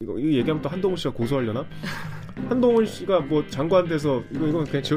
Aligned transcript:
이거, 0.00 0.16
이거 0.16 0.28
얘기하면 0.28 0.62
또 0.62 0.68
한동훈 0.68 0.96
씨가 0.96 1.12
고소하려나? 1.12 1.64
한동훈 2.48 2.86
씨가 2.86 3.18
뭐 3.22 3.44
장관 3.48 3.88
돼서 3.88 4.22
이거 4.30 4.46
이거 4.46 4.62
그냥 4.62 4.80
제 4.80 4.96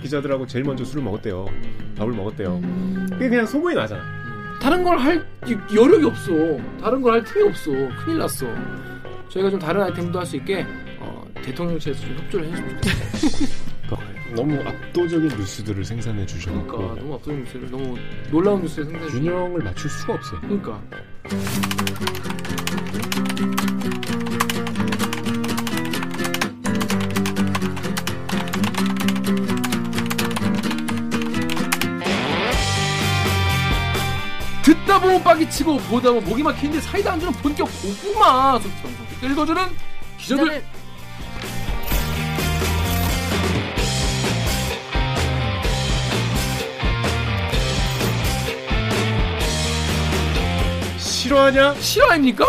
기자들하고 0.00 0.46
제일 0.46 0.64
먼저 0.64 0.84
술을 0.84 1.02
먹었대요. 1.02 1.46
밥을 1.98 2.12
먹었대요. 2.12 2.60
그게 3.10 3.28
그냥 3.28 3.44
소문이 3.44 3.74
나잖아. 3.74 4.00
다른 4.62 4.84
걸 4.84 4.96
할 4.98 5.26
여력이 5.74 6.04
없어. 6.06 6.30
다른 6.80 7.02
걸 7.02 7.14
할 7.14 7.24
틈이 7.24 7.48
없어. 7.48 7.72
큰일 8.04 8.18
났어. 8.18 8.46
저희가 9.30 9.50
좀 9.50 9.58
다른 9.58 9.82
아이템도 9.82 10.16
할 10.20 10.24
수 10.24 10.36
있게 10.36 10.64
어, 11.00 11.24
대통령실에서 11.34 12.00
좀 12.00 12.16
협조를 12.18 12.46
해주면 12.52 12.80
좋겠어요. 12.82 13.50
너무 14.36 14.54
압도적인 14.60 15.26
뉴스들을 15.38 15.84
생산해 15.84 16.24
주셔서 16.24 16.64
그러니까 16.68 16.94
너무 17.00 17.14
압도적인 17.16 17.42
뉴스를 17.42 17.68
너무 17.72 17.96
놀라운 18.30 18.62
뉴스를 18.62 18.84
생산해. 18.92 19.10
균형을 19.10 19.60
맞출 19.64 19.90
수가 19.90 20.12
없어요. 20.14 20.40
그러니까. 20.42 20.80
듣다 34.90 34.98
보면 34.98 35.22
빡이 35.22 35.48
치고 35.48 35.76
보다 35.78 36.10
보면 36.10 36.28
목이 36.28 36.42
막히는데 36.42 36.80
사이다 36.80 37.12
안주는 37.12 37.32
본격 37.34 37.68
고구마 37.80 38.58
소스 38.58 38.74
방송 38.82 39.06
댓글 39.06 39.30
읽어주는 39.30 39.62
기자들 40.18 40.44
기자들 40.44 40.64
실화냐? 50.98 51.74
실화입니까? 51.74 52.44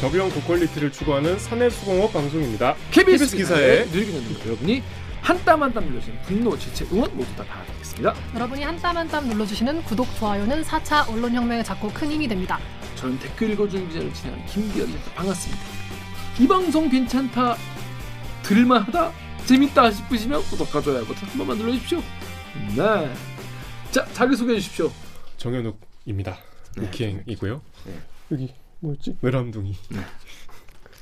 저비용 0.00 0.30
고퀄리티를 0.30 0.92
추구하는 0.92 1.36
사내 1.40 1.68
수공업 1.68 2.12
방송입니다. 2.12 2.76
KBS 2.92 3.24
KBS 3.24 3.36
기사에 3.36 3.84
늙은 3.86 4.14
연들 4.14 4.46
여러분이 4.46 4.82
한 5.28 5.36
땀 5.44 5.60
한 5.62 5.70
땀 5.74 5.84
눌러주는 5.84 6.18
분노, 6.22 6.56
질책, 6.58 6.90
응원 6.90 7.14
모두 7.14 7.36
다 7.36 7.44
바라겠습니다. 7.44 8.14
여러분이 8.34 8.62
한 8.62 8.78
땀 8.80 8.96
한 8.96 9.06
땀 9.08 9.28
눌러주시는 9.28 9.82
구독, 9.82 10.06
좋아요는 10.16 10.62
4차 10.62 11.06
언론혁명에 11.10 11.62
작고 11.62 11.88
큰 11.90 12.10
힘이 12.10 12.26
됩니다. 12.26 12.58
저는 12.96 13.18
댓글 13.18 13.50
읽어주는 13.50 13.88
기자를 13.88 14.14
진행하는 14.14 14.46
김기현입니다. 14.46 15.12
반갑습니다. 15.12 15.62
이 16.40 16.48
방송 16.48 16.88
괜찮다, 16.88 17.56
들만하다, 18.42 19.12
재밌다 19.44 19.90
싶으시면 19.90 20.42
구독과 20.44 20.80
좋아요 20.80 21.04
버튼 21.04 21.28
한 21.28 21.36
번만 21.36 21.58
눌러주십시오. 21.58 22.02
네. 22.74 23.14
자, 23.90 24.06
자기소개해 24.14 24.58
주십시오. 24.60 24.90
정현욱입니다. 25.36 26.38
네. 26.78 26.86
우키행이고요. 26.86 27.60
네. 27.84 28.00
여기 28.32 28.54
뭐였지? 28.80 29.18
외람둥이. 29.20 29.76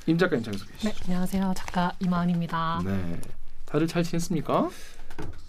임 0.08 0.18
작가님 0.18 0.44
자기소개해 0.44 0.78
네, 0.82 0.90
주시죠. 0.90 1.04
안녕하세요. 1.12 1.54
작가 1.56 1.92
이만입니다. 2.00 2.80
네. 2.84 3.20
다들 3.66 3.86
잘 3.86 4.02
지냈습니까? 4.02 4.70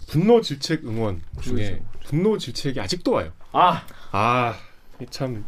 분노 0.08 0.40
질책 0.40 0.84
응원 0.86 1.20
중에. 1.40 1.82
분노 2.06 2.38
질책이 2.38 2.80
아직도 2.80 3.12
와요. 3.12 3.32
아, 3.52 3.82
아, 4.12 4.54
이참 5.00 5.44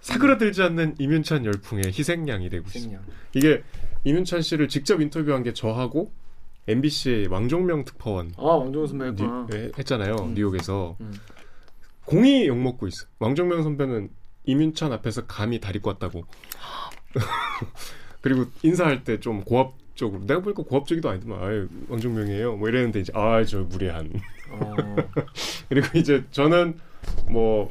사그라들지 0.00 0.62
않는 0.62 0.96
이윤찬 0.98 1.44
열풍의 1.44 1.86
희생양이 1.86 2.48
되고. 2.50 2.68
생량. 2.68 3.02
이게 3.34 3.62
이윤찬 4.04 4.42
씨를 4.42 4.68
직접 4.68 5.00
인터뷰한 5.00 5.42
게 5.44 5.52
저하고 5.52 6.12
MBC의 6.66 7.28
왕종명 7.28 7.84
특파원 7.84 8.32
아, 8.36 8.42
왕정호 8.42 8.86
선배. 8.86 9.06
예, 9.54 9.70
했잖아요. 9.78 10.14
음. 10.20 10.34
뉴욕에서 10.34 10.96
음. 11.00 11.12
공이 12.04 12.46
욕 12.48 12.58
먹고 12.58 12.88
있어. 12.88 13.06
왕종명 13.20 13.62
선배는 13.62 14.10
이윤찬 14.44 14.92
앞에서 14.92 15.26
감히 15.26 15.60
다리 15.60 15.78
꽂다고. 15.78 16.24
그리고 18.20 18.46
인사할 18.62 19.04
때 19.04 19.18
좀 19.20 19.42
고압 19.44 19.74
적으로 19.94 20.24
내가 20.26 20.40
보니까 20.40 20.62
고압적이도 20.62 21.08
아니더만 21.10 21.42
아유 21.42 21.68
왕종명이에요 21.88 22.56
뭐 22.56 22.68
이랬는데 22.68 23.00
이제 23.00 23.12
아 23.14 23.44
저 23.44 23.60
무례한 23.60 24.10
어, 24.50 24.74
그리고 25.68 25.86
이제 25.98 26.24
저는 26.30 26.78
뭐 27.30 27.70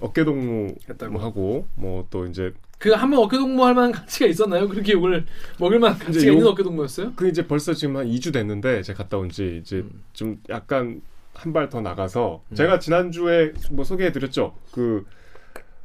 어깨 0.00 0.24
동무 0.24 0.74
했다고. 0.88 1.18
하고 1.18 1.66
뭐 1.76 2.06
또 2.10 2.26
이제 2.26 2.52
그 2.78 2.90
한번 2.90 3.20
어깨 3.20 3.36
동무 3.36 3.64
할 3.64 3.74
만한 3.74 3.92
가치가 3.92 4.26
있었나요? 4.26 4.68
그렇게 4.68 4.92
욕을 4.92 5.24
먹을 5.60 5.78
만한 5.78 5.98
가치가 6.00 6.26
욕- 6.26 6.32
있는 6.38 6.46
어깨 6.48 6.64
동무였어요? 6.64 7.12
그 7.14 7.28
이제 7.28 7.46
벌써 7.46 7.72
지금 7.74 7.96
한 7.96 8.06
2주 8.08 8.32
됐는데 8.32 8.82
제가 8.82 9.04
갔다 9.04 9.18
온 9.18 9.28
지 9.30 9.60
이제 9.62 9.76
음. 9.78 10.02
좀 10.12 10.38
약간 10.48 11.00
한 11.34 11.52
발 11.52 11.70
더 11.70 11.80
나가서 11.80 12.42
음. 12.50 12.54
제가 12.56 12.78
지난주에 12.80 13.52
뭐 13.70 13.84
소개해 13.84 14.10
드렸죠. 14.12 14.54
그 14.72 15.04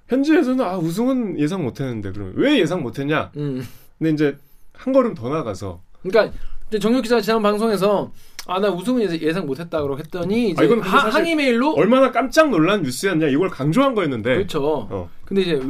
현지에서는 0.07 0.63
아 0.65 0.77
우승은 0.77 1.39
예상 1.39 1.63
못 1.63 1.79
했는데 1.79 2.11
그러면 2.11 2.33
왜 2.35 2.57
예상 2.59 2.81
못 2.81 2.97
했냐? 2.99 3.31
음. 3.37 3.63
근데 3.99 4.11
이제 4.11 4.37
한 4.77 4.93
걸음 4.93 5.13
더 5.13 5.29
나가서 5.29 5.81
그러니까 6.03 6.37
정혁 6.79 7.03
기자 7.03 7.19
지난 7.21 7.41
방송에서 7.41 8.11
아 8.49 8.59
나 8.59 8.69
우승은 8.69 9.21
예상- 9.21 9.45
못했다고 9.45 9.99
했더니 9.99 10.51
이제 10.51 10.65
아, 10.81 10.87
하, 10.87 11.09
항의 11.09 11.35
메일로 11.35 11.73
얼마나 11.73 12.11
깜짝 12.13 12.49
놀란 12.49 12.81
뉴스였냐 12.81 13.27
이걸 13.27 13.49
강조한 13.49 13.93
거였는데 13.93 14.35
그렇죠. 14.35 14.87
어. 14.89 15.09
근데 15.25 15.41
이제 15.41 15.61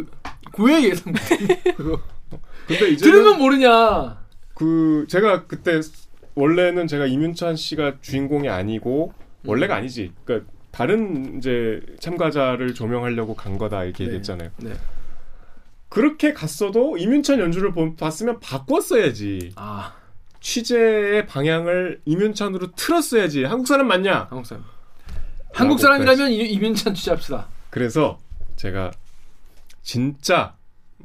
왜 0.60 0.84
예상 0.84 1.12
못했냐? 1.12 1.56
근데 2.68 2.90
이제 2.90 3.04
들으면 3.06 3.40
모르냐? 3.40 4.20
그 4.54 5.06
제가 5.10 5.46
그때 5.48 5.80
원래는 6.36 6.86
제가 6.86 7.08
이윤찬 7.08 7.56
씨가 7.56 7.96
주인공이 8.02 8.48
아니고 8.48 9.12
음. 9.44 9.50
원래가 9.50 9.76
아니지. 9.76 10.12
그러니까 10.24 10.52
다른 10.70 11.38
이제 11.40 11.82
참가자를 12.00 12.76
조명하려고 12.76 13.34
간 13.34 13.58
거다 13.58 13.86
이렇게 13.86 14.04
네. 14.04 14.06
얘기했잖아요. 14.10 14.50
네. 14.58 14.74
그렇게 15.90 16.34
갔어도 16.34 16.98
이윤찬 16.98 17.40
연주를 17.40 17.72
보- 17.72 17.96
봤으면 17.96 18.40
바꿨어야지. 18.40 19.54
아 19.56 19.94
취재의 20.40 21.26
방향을 21.28 22.02
이윤찬으로 22.06 22.72
틀었어야지. 22.76 23.44
한국 23.46 23.68
사람 23.68 23.88
맞냐? 23.88 24.28
한국 24.30 24.46
사람. 24.46 24.64
한국 25.54 25.80
사람이라면 25.80 26.32
이- 26.32 26.52
이민찬 26.52 26.94
취재합시다. 26.94 27.48
그래서 27.70 28.20
제가 28.58 28.92
진짜 29.82 30.56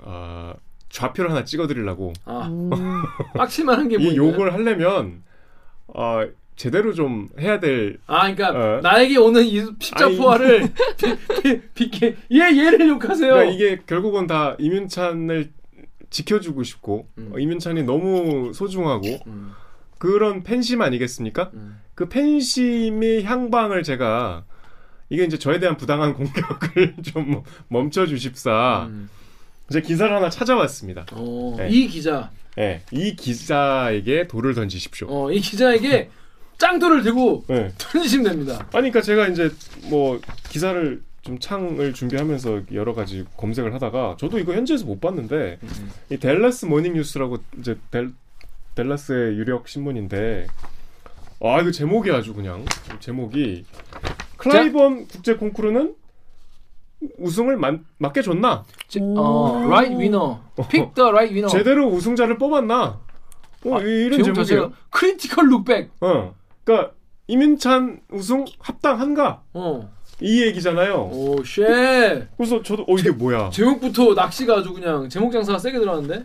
어, 0.01 0.53
좌표를 0.91 1.31
하나 1.31 1.45
찍어드리려고 1.45 2.13
아 2.25 2.49
음, 2.49 2.71
빡칠만한 3.35 3.89
게 3.89 3.97
뭐? 3.99 4.07
이 4.07 4.11
있나요? 4.11 4.29
욕을 4.29 4.53
하려면 4.53 5.23
어, 5.87 6.21
제대로 6.57 6.93
좀 6.93 7.29
해야 7.41 7.59
될 7.61 7.99
아 8.07 8.33
그러니까 8.33 8.51
어. 8.77 8.81
나에게 8.83 9.17
오는 9.19 9.45
이 9.45 9.61
십자 9.81 10.09
포화를 10.09 10.73
비게 11.75 12.17
얘 12.33 12.39
얘를 12.39 12.89
욕하세요. 12.89 13.33
그러니까 13.33 13.53
이게 13.55 13.81
결국은 13.87 14.27
다 14.27 14.57
이민찬을 14.59 15.51
지켜주고 16.11 16.63
싶고 16.63 17.09
음. 17.19 17.31
어, 17.35 17.39
이민찬이 17.39 17.85
너무 17.85 18.53
소중하고 18.53 19.07
음, 19.27 19.53
그런 19.99 20.43
팬심 20.43 20.83
아니겠습니까? 20.83 21.51
음. 21.55 21.81
그 21.95 22.09
팬심의 22.09 23.25
향방을 23.25 23.83
제가 23.83 24.45
이게 25.09 25.25
이제 25.25 25.39
저에 25.39 25.59
대한 25.59 25.77
부당한 25.77 26.13
공격을 26.15 26.97
좀 27.03 27.43
멈춰 27.69 28.07
주십사 28.07 28.87
음. 28.91 29.09
이제 29.71 29.81
기사를 29.81 30.15
하나 30.15 30.29
찾아왔습니다. 30.29 31.07
어, 31.13 31.55
네. 31.57 31.69
이 31.71 31.87
기자, 31.89 32.31
예, 32.59 32.83
이 32.91 33.17
기자에게 33.17 34.27
돌을 34.29 34.53
던지십시오. 34.55 35.07
어, 35.11 35.33
이 35.33 35.41
기자에게 35.41 36.11
짱돌을 36.67 37.03
들고 37.03 37.45
예. 37.51 37.73
던지시면 37.77 38.25
됩니다. 38.31 38.55
아니 38.73 38.91
그러니까 38.91 39.01
제가 39.01 39.27
이제 39.27 39.51
뭐 39.91 40.21
기사를 40.49 41.03
좀 41.23 41.39
창을 41.41 41.93
준비하면서 41.93 42.63
여러 42.73 42.95
가지 42.95 43.25
검색을 43.37 43.75
하다가 43.75 44.17
저도 44.19 44.39
이거 44.39 44.53
현지에서 44.55 44.85
못 44.87 45.01
봤는데 45.01 45.59
이 46.11 46.17
댈러스 46.19 46.67
모닝 46.67 46.95
뉴스라고 46.95 47.39
이제 47.59 47.77
댈, 47.91 48.13
댈러스의 48.77 49.37
유력 49.39 49.67
신문인데 49.69 50.47
아 51.41 51.61
이거 51.61 51.73
제목이 51.73 52.13
아주 52.13 52.33
그냥 52.33 52.65
제목이 53.01 53.65
클라이번 54.37 55.09
국제 55.09 55.35
콩쿠르는 55.35 55.97
우승을 57.19 57.57
만, 57.57 57.85
맞게 57.99 58.23
줬나? 58.23 58.65
제, 58.87 59.01
어, 59.03 59.65
right 59.67 59.97
winner, 59.97 60.37
pick 60.71 60.95
the 60.95 61.09
right 61.11 61.35
winner. 61.35 61.49
제대로 61.49 61.89
우승자를 61.89 62.39
뽑았나? 62.39 63.01
어, 63.65 63.77
아, 63.77 63.81
이- 63.83 64.05
이런 64.07 64.23
제목 64.23 64.45
제목이에요. 64.45 64.73
look 65.43 65.65
back. 65.65 65.91
어, 66.01 66.33
그러니까 66.65 66.93
임윤찬 67.27 68.01
우승 68.11 68.45
합당한가? 68.59 69.43
어, 69.55 69.93
이 70.21 70.43
얘기잖아요. 70.43 71.11
오, 71.13 71.43
shit. 71.45 71.65
그래서 72.37 72.63
저도 72.63 72.85
어 72.89 72.97
이게 72.99 73.11
뭐야? 73.11 73.51
제목부터 73.51 74.15
낚시가 74.15 74.59
아주 74.59 74.73
그냥 74.73 75.09
제목 75.09 75.33
장사가 75.33 75.59
세게 75.59 75.79
들어갔는데. 75.79 76.25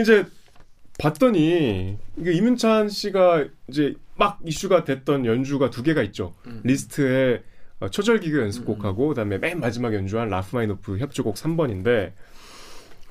이제 0.00 0.26
봤더니 0.98 1.98
이게 2.16 2.32
임윤찬 2.32 2.88
씨가 2.88 3.46
이제 3.68 3.94
막 4.16 4.38
이슈가 4.44 4.84
됐던 4.84 5.26
연주가 5.26 5.70
두 5.70 5.82
개가 5.82 6.02
있죠. 6.04 6.34
음. 6.46 6.60
리스트에 6.64 7.42
어, 7.80 7.88
초절기교 7.88 8.40
연습곡하고 8.40 9.08
그다음에 9.08 9.38
맨 9.38 9.58
마지막 9.60 9.92
연주한 9.94 10.28
라흐마니노프 10.28 10.98
협주곡 10.98 11.34
3번인데 11.34 12.12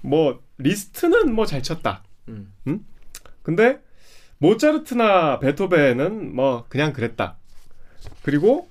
뭐 0.02 0.40
리스트는 0.58 1.34
뭐 1.36 1.46
잘 1.46 1.62
쳤다. 1.62 2.04
음. 2.30 2.52
근데 3.42 3.80
모차르트나 4.48 5.40
베토벤은 5.40 6.36
뭐 6.36 6.66
그냥 6.68 6.92
그랬다. 6.92 7.38
그리고 8.24 8.68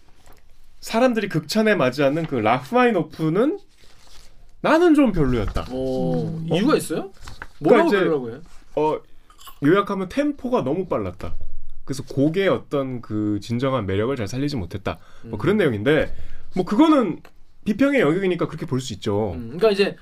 사람들이 0.81 1.29
극찬에 1.31 1.75
맞지 1.75 2.03
않는 2.03 2.27
그 2.27 2.35
라흐마니노프는 2.37 3.59
나는 4.61 4.95
좀 4.95 5.13
별로였다. 5.13 5.67
오, 5.73 6.39
이유가 6.51 6.77
있어요? 6.77 7.11
그러니까 7.59 7.85
뭐라고 7.85 7.89
이제- 7.89 7.99
그러라고 8.01 8.31
해요? 8.31 8.41
어 8.77 9.01
요약하면 9.65 10.09
템포가 10.11 10.63
너무 10.63 10.87
빨랐다. 10.89 11.37
그래서 11.85 12.03
곡의 12.05 12.49
어떤 12.49 13.01
그 13.01 13.41
진정한 13.41 13.87
매력을 13.87 14.15
잘 14.15 14.29
살리지 14.29 14.57
못했다. 14.57 14.99
뭐 15.25 15.39
그런 15.39 15.57
내용인데 15.57 16.15
뭐 16.55 16.65
그거는 16.67 17.21
비평의 17.65 18.01
영역이니까 18.01 18.47
그렇게 18.47 18.67
볼 18.67 18.81
수 18.81 18.93
있죠. 18.93 19.33
음, 19.33 19.45
그러니까 19.57 19.71
이제 19.71 19.97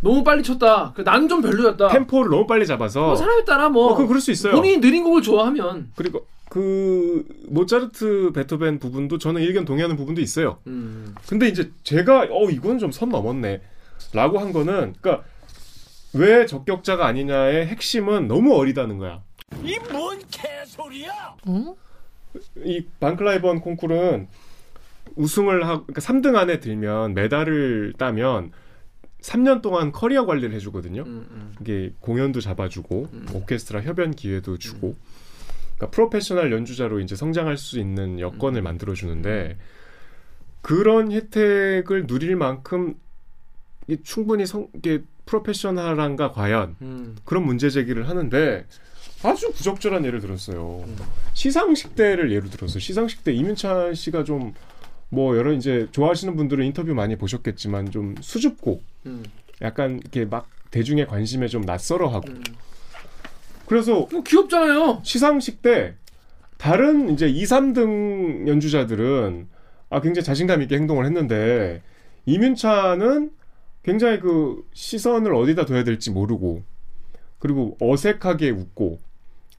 너무 0.00 0.22
빨리 0.24 0.42
쳤다. 0.42 0.92
그 0.94 1.02
나는 1.02 1.28
좀 1.28 1.40
별로였다. 1.42 1.88
템포를 1.88 2.30
너무 2.30 2.46
빨리 2.46 2.66
잡아서 2.66 3.06
뭐 3.06 3.16
사람에 3.16 3.44
따라 3.44 3.68
뭐 3.68 3.92
어, 3.92 3.96
그 3.96 4.06
그럴 4.06 4.20
수 4.20 4.30
있어요. 4.30 4.54
본인이 4.54 4.78
느린 4.80 5.02
곡을 5.04 5.22
좋아하면 5.22 5.90
그리고 5.96 6.26
그 6.48 7.24
모차르트 7.48 8.32
베토벤 8.34 8.78
부분도 8.78 9.18
저는 9.18 9.42
의견 9.42 9.64
동의하는 9.64 9.96
부분도 9.96 10.20
있어요. 10.20 10.58
음. 10.66 11.14
근데 11.28 11.48
이제 11.48 11.70
제가 11.82 12.28
어 12.30 12.50
이건 12.50 12.78
좀 12.78 12.92
선 12.92 13.08
넘었네라고 13.08 14.38
한 14.38 14.52
거는 14.52 14.94
그러니까 15.00 15.24
왜 16.14 16.46
적격자가 16.46 17.04
아니냐의 17.06 17.66
핵심은 17.66 18.28
너무 18.28 18.54
어리다는 18.54 18.98
거야. 18.98 19.22
응? 21.48 21.74
이 22.64 22.84
반클라이번 23.00 23.60
콩쿠르는 23.60 24.28
우승을 25.16 25.66
하고 25.66 25.84
그러니까 25.86 26.00
3등 26.00 26.36
안에 26.36 26.60
들면 26.60 27.14
메달을 27.14 27.94
따면 27.98 28.52
3년 29.26 29.60
동안 29.60 29.90
커리어 29.90 30.24
관리를 30.24 30.54
해주거든요. 30.54 31.02
음, 31.02 31.26
음. 31.30 31.54
이게 31.60 31.92
공연도 32.00 32.40
잡아주고 32.40 33.08
음. 33.12 33.26
오케스트라 33.32 33.82
협연 33.82 34.12
기회도 34.12 34.58
주고 34.58 34.94
그러니까 35.74 35.90
프로페셔널 35.90 36.52
연주자로 36.52 37.00
이제 37.00 37.16
성장할 37.16 37.56
수 37.56 37.78
있는 37.78 38.20
여건을 38.20 38.62
음. 38.62 38.64
만들어 38.64 38.94
주는데 38.94 39.58
그런 40.62 41.10
혜택을 41.10 42.06
누릴 42.06 42.36
만큼 42.36 42.94
이게 43.88 44.00
충분히 44.02 44.46
성, 44.46 44.68
이게 44.74 45.02
프로페셔널한가 45.26 46.30
과연 46.30 46.76
음. 46.82 47.16
그런 47.24 47.44
문제 47.44 47.68
제기를 47.68 48.08
하는데 48.08 48.64
아주 49.24 49.50
부적절한 49.52 50.04
예를 50.04 50.20
들었어요. 50.20 50.84
음. 50.86 50.96
시상식 51.34 51.96
때를 51.96 52.30
예로 52.30 52.48
들어서 52.48 52.78
시상식 52.78 53.24
때 53.24 53.32
이민찬 53.32 53.94
씨가 53.94 54.22
좀 54.22 54.54
뭐 55.08 55.36
여러 55.36 55.52
이제 55.52 55.88
좋아하시는 55.92 56.36
분들은 56.36 56.64
인터뷰 56.64 56.94
많이 56.94 57.16
보셨겠지만 57.16 57.90
좀 57.90 58.14
수줍고 58.20 58.82
음. 59.06 59.24
약간 59.62 59.98
이렇게 59.98 60.24
막 60.24 60.48
대중의 60.70 61.06
관심에 61.06 61.48
좀 61.48 61.62
낯설어하고 61.62 62.28
음. 62.28 62.42
그래서 63.66 64.06
뭐 64.10 64.22
귀엽잖아요. 64.22 65.00
시상식 65.02 65.62
때 65.62 65.94
다른 66.58 67.10
이제 67.10 67.28
2, 67.28 67.44
3등 67.44 68.48
연주자들은 68.48 69.48
아 69.90 70.00
굉장히 70.00 70.24
자신감 70.24 70.62
있게 70.62 70.76
행동을 70.76 71.04
했는데 71.04 71.82
이민찬은 72.26 73.30
굉장히 73.82 74.18
그 74.20 74.64
시선을 74.72 75.34
어디다 75.34 75.64
둬야 75.64 75.84
될지 75.84 76.10
모르고 76.10 76.62
그리고 77.38 77.76
어색하게 77.80 78.50
웃고 78.50 79.00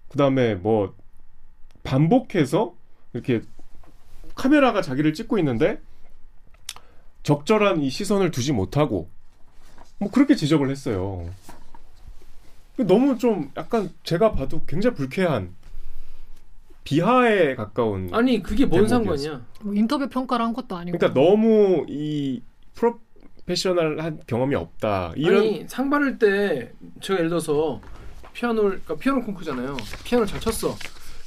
그다음에 0.10 0.56
뭐 0.56 0.94
반복해서 1.84 2.76
이렇게 3.14 3.42
카메라가 4.38 4.82
자기를 4.82 5.14
찍고 5.14 5.38
있는데 5.40 5.82
적절한 7.24 7.82
이 7.82 7.90
시선을 7.90 8.32
두지 8.32 8.54
못하고 8.54 9.10
뭐 10.00 10.10
그렇게 10.10 10.36
지적을 10.36 10.70
했어요. 10.70 11.28
너무 12.78 13.18
좀 13.18 13.52
약간 13.58 13.90
제가 14.04 14.32
봐도 14.32 14.62
굉장히 14.68 14.96
불쾌한 14.96 15.56
비하에 16.84 17.56
가까운 17.56 18.10
아니 18.14 18.42
그게 18.42 18.66
뭔. 18.66 18.88
상관이야? 18.88 19.42
뭐 19.62 19.74
인터뷰 19.74 20.08
평가를 20.08 20.46
한 20.46 20.54
것도 20.54 20.78
아니고. 20.78 20.98
그러니까 20.98 21.20
너무 21.20 21.86
이 21.90 22.42
프로페셔널한 22.76 24.22
경험이 24.28 24.56
없다 24.56 25.14
이런 25.18 25.40
아니 25.40 25.66
상 25.68 25.90
받을 25.90 26.20
때 26.20 26.72
제가 27.02 27.18
예를 27.18 27.30
들어서 27.30 27.82
피아노를 28.34 28.82
그러니까 28.84 28.96
피아노 28.96 29.22
콩쿠잖아요. 29.26 29.76
피아노를 30.06 30.28
잘 30.28 30.40
쳤어. 30.40 30.76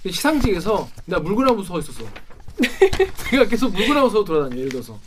시상식에서 0.08 0.88
내가 1.06 1.20
물구나무 1.20 1.62
서 1.64 1.78
있었어. 1.80 2.04
내가 3.30 3.46
계속 3.46 3.72
물구나무 3.72 4.10
서 4.10 4.24
돌아다녀 4.24 4.56
예를 4.58 4.70
들어서. 4.70 4.98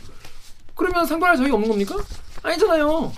그러면 0.74 1.06
상 1.06 1.20
받을 1.20 1.36
자격이 1.36 1.52
없는 1.52 1.68
겁니까? 1.68 1.96
아니잖아요. 2.42 3.12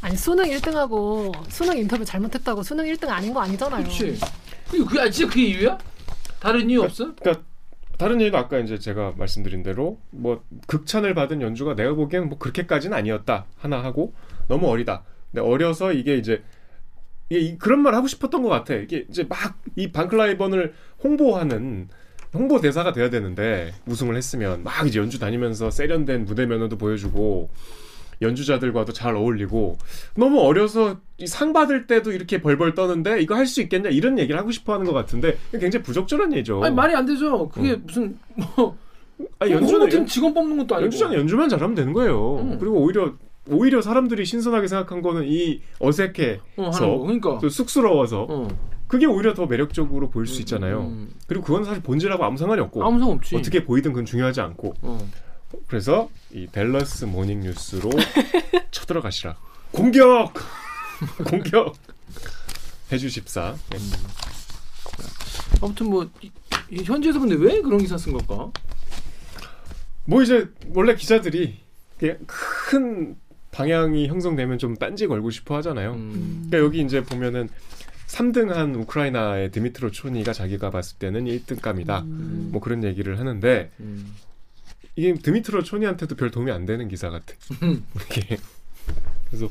아니 0.00 0.16
수능 0.16 0.44
1등하고 0.46 1.32
수능 1.50 1.76
인터뷰 1.78 2.04
잘못했다고 2.04 2.62
수능 2.62 2.84
1등 2.86 3.08
아닌 3.08 3.32
거 3.32 3.40
아니잖아요. 3.40 3.82
그렇지. 3.84 4.18
그게 4.70 5.00
아, 5.00 5.10
진짜 5.10 5.28
그게 5.28 5.46
이유야? 5.46 5.78
다른 6.40 6.68
이유 6.70 6.82
없어? 6.82 7.14
그러니까 7.14 7.44
다른 7.98 8.20
얘기도 8.20 8.36
아까 8.38 8.58
이제 8.58 8.78
제가 8.78 9.12
말씀드린 9.16 9.62
대로 9.62 10.00
뭐 10.10 10.42
극찬을 10.66 11.14
받은 11.14 11.40
연주가 11.40 11.74
내가 11.76 11.94
보기에는 11.94 12.28
뭐 12.30 12.38
그렇게까지는 12.38 12.96
아니었다 12.96 13.46
하나 13.58 13.82
하고 13.82 14.14
너무 14.48 14.68
어리다. 14.68 15.04
근데 15.30 15.46
어려서 15.46 15.92
이게 15.92 16.16
이제 16.16 16.42
이게 17.28 17.40
이- 17.40 17.58
그런 17.58 17.80
말 17.80 17.94
하고 17.94 18.08
싶었던 18.08 18.42
것 18.42 18.48
같아. 18.48 18.74
이게 18.74 19.06
이제 19.08 19.24
막이 19.28 19.92
반클라이번을 19.92 20.74
홍보하는 21.04 21.88
홍보 22.34 22.60
대사가 22.60 22.92
돼야 22.92 23.10
되는데 23.10 23.72
우승을 23.86 24.16
했으면 24.16 24.62
막 24.64 24.86
이제 24.86 24.98
연주 24.98 25.18
다니면서 25.18 25.70
세련된 25.70 26.24
무대 26.24 26.46
면허도 26.46 26.78
보여주고 26.78 27.50
연주자들과도 28.22 28.92
잘 28.92 29.16
어울리고 29.16 29.76
너무 30.16 30.40
어려서 30.40 30.96
이상 31.18 31.52
받을 31.52 31.86
때도 31.86 32.12
이렇게 32.12 32.40
벌벌 32.40 32.74
떠는데 32.74 33.20
이거 33.20 33.34
할 33.34 33.46
수 33.46 33.60
있겠냐 33.62 33.90
이런 33.90 34.18
얘기를 34.18 34.38
하고 34.38 34.50
싶어 34.50 34.72
하는 34.74 34.86
것 34.86 34.92
같은데 34.92 35.36
굉장히 35.50 35.82
부적절한 35.82 36.32
얘기죠. 36.34 36.62
아니 36.62 36.74
말이 36.74 36.94
안 36.94 37.04
되죠. 37.04 37.48
그게 37.48 37.72
어. 37.72 37.78
무슨 37.84 38.16
뭐 38.36 38.76
아니, 39.38 39.52
연주는 39.52 40.06
직원 40.06 40.32
뽑는 40.32 40.56
것도 40.58 40.76
아니고. 40.76 40.84
연주자는 40.86 41.18
연주만 41.18 41.48
잘하면 41.48 41.74
되는 41.74 41.92
거예요. 41.92 42.36
음. 42.36 42.58
그리고 42.58 42.76
오히려 42.80 43.12
오히려 43.50 43.82
사람들이 43.82 44.24
신선하게 44.24 44.68
생각한 44.68 45.02
거는 45.02 45.24
이 45.26 45.60
어색해, 45.80 46.40
어, 46.56 46.70
하는 46.70 46.88
거. 46.96 46.98
그러니까. 47.02 47.38
또 47.38 47.48
쑥스러워서 47.48 48.26
어. 48.30 48.48
그게 48.92 49.06
오히려 49.06 49.32
더 49.32 49.46
매력적으로 49.46 50.10
보일 50.10 50.26
수 50.26 50.40
있잖아요. 50.40 50.82
음, 50.82 50.86
음. 50.86 51.14
그리고 51.26 51.42
그건 51.46 51.64
사실 51.64 51.82
본질하고 51.82 52.26
아무 52.26 52.36
상관이 52.36 52.60
없고 52.60 52.84
아무 52.84 52.98
상관 52.98 53.16
없지. 53.16 53.36
어떻게 53.36 53.64
보이든 53.64 53.94
그건 53.94 54.04
중요하지 54.04 54.42
않고 54.42 54.74
어. 54.82 55.10
그래서 55.66 56.10
이 56.30 56.46
댈러스 56.52 57.06
모닝 57.06 57.40
뉴스로 57.40 57.88
쳐들어가시라. 58.70 59.34
공격, 59.70 60.34
공격. 61.24 61.72
해주십사. 62.92 63.54
네. 63.70 63.78
아무튼 65.62 65.86
뭐 65.88 66.06
현지에서 66.70 67.18
근데 67.18 67.34
왜 67.36 67.62
그런 67.62 67.78
기사 67.78 67.96
쓴 67.96 68.12
걸까? 68.12 68.50
뭐 70.04 70.22
이제 70.22 70.50
원래 70.74 70.94
기자들이 70.94 71.60
그냥 71.98 72.18
큰 72.26 73.16
방향이 73.52 74.08
형성되면 74.08 74.58
좀 74.58 74.76
딴지 74.76 75.06
걸고 75.06 75.30
싶어 75.30 75.56
하잖아요. 75.56 75.94
음. 75.94 76.48
그러니까 76.50 76.58
여기 76.58 76.82
이제 76.82 77.02
보면은 77.02 77.48
3등한 78.12 78.78
우크라이나의 78.82 79.50
드미트로 79.50 79.90
초니가 79.90 80.34
자기가 80.34 80.70
봤을 80.70 80.98
때는 80.98 81.24
1등감이다. 81.24 82.02
음. 82.02 82.50
뭐 82.52 82.60
그런 82.60 82.84
얘기를 82.84 83.18
하는데 83.18 83.70
음. 83.80 84.14
이게 84.96 85.14
드미트로 85.14 85.62
초니한테도 85.62 86.16
별 86.16 86.30
도움이 86.30 86.50
안 86.50 86.66
되는 86.66 86.88
기사 86.88 87.08
같아. 87.08 87.34
음. 87.62 87.84
이게 88.10 88.36
그래서 89.30 89.48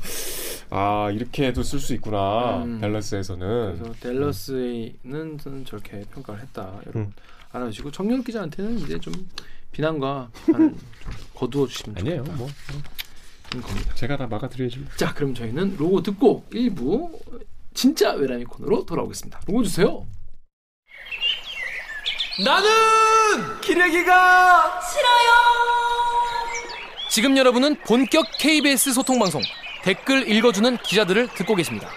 아 0.70 1.10
이렇게도 1.10 1.64
쓸 1.64 1.80
수 1.80 1.92
있구나 1.94 2.62
음. 2.62 2.80
댈러스에서는 2.80 3.78
그래서 3.78 3.94
델러스는 3.98 5.38
저는 5.42 5.64
저렇게 5.64 6.04
평가를 6.12 6.42
했다. 6.42 6.80
여러분 6.86 7.02
음. 7.02 7.12
알아주시고 7.50 7.90
정윤 7.90 8.22
기자한테는 8.22 8.78
이제 8.78 8.98
좀 9.00 9.12
비난과 9.72 10.30
비판을 10.46 10.70
좀 11.02 11.12
거두어 11.34 11.66
주시면 11.66 11.98
아니에요. 11.98 12.18
좋겠다. 12.18 12.36
뭐 12.36 12.48
그런 13.50 13.62
겁니다. 13.62 13.94
제가 13.94 14.16
다 14.16 14.26
막아드려야죠. 14.28 14.80
자, 14.96 15.12
그럼 15.12 15.34
저희는 15.34 15.76
로고 15.76 16.00
듣고 16.02 16.46
1부 16.52 17.10
진짜 17.74 18.12
외람이 18.12 18.44
코너로 18.44 18.84
돌아오겠습니다. 18.84 19.40
로고 19.46 19.62
주세요. 19.62 20.06
나는 22.44 23.60
기레기가 23.60 24.80
싫어요. 24.80 25.32
지금 27.10 27.36
여러분은 27.36 27.76
본격 27.80 28.24
KBS 28.38 28.92
소통 28.94 29.18
방송 29.18 29.42
댓글 29.82 30.28
읽어주는 30.28 30.76
기자들을 30.78 31.28
듣고 31.34 31.54
계십니다. 31.54 31.88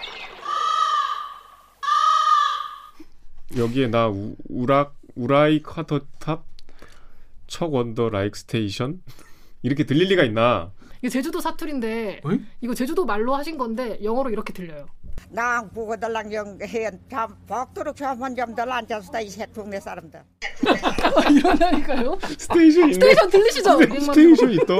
여기에 3.55 3.87
나 3.87 4.09
우, 4.09 4.35
우락 4.49 4.95
우라이 5.15 5.61
카더탑 5.63 6.45
척 7.47 7.73
원더 7.73 8.09
라이크 8.09 8.37
스테이션 8.39 9.01
이렇게 9.61 9.85
들릴 9.85 10.09
리가 10.09 10.23
있나? 10.23 10.71
이게 10.99 11.09
제주도 11.09 11.39
사투리인데 11.39 12.21
어이? 12.25 12.41
이거 12.61 12.73
제주도 12.73 13.05
말로 13.05 13.35
하신 13.35 13.57
건데 13.57 13.97
영어로 14.03 14.31
이렇게 14.31 14.51
들려요. 14.51 14.87
나 15.29 15.61
보고 15.73 15.95
달랑 15.97 16.31
영해참 16.31 17.35
벅도록 17.47 17.95
저만 17.95 18.35
점들 18.35 18.71
앉아서 18.71 19.21
이 19.21 19.29
새통네 19.29 19.79
사람들. 19.79 20.19
아, 20.19 21.29
이러냐니까요? 21.29 22.17
스테이션. 22.37 22.93
스테이션 22.93 23.29
들리시죠? 23.29 23.69
스테- 23.71 23.85
음악만 23.85 24.01
스테이션 24.01 24.51
있다. 24.51 24.73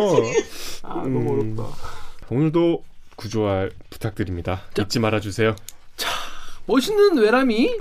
아, 0.83 1.03
음. 1.03 1.13
너무 1.13 1.33
어렵다. 1.57 1.77
오늘도 2.29 2.83
구조화 3.15 3.69
부탁드립니다. 3.89 4.61
잊지 4.79 4.99
말아주세요. 4.99 5.55
멋있는 6.67 7.17
외람이 7.17 7.77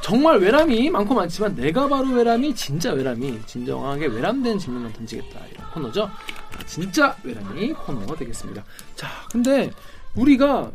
정말 0.00 0.38
외람이 0.38 0.90
많고 0.90 1.14
많지만 1.14 1.54
내가 1.56 1.88
바로 1.88 2.08
외람이 2.10 2.54
진짜 2.54 2.92
외람이 2.92 3.42
진정하게 3.46 4.06
외람된 4.06 4.58
질문만 4.58 4.92
던지겠다 4.92 5.40
이런 5.52 5.70
코너죠. 5.72 6.04
아, 6.04 6.66
진짜 6.66 7.16
외람이 7.24 7.72
코너 7.72 8.14
되겠습니다. 8.14 8.62
자, 8.94 9.08
근데 9.30 9.70
우리가 10.14 10.70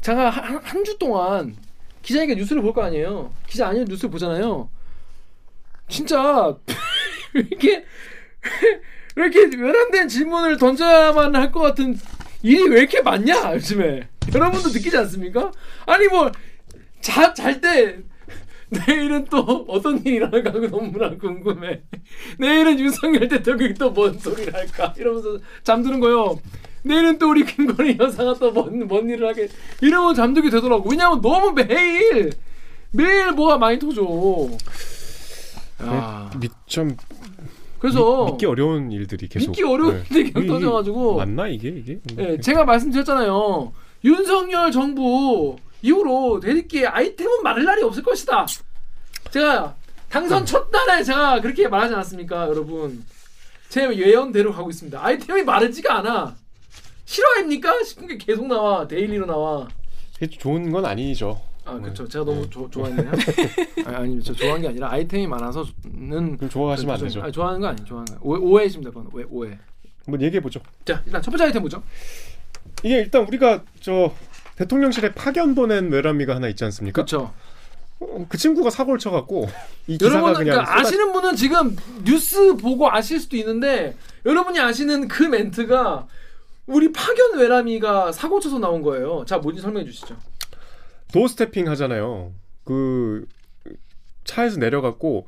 제가 0.00 0.30
한 0.30 0.84
주 0.84 0.96
동안 0.98 1.56
기자니까 2.02 2.34
뉴스를 2.34 2.62
볼 2.62 2.72
거 2.72 2.82
아니에요. 2.82 3.32
기자 3.46 3.68
아니면 3.68 3.86
뉴스를 3.88 4.10
보잖아요. 4.10 4.68
진짜 5.88 6.56
왜 7.34 7.42
이렇게 7.42 7.84
왜 9.16 9.26
이렇게 9.26 9.56
외람된 9.56 10.08
질문을 10.08 10.56
던져야만 10.56 11.34
할 11.36 11.50
것 11.52 11.60
같은 11.60 11.98
일이 12.42 12.68
왜 12.68 12.80
이렇게 12.80 13.02
많냐 13.02 13.54
요즘에 13.54 14.08
여러분도 14.32 14.68
느끼지 14.70 14.96
않습니까? 14.98 15.52
아니 15.86 16.06
뭐자잘때 16.08 17.98
내일은 18.70 19.24
또 19.26 19.64
어떤 19.68 19.98
일이 20.06 20.16
일어날까 20.16 20.52
너무나 20.70 21.10
궁금해. 21.18 21.82
내일은 22.38 22.78
윤석열 22.78 23.28
대통령이 23.28 23.74
또 23.74 23.92
뭔 23.92 24.16
소리를 24.18 24.54
할까 24.54 24.94
이러면서 24.96 25.38
잠드는 25.64 25.98
거요. 26.00 26.40
내일은 26.82 27.18
또 27.18 27.30
우리 27.30 27.44
김건희 27.44 27.96
여사가 27.98 28.34
또뭔 28.34 28.86
뭔 28.88 29.08
일을 29.08 29.28
하게 29.28 29.48
이러면 29.80 30.14
잠들게 30.14 30.50
되더라고. 30.50 30.88
왜냐하면 30.90 31.20
너무 31.20 31.52
매일 31.52 32.32
매일 32.92 33.32
뭐가 33.32 33.58
많이 33.58 33.78
터져. 33.78 34.02
야, 35.82 36.30
미점 36.38 36.96
그래서 37.78 38.26
믿 38.26 38.38
기 38.38 38.46
어려운 38.46 38.92
일들이 38.92 39.28
계속 39.28 39.50
믿기 39.50 39.62
어려운 39.62 40.02
네. 40.10 40.18
일이 40.18 40.32
계속 40.32 40.46
터져가지고 40.46 41.16
맞나 41.16 41.48
이게 41.48 41.68
이게? 41.70 41.98
예, 42.18 42.38
제가 42.38 42.64
말씀드렸잖아요. 42.64 43.72
윤석열 44.04 44.70
정부 44.72 45.56
이후로 45.82 46.40
댓읽기에 46.40 46.86
아이템은 46.86 47.42
마를 47.42 47.64
날이 47.64 47.82
없을 47.82 48.02
것이다. 48.02 48.46
제가 49.30 49.74
당선 50.10 50.44
첫 50.44 50.68
날에 50.70 51.02
제가 51.02 51.40
그렇게 51.40 51.68
말하지 51.68 51.94
않았습니까, 51.94 52.48
여러분? 52.48 53.04
제 53.68 53.88
예언대로 53.94 54.52
가고 54.52 54.68
있습니다. 54.68 55.02
아이템이 55.02 55.42
마르지가 55.44 55.98
않아. 55.98 56.34
실화입니까? 57.14 57.82
싶은 57.82 58.06
게 58.06 58.16
계속 58.18 58.46
나와. 58.46 58.86
daily로 58.86 59.26
나와. 59.26 59.66
이게 60.20 60.28
좋은 60.38 60.70
건 60.70 60.84
아니죠. 60.84 61.40
아, 61.64 61.74
네. 61.74 61.80
그렇죠. 61.82 62.06
제가 62.08 62.24
너무 62.24 62.42
네. 62.42 62.50
조, 62.50 62.70
좋아했네요. 62.70 63.10
아니, 63.84 63.96
아니, 63.96 64.22
저 64.22 64.32
좋아한 64.32 64.62
게 64.62 64.68
아니라 64.68 64.92
아이템이 64.92 65.26
많아서는 65.26 66.36
그럼 66.36 66.48
좋아하시면 66.48 66.92
안 66.94 66.98
좀- 67.00 67.08
되죠. 67.08 67.22
아니, 67.22 67.32
좋아하는 67.32 67.60
거 67.60 67.66
아니에요. 67.66 67.84
좋아하는 67.84 68.14
거. 68.14 68.20
오해, 68.22 68.40
오해했습니다. 68.40 68.90
그건 68.92 69.08
오해. 69.12 69.24
오해. 69.28 69.58
한번 70.04 70.22
얘기해 70.22 70.40
보죠. 70.40 70.60
자, 70.84 71.02
일단 71.04 71.20
첫 71.20 71.32
번째 71.32 71.44
아이템 71.46 71.62
보죠. 71.62 71.82
이게 72.84 72.98
일단 72.98 73.26
우리가 73.26 73.64
저 73.80 74.12
대통령실에 74.54 75.12
파견 75.12 75.56
보낸 75.56 75.90
외람이가 75.90 76.36
하나 76.36 76.46
있지 76.48 76.62
않습니까? 76.64 76.94
그렇죠. 76.94 77.32
어, 77.98 78.24
그 78.28 78.38
친구가 78.38 78.70
사고를 78.70 78.98
쳐갖고 79.00 79.48
이 79.88 79.98
기사가 79.98 80.14
여러분 80.14 80.32
그냥 80.34 80.44
그러니까 80.54 80.72
쏟아- 80.72 80.80
아시는 80.88 81.12
분은 81.12 81.34
지금 81.36 81.76
뉴스 82.04 82.54
보고 82.56 82.88
아실 82.90 83.18
수도 83.18 83.36
있는데 83.36 83.96
여러분이 84.24 84.58
아시는 84.60 85.08
그 85.08 85.24
멘트가 85.24 86.06
우리 86.70 86.92
파견 86.92 87.36
외람이가 87.38 88.12
사고 88.12 88.38
쳐서 88.40 88.58
나온 88.58 88.82
거예요. 88.82 89.24
자, 89.26 89.38
뭔지 89.38 89.60
설명해 89.60 89.84
주시죠. 89.86 90.16
도어 91.12 91.26
스태핑 91.28 91.68
하잖아요. 91.68 92.32
그 92.64 93.26
차에서 94.24 94.58
내려갖고 94.58 95.26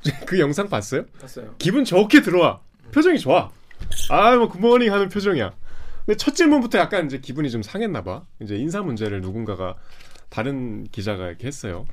그 0.26 0.38
영상 0.38 0.68
봤어요? 0.68 1.04
봤어요. 1.20 1.54
기분 1.58 1.84
좋게 1.84 2.22
들어와. 2.22 2.60
표정이 2.92 3.18
좋아. 3.18 3.50
아, 4.10 4.36
뭐 4.36 4.48
굿모닝 4.48 4.92
하는 4.92 5.08
표정이야. 5.08 5.52
근데 6.06 6.16
첫 6.16 6.34
질문부터 6.34 6.78
약간 6.78 7.04
이제 7.06 7.18
기분이 7.18 7.50
좀 7.50 7.62
상했나 7.62 8.02
봐. 8.02 8.24
이제 8.40 8.56
인사 8.56 8.80
문제를 8.80 9.20
누군가가 9.20 9.76
다른 10.30 10.84
기자가 10.90 11.26
이렇게 11.28 11.46
했어요. 11.46 11.84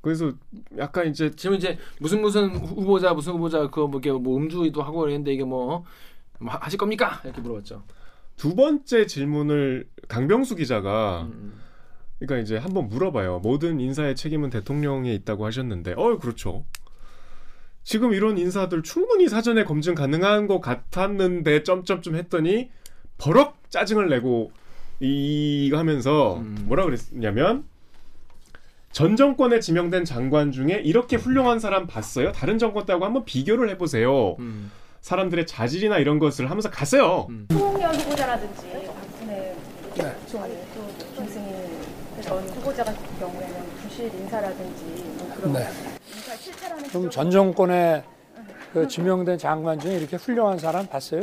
그래서 0.00 0.32
약간 0.78 1.08
이제 1.08 1.30
지금 1.34 1.56
이제 1.56 1.78
무슨 1.98 2.20
무슨 2.22 2.54
후- 2.54 2.80
후보자 2.80 3.12
무슨 3.14 3.32
후보자 3.34 3.60
그거 3.60 3.86
뭐, 3.86 4.00
이게 4.00 4.10
뭐 4.12 4.36
음주도 4.38 4.82
하고 4.82 5.00
그랬는데 5.00 5.32
이게 5.34 5.44
뭐, 5.44 5.84
뭐 6.40 6.52
하- 6.52 6.58
하실 6.62 6.78
겁니까? 6.78 7.20
이렇게 7.24 7.40
물어봤죠. 7.40 7.82
두 8.36 8.54
번째 8.54 9.06
질문을 9.06 9.88
강병수 10.08 10.56
기자가 10.56 11.28
음. 11.32 11.60
그러니까 12.18 12.42
이제 12.42 12.56
한번 12.56 12.88
물어봐요. 12.88 13.40
모든 13.40 13.80
인사의 13.80 14.16
책임은 14.16 14.50
대통령에 14.50 15.12
있다고 15.14 15.44
하셨는데, 15.46 15.94
어, 15.96 16.18
그렇죠. 16.18 16.64
지금 17.82 18.14
이런 18.14 18.38
인사들 18.38 18.82
충분히 18.82 19.28
사전에 19.28 19.64
검증 19.64 19.94
가능한 19.94 20.46
것 20.46 20.60
같았는데 20.60 21.64
점점점 21.64 22.14
했더니 22.16 22.70
버럭 23.18 23.58
짜증을 23.70 24.08
내고 24.08 24.52
이거 25.00 25.76
하면서 25.76 26.38
음. 26.38 26.64
뭐라 26.66 26.84
그랬냐면 26.86 27.64
전 28.90 29.16
정권에 29.16 29.60
지명된 29.60 30.06
장관 30.06 30.50
중에 30.50 30.80
이렇게 30.82 31.16
훌륭한 31.16 31.58
사람 31.58 31.86
봤어요? 31.86 32.32
다른 32.32 32.58
정권 32.58 32.86
때하고 32.86 33.04
한번 33.04 33.24
비교를 33.26 33.68
해보세요. 33.70 34.36
음. 34.38 34.70
사람들의 35.04 35.46
자질이나 35.46 35.98
이런 35.98 36.18
것을 36.18 36.48
하면서 36.48 36.70
갔어요. 36.70 37.26
음. 37.28 37.46
송영 37.52 37.94
후보자라든지 37.94 38.88
박근혜 39.20 39.54
전또 39.94 40.88
김승인 41.14 41.78
전 42.22 42.42
후보자 42.48 42.82
같은 42.84 43.02
경우에는 43.18 43.66
부실 43.82 44.06
인사라든지 44.06 44.84
뭐 45.18 45.30
그런 45.36 45.52
네. 45.52 45.68
인사 46.08 46.34
실패라는 46.34 46.84
지적이 46.84 47.10
전 47.10 47.30
정권에 47.30 48.02
그 48.74 48.88
지명된 48.88 49.38
장관 49.38 49.78
중에 49.78 49.98
이렇게 49.98 50.16
훌륭한 50.16 50.58
사람 50.58 50.84
봤어요? 50.88 51.20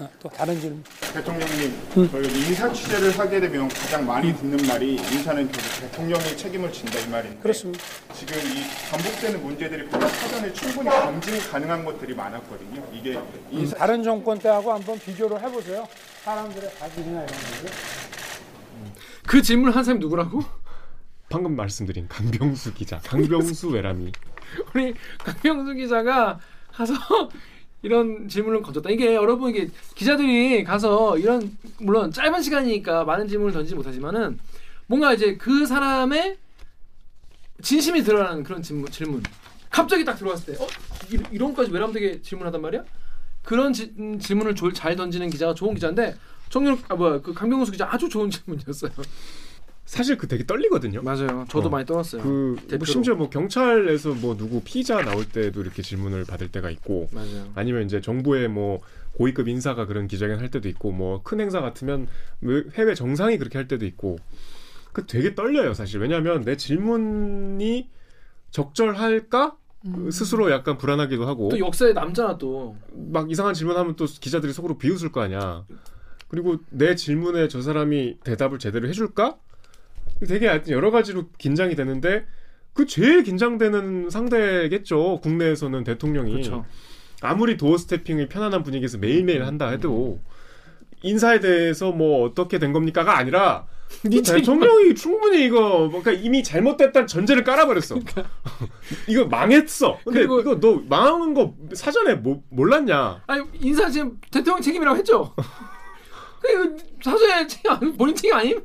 어, 0.00 0.10
또 0.18 0.28
다른 0.28 0.60
질문. 0.60 0.82
대통령님, 1.14 2.10
저희 2.10 2.24
인사 2.48 2.72
취재를 2.72 3.16
하게 3.16 3.38
되면 3.38 3.68
가장 3.68 4.04
많이 4.04 4.34
듣는 4.34 4.66
말이 4.66 4.96
인사는 4.96 5.48
결국 5.48 5.80
대통령이 5.80 6.36
책임을 6.36 6.72
진다 6.72 6.98
이 6.98 7.08
말인데 7.08 7.38
그렇습니다. 7.38 7.84
지금 8.12 8.34
이 8.38 8.64
반복되는 8.90 9.40
문제들이 9.44 9.86
보다 9.86 10.08
사전에 10.08 10.52
충분히 10.52 10.90
검증 10.90 11.38
가능한 11.52 11.84
것들이 11.84 12.16
많았거든요. 12.16 12.82
이게 12.92 13.16
인사 13.52 13.76
다른 13.76 14.02
정권 14.02 14.36
때하고 14.40 14.72
한번 14.72 14.98
비교를 14.98 15.40
해보세요. 15.40 15.86
사람들의 16.24 16.68
가질이나 16.80 17.22
이런 17.22 17.26
것들. 17.26 17.70
그 19.24 19.40
질문 19.40 19.70
한 19.70 19.84
사람이 19.84 20.00
누구라고? 20.00 20.42
방금 21.28 21.54
말씀드린 21.54 22.08
강병수 22.08 22.74
기자, 22.74 22.98
강병수 23.04 23.68
외람이. 23.68 24.10
우리 24.74 24.94
강병수 25.18 25.74
기자가 25.74 26.40
가서 26.72 26.94
이런 27.82 28.28
질문을 28.28 28.62
건졌다. 28.62 28.90
이게 28.90 29.14
여러분 29.14 29.50
이게 29.50 29.68
기자들이 29.94 30.64
가서 30.64 31.16
이런 31.18 31.56
물론 31.80 32.10
짧은 32.10 32.42
시간이니까 32.42 33.04
많은 33.04 33.28
질문을 33.28 33.52
던지지 33.52 33.74
못하지만은 33.76 34.38
뭔가 34.86 35.12
이제 35.12 35.36
그 35.36 35.66
사람의 35.66 36.36
진심이 37.62 38.02
드러나는 38.02 38.42
그런 38.42 38.62
질문, 38.62 38.90
질문. 38.90 39.22
갑자기 39.70 40.04
딱 40.04 40.14
들어왔을 40.16 40.54
때, 40.54 40.62
어 40.62 40.66
이, 41.12 41.18
이런 41.30 41.54
까지 41.54 41.70
외람되게 41.70 42.22
질문하단 42.22 42.60
말이야? 42.62 42.84
그런 43.44 43.72
지- 43.72 43.92
음, 43.98 44.18
질문을 44.18 44.54
졸- 44.54 44.72
잘 44.72 44.96
던지는 44.96 45.28
기자가 45.30 45.54
좋은 45.54 45.74
기자인데 45.74 46.16
정렬 46.48 46.78
아 46.88 46.94
뭐야 46.94 47.20
그 47.20 47.32
강병수 47.34 47.72
기자 47.72 47.86
아주 47.90 48.08
좋은 48.08 48.30
질문이었어요. 48.30 48.90
사실 49.88 50.18
그 50.18 50.28
되게 50.28 50.44
떨리거든요. 50.44 51.00
맞아요. 51.02 51.46
저도 51.48 51.68
어. 51.68 51.70
많이 51.70 51.86
떨었어요. 51.86 52.22
그 52.22 52.56
대표로. 52.62 52.78
뭐 52.78 52.86
심지어 52.86 53.14
뭐 53.14 53.30
경찰에서 53.30 54.12
뭐 54.14 54.36
누구 54.36 54.60
피의자 54.62 55.00
나올 55.02 55.24
때도 55.24 55.62
이렇게 55.62 55.80
질문을 55.80 56.26
받을 56.26 56.48
때가 56.48 56.68
있고 56.70 57.08
맞아요. 57.10 57.50
아니면 57.54 57.84
이제 57.86 58.02
정부의 58.02 58.48
뭐 58.48 58.82
고위급 59.14 59.48
인사가 59.48 59.86
그런 59.86 60.06
기자회견 60.06 60.40
할 60.40 60.50
때도 60.50 60.68
있고 60.68 60.92
뭐 60.92 61.22
큰 61.22 61.40
행사 61.40 61.62
같으면 61.62 62.06
외- 62.42 62.64
해외 62.74 62.94
정상이 62.94 63.38
그렇게 63.38 63.56
할 63.56 63.66
때도 63.66 63.86
있고 63.86 64.18
그 64.92 65.06
되게 65.06 65.34
떨려요 65.34 65.72
사실 65.72 66.00
왜냐하면 66.00 66.42
내 66.42 66.56
질문이 66.56 67.88
적절할까 68.50 69.56
그 69.94 70.10
스스로 70.10 70.50
약간 70.50 70.76
불안하기도 70.76 71.26
하고 71.26 71.48
또 71.48 71.58
역사의 71.58 71.94
남자나 71.94 72.36
또 72.36 72.76
막 72.92 73.30
이상한 73.30 73.54
질문하면 73.54 73.96
또 73.96 74.04
기자들이 74.04 74.52
속으로 74.52 74.76
비웃을 74.76 75.12
거 75.12 75.22
아니야 75.22 75.64
그리고 76.28 76.58
내 76.68 76.94
질문에 76.94 77.48
저 77.48 77.62
사람이 77.62 78.18
대답을 78.22 78.58
제대로 78.58 78.86
해줄까 78.88 79.38
되게 80.26 80.46
하여튼 80.48 80.72
여러 80.72 80.90
가지로 80.90 81.28
긴장이 81.38 81.74
되는데 81.76 82.24
그 82.72 82.86
제일 82.86 83.22
긴장되는 83.22 84.10
상대겠죠 84.10 85.20
국내에서는 85.22 85.84
대통령이 85.84 86.32
그렇죠. 86.32 86.64
아무리 87.20 87.56
도어 87.56 87.76
스태핑이 87.78 88.28
편안한 88.28 88.62
분위기에서 88.62 88.98
매일매일 88.98 89.44
한다 89.44 89.68
해도 89.68 90.20
인사에 91.02 91.40
대해서 91.40 91.92
뭐 91.92 92.24
어떻게 92.24 92.58
된 92.58 92.72
겁니까가 92.72 93.16
아니라 93.16 93.66
이 94.10 94.20
대통령이 94.22 94.94
충분히 94.94 95.44
이거 95.44 95.88
뭔가 95.90 96.12
이미 96.12 96.42
잘못됐다는 96.42 97.06
전제를 97.06 97.42
깔아버렸어. 97.42 97.98
이거 99.08 99.24
망했어. 99.24 99.98
근데 100.04 100.20
그리고- 100.20 100.40
이거 100.40 100.60
너 100.60 100.82
망한 100.88 101.34
거 101.34 101.54
사전에 101.72 102.14
뭐, 102.14 102.42
몰랐냐? 102.50 103.22
아니 103.26 103.44
인사 103.54 103.88
지금 103.88 104.20
대통령 104.30 104.60
책임이라고 104.60 104.98
했죠. 104.98 105.34
그 106.42 106.76
사실 107.02 107.48
책임 107.48 107.96
본인 107.96 108.14
책임 108.14 108.34
아님? 108.34 108.60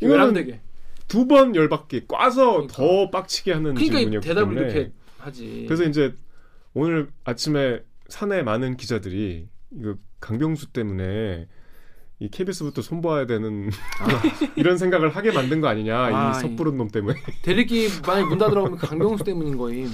이거는 0.00 0.16
외람되게. 0.16 0.60
두 1.14 1.26
번 1.28 1.54
열받게 1.54 2.06
꽈서 2.08 2.52
그러니까. 2.52 2.74
더 2.74 3.10
빡치게 3.10 3.52
하는 3.52 3.74
그러니까 3.74 3.84
이 3.84 3.98
질문이었기 4.00 4.28
대답을 4.28 4.54
때문에 4.54 4.72
이렇게 4.72 4.92
하지. 5.18 5.64
그래서 5.68 5.84
이제 5.84 6.14
오늘 6.74 7.08
아침에 7.24 7.82
사내 8.08 8.42
많은 8.42 8.76
기자들이 8.76 9.48
이거 9.78 9.94
강병수 10.20 10.72
때문에 10.72 11.46
이 12.20 12.28
KBS부터 12.30 12.80
손봐야 12.82 13.26
되는 13.26 13.70
이런 14.56 14.78
생각을 14.78 15.10
하게 15.14 15.32
만든 15.32 15.60
거 15.60 15.68
아니냐 15.68 15.96
아, 15.98 16.30
이 16.30 16.40
섣부른 16.40 16.76
놈 16.76 16.88
때문에 16.88 17.16
대리기 17.42 17.88
만약 18.06 18.28
문 18.28 18.38
닫으라고 18.38 18.70
그 18.72 18.76
강병수 18.86 19.24
때문인 19.24 19.56
거임. 19.56 19.88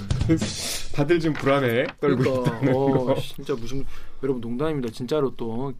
다들 0.95 1.19
지금 1.19 1.33
불안해 1.33 1.87
떨고 1.99 2.17
그러니까 2.23 2.57
있다는 2.57 2.75
어, 2.75 3.05
거. 3.05 3.15
진짜 3.15 3.53
무슨 3.55 3.85
여러분 4.23 4.41
농담입니다. 4.41 4.91
진짜로 4.93 5.35
또 5.35 5.73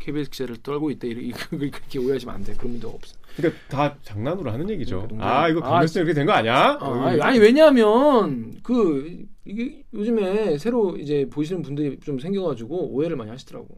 KBS 0.00 0.30
기자를 0.30 0.56
떨고 0.62 0.90
있다 0.90 1.06
이렇게, 1.06 1.98
오해하시면 1.98 2.34
안 2.34 2.42
돼. 2.42 2.54
그런 2.54 2.72
문제가 2.72 2.92
없어. 2.92 3.14
그러니까 3.36 3.60
다 3.68 3.96
장난으로 4.02 4.50
하는 4.50 4.68
얘기죠. 4.70 5.06
농담. 5.08 5.20
아 5.22 5.48
이거 5.48 5.60
아, 5.60 5.70
강렬성 5.70 6.00
이렇게 6.02 6.14
된 6.14 6.26
거 6.26 6.32
아니야? 6.32 6.78
아, 6.80 7.06
아니, 7.06 7.20
아니 7.20 7.38
왜냐하면 7.38 8.58
그 8.62 9.24
이게 9.44 9.84
요즘에 9.94 10.58
새로 10.58 10.96
이제 10.96 11.26
보시는 11.30 11.62
분들이 11.62 11.98
좀 12.00 12.18
생겨가지고 12.18 12.88
오해를 12.92 13.16
많이 13.16 13.30
하시더라고. 13.30 13.68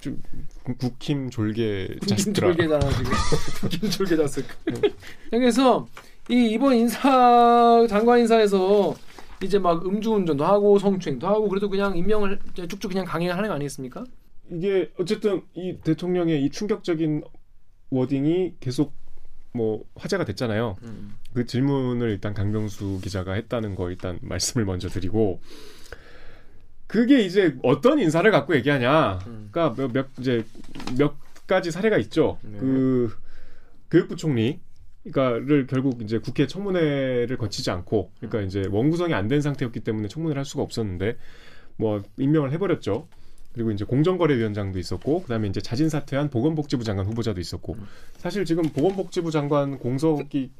좀 0.00 0.20
국힘 0.78 1.30
졸개 1.30 1.88
자스트라. 2.06 2.48
졸개잖아 2.48 2.88
지금. 2.90 3.12
국김 3.60 3.90
졸개 3.90 4.16
자스. 4.16 4.44
그래서 5.30 5.86
이 6.28 6.50
이번 6.50 6.74
인사 6.74 7.86
장관 7.88 8.18
인사에서 8.20 8.94
이제 9.42 9.58
막 9.60 9.86
음주운전도 9.86 10.44
하고 10.44 10.78
성추행도 10.78 11.26
하고 11.26 11.48
그래도 11.48 11.68
그냥 11.70 11.96
임명을 11.96 12.40
쭉쭉 12.54 12.90
그냥 12.90 13.04
강행하는 13.04 13.48
거 13.48 13.54
아니겠습니까? 13.54 14.04
이게 14.50 14.90
어쨌든 14.98 15.42
이 15.54 15.78
대통령의 15.82 16.44
이 16.44 16.50
충격적인 16.50 17.22
워딩이 17.90 18.56
계속 18.60 18.92
뭐 19.52 19.84
화제가 19.94 20.24
됐잖아요. 20.24 20.76
그 21.34 21.46
질문을 21.46 22.10
일단 22.10 22.34
강병수 22.34 23.00
기자가 23.02 23.32
했다는 23.34 23.74
거 23.74 23.90
일단 23.90 24.18
말씀을 24.22 24.64
먼저 24.66 24.88
드리고 24.88 25.40
그게 26.86 27.20
이제 27.20 27.56
어떤 27.62 27.98
인사를 27.98 28.30
갖고 28.30 28.54
얘기하냐. 28.56 29.18
음. 29.26 29.48
그러니까 29.50 29.74
몇, 29.82 29.92
몇 29.92 30.06
이제 30.18 30.44
몇 30.96 31.16
가지 31.46 31.70
사례가 31.70 31.96
있죠. 31.98 32.38
네. 32.42 32.58
그 32.58 33.16
교육부 33.90 34.16
총리 34.16 34.60
그러니까를 35.04 35.66
결국 35.66 36.02
이제 36.02 36.18
국회 36.18 36.46
청문회를 36.46 37.36
거치지 37.36 37.70
않고 37.70 38.10
그러니까 38.18 38.40
이제 38.42 38.64
원구성이 38.70 39.14
안 39.14 39.28
된 39.28 39.40
상태였기 39.40 39.80
때문에 39.80 40.08
청문회를 40.08 40.38
할 40.38 40.44
수가 40.44 40.62
없었는데 40.62 41.16
뭐 41.76 42.02
임명을 42.18 42.52
해버렸죠. 42.52 43.08
그리고 43.56 43.70
이제 43.70 43.86
공정거래위원장도 43.86 44.78
있었고 44.78 45.22
그다음에 45.22 45.48
이제 45.48 45.62
자진 45.62 45.88
사퇴한 45.88 46.28
보건복지부 46.28 46.84
장관 46.84 47.06
후보자도 47.06 47.40
있었고 47.40 47.78
사실 48.18 48.44
지금 48.44 48.64
보건복지부 48.64 49.30
장관 49.30 49.78
공석이 49.78 50.50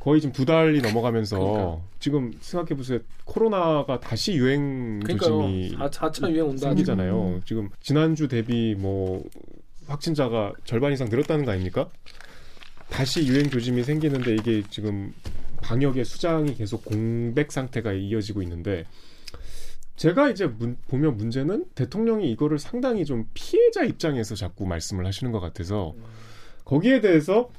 거의 0.00 0.20
지금 0.20 0.32
두 0.32 0.44
달이 0.44 0.82
넘어가면서 0.82 1.38
그러니까. 1.38 1.80
지금 2.00 2.32
생각해 2.40 2.76
보세요 2.76 2.98
코로나가 3.24 4.00
다시 4.00 4.32
유행 4.32 4.98
조짐이 5.06 5.76
그러니까요. 5.76 5.90
4, 5.92 6.08
4차 6.10 6.30
유행 6.32 6.48
온다. 6.48 6.66
생기잖아요. 6.70 7.40
지금 7.44 7.70
지난주 7.80 8.26
대비 8.26 8.74
뭐 8.76 9.22
확진자가 9.86 10.54
절반 10.64 10.92
이상 10.92 11.08
늘었다는 11.08 11.44
거 11.44 11.52
아닙니까? 11.52 11.88
다시 12.90 13.24
유행 13.28 13.48
조짐이 13.48 13.84
생기는데 13.84 14.34
이게 14.34 14.64
지금 14.70 15.14
방역의 15.62 16.04
수장이 16.04 16.56
계속 16.56 16.84
공백 16.84 17.52
상태가 17.52 17.92
이어지고 17.92 18.42
있는데 18.42 18.86
제가 20.02 20.30
이제 20.30 20.46
문- 20.48 20.76
보면 20.88 21.16
문제는 21.16 21.66
대통령이 21.76 22.28
이거를 22.32 22.58
상당히 22.58 23.04
좀 23.04 23.28
피해자 23.34 23.84
입장에서 23.84 24.34
자꾸 24.34 24.66
말씀을 24.66 25.06
하시는 25.06 25.30
것 25.30 25.38
같아서 25.38 25.94
거기에 26.64 27.00
대해서 27.00 27.52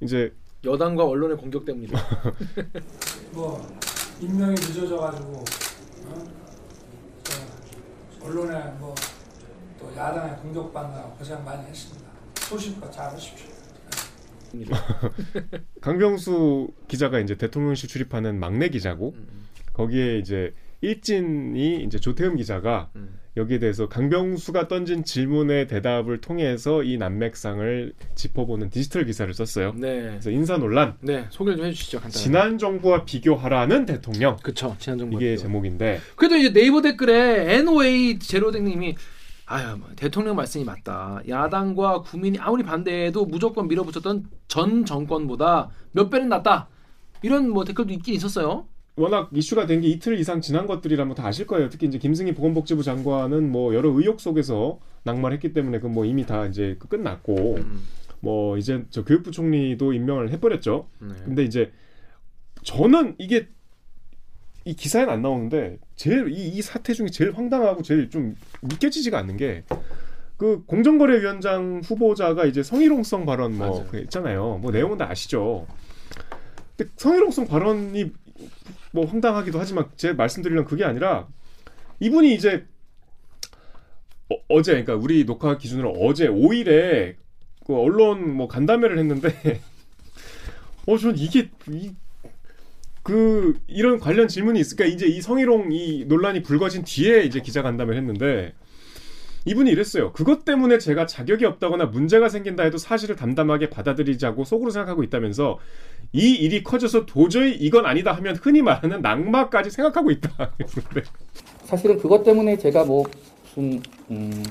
이제 0.00 0.34
여당과 0.64 1.04
언론의 1.06 1.36
공격 1.36 1.64
때문이다. 1.64 1.96
뭐 3.32 3.78
임명이 4.20 4.54
늦어져가지고 4.54 5.44
어? 6.06 6.24
저, 7.22 8.26
언론에 8.26 8.58
뭐 8.80 8.92
또 9.78 9.94
야당에 9.96 10.34
공격받느라 10.36 11.04
고생 11.10 11.44
많이 11.44 11.64
했습니다. 11.68 12.10
소신껏 12.34 12.90
잘하십시오. 12.90 13.48
강병수 15.80 16.70
기자가 16.88 17.20
이제 17.20 17.36
대통령실 17.36 17.88
출입하는 17.88 18.40
막내 18.40 18.68
기자고 18.68 19.14
거기에 19.74 20.18
이제 20.18 20.54
일진이 20.80 21.82
이제 21.84 21.98
조태흠 21.98 22.36
기자가 22.36 22.90
음. 22.96 23.18
여기에 23.36 23.58
대해서 23.58 23.88
강병수가 23.88 24.68
던진 24.68 25.02
질문의 25.04 25.66
대답을 25.66 26.20
통해서 26.20 26.84
이 26.84 26.96
난맥상을 26.98 27.92
짚어보는 28.14 28.70
디지털 28.70 29.04
기사를 29.04 29.32
썼어요. 29.34 29.74
네. 29.76 30.02
그래서 30.02 30.30
인사 30.30 30.56
논란 30.56 30.96
네, 31.00 31.26
소개를 31.30 31.56
좀 31.56 31.66
해주시죠. 31.66 31.98
간단하게. 31.98 32.18
지난 32.18 32.58
정부와 32.58 33.04
비교하라는 33.04 33.86
대통령 33.86 34.36
그쵸 34.42 34.76
지난 34.78 34.98
정부 34.98 35.16
이게 35.16 35.36
제목인데 35.36 36.00
그래도 36.14 36.36
이제 36.36 36.52
네이버 36.52 36.80
댓글에 36.80 37.56
NOA 37.58 38.20
제로댕님이 38.20 38.94
아유 39.46 39.76
뭐, 39.76 39.88
대통령 39.96 40.36
말씀이 40.36 40.64
맞다. 40.64 41.20
야당과 41.28 42.02
국민이 42.02 42.38
아무리 42.38 42.62
반대해도 42.62 43.26
무조건 43.26 43.66
밀어붙였던 43.68 44.24
전 44.46 44.84
정권보다 44.84 45.70
몇 45.92 46.08
배는 46.08 46.28
낫다. 46.28 46.68
이런 47.22 47.50
뭐 47.50 47.64
댓글도 47.64 47.92
있긴 47.94 48.14
있었어요. 48.14 48.66
워낙 48.96 49.28
이슈가 49.32 49.66
된 49.66 49.80
게 49.80 49.88
이틀 49.88 50.18
이상 50.18 50.40
지난 50.40 50.66
것들이라면 50.66 51.14
다 51.16 51.26
아실 51.26 51.46
거예요. 51.46 51.68
특히 51.68 51.86
이제 51.88 51.98
김승희 51.98 52.34
보건복지부 52.34 52.82
장관은 52.82 53.50
뭐 53.50 53.74
여러 53.74 53.88
의혹 53.90 54.20
속에서 54.20 54.78
낙마했기 55.04 55.52
때문에 55.52 55.80
그 55.80 55.88
뭐 55.88 56.04
이미 56.04 56.24
다 56.24 56.46
이제 56.46 56.76
그 56.78 56.88
끝났고 56.88 57.56
음. 57.56 57.80
뭐 58.20 58.56
이제 58.56 58.84
저 58.90 59.04
교육부 59.04 59.30
총리도 59.32 59.92
임명을 59.92 60.30
해버렸죠. 60.30 60.88
네. 61.00 61.08
근데 61.24 61.42
이제 61.44 61.72
저는 62.62 63.16
이게 63.18 63.48
이 64.64 64.74
기사에는 64.74 65.12
안 65.12 65.22
나오는데 65.22 65.78
제일 65.96 66.28
이, 66.30 66.48
이 66.48 66.62
사태 66.62 66.94
중에 66.94 67.08
제일 67.08 67.32
황당하고 67.32 67.82
제일 67.82 68.08
좀 68.10 68.34
믿겨지지가 68.62 69.18
않는 69.18 69.36
게 69.36 69.64
그 70.36 70.64
공정거래위원장 70.66 71.80
후보자가 71.84 72.44
이제 72.46 72.64
성희롱성 72.64 73.24
발언 73.24 73.56
뭐 73.56 73.68
맞아요. 73.70 73.86
그 73.88 73.98
있잖아요. 74.00 74.58
뭐 74.60 74.72
내용은 74.72 74.98
다 74.98 75.08
아시죠. 75.08 75.64
근데 76.76 76.90
성희롱성 76.96 77.46
발언이 77.46 78.12
뭐 78.94 79.04
황당하기도 79.06 79.58
하지만 79.58 79.86
제 79.96 80.12
말씀드리려는 80.12 80.68
그게 80.68 80.84
아니라 80.84 81.26
이분이 81.98 82.32
이제 82.32 82.64
어, 84.30 84.36
어제 84.48 84.70
그러니까 84.70 84.94
우리 84.94 85.26
녹화 85.26 85.58
기준으로 85.58 85.90
어제 85.90 86.28
5일에 86.28 87.16
그 87.66 87.74
언론 87.76 88.36
뭐 88.36 88.46
간담회를 88.46 88.98
했는데 88.98 89.28
어 90.86 90.96
전 90.96 91.18
이게 91.18 91.50
이, 91.68 91.92
그 93.02 93.58
이런 93.66 93.98
관련 93.98 94.28
질문이 94.28 94.60
있을까 94.60 94.84
이제 94.84 95.06
이 95.06 95.20
성희롱 95.20 95.72
이 95.72 96.04
논란이 96.06 96.42
불거진 96.42 96.84
뒤에 96.84 97.24
이제 97.24 97.40
기자 97.40 97.62
간담회를 97.62 97.98
했는데 98.00 98.54
이분이 99.46 99.70
이랬어요. 99.70 100.12
그것 100.12 100.44
때문에 100.44 100.78
제가 100.78 101.06
자격이 101.06 101.44
없다거나 101.44 101.86
문제가 101.86 102.28
생긴다 102.28 102.62
해도 102.64 102.78
사실을 102.78 103.14
담담하게 103.16 103.70
받아들이자고 103.70 104.44
속으로 104.44 104.70
생각하고 104.70 105.02
있다면서 105.02 105.58
이 106.12 106.34
일이 106.34 106.62
커져서 106.62 107.06
도저히 107.06 107.52
이건 107.54 107.84
아니다 107.86 108.12
하면 108.12 108.36
흔히 108.36 108.62
말하는 108.62 109.02
낙마까지 109.02 109.70
생각하고 109.70 110.10
있다. 110.10 110.52
그랬는데 110.52 111.02
사실은 111.64 111.98
그것 111.98 112.22
때문에 112.24 112.56
제가 112.56 112.84
뭐 112.84 113.04
무슨 113.42 113.82
음, 114.10 114.44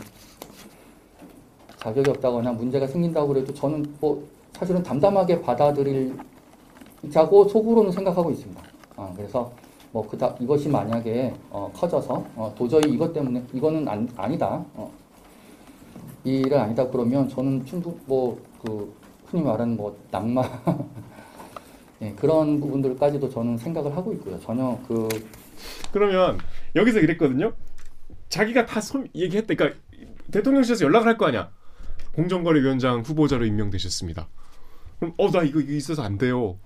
자격이 1.78 2.10
없다거나 2.12 2.52
문제가 2.52 2.86
생긴다고 2.86 3.30
그래도 3.30 3.54
저는 3.54 3.96
뭐 4.00 4.28
사실은 4.54 4.84
담담하게 4.84 5.42
받아들이자고 5.42 6.18
속으로는 7.50 7.92
생각하고 7.92 8.30
있습니다. 8.32 8.62
아, 8.96 9.12
그래서 9.16 9.52
뭐 9.94 10.06
그다 10.10 10.36
이것이 10.40 10.68
만약에 10.70 11.34
어, 11.52 11.72
커져서 11.74 12.26
어, 12.36 12.54
도저히 12.58 12.92
이것 12.92 13.14
때문에 13.14 13.46
이거는 13.54 13.88
안, 13.88 14.10
아니다. 14.18 14.66
어, 14.74 14.92
이 16.26 16.40
일은 16.40 16.60
아니다 16.60 16.90
그러면 16.90 17.30
저는 17.30 17.64
충분 17.66 17.98
뭐그 18.08 18.94
흔히 19.28 19.44
말하는 19.44 19.78
뭐 19.78 19.96
낙마 20.10 20.42
예, 22.02 22.12
그런 22.14 22.60
부분들까지도 22.60 23.30
저는 23.30 23.58
생각을 23.58 23.96
하고 23.96 24.12
있고요. 24.14 24.40
전혀 24.42 24.78
그 24.88 25.08
그러면 25.92 26.40
여기서 26.76 27.00
이랬거든요. 27.00 27.54
자기가 28.30 28.66
다 28.66 28.82
손, 28.82 29.08
얘기했다. 29.14 29.54
그러니까 29.54 29.80
대통령실에서 30.32 30.86
연락을 30.86 31.08
할 31.08 31.18
거 31.18 31.28
아니야. 31.28 31.52
공정거래위원장 32.16 33.02
후보자로 33.02 33.46
임명되셨습니다. 33.46 34.28
그럼 35.00 35.14
어 35.18 35.30
나 35.30 35.44
이거, 35.44 35.60
이거 35.60 35.72
있어서 35.74 36.02
안 36.02 36.18
돼요. 36.18 36.58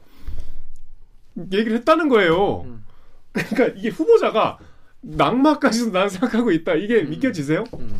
얘기를 1.51 1.73
했다는 1.77 2.07
거예요. 2.07 2.61
음. 2.61 2.83
그러니까 3.33 3.67
이게 3.77 3.89
후보자가 3.89 4.57
낙마까지도 5.01 5.91
난 5.91 6.09
생각하고 6.09 6.51
있다. 6.51 6.73
이게 6.75 7.03
믿겨지세요? 7.03 7.63
음. 7.79 7.99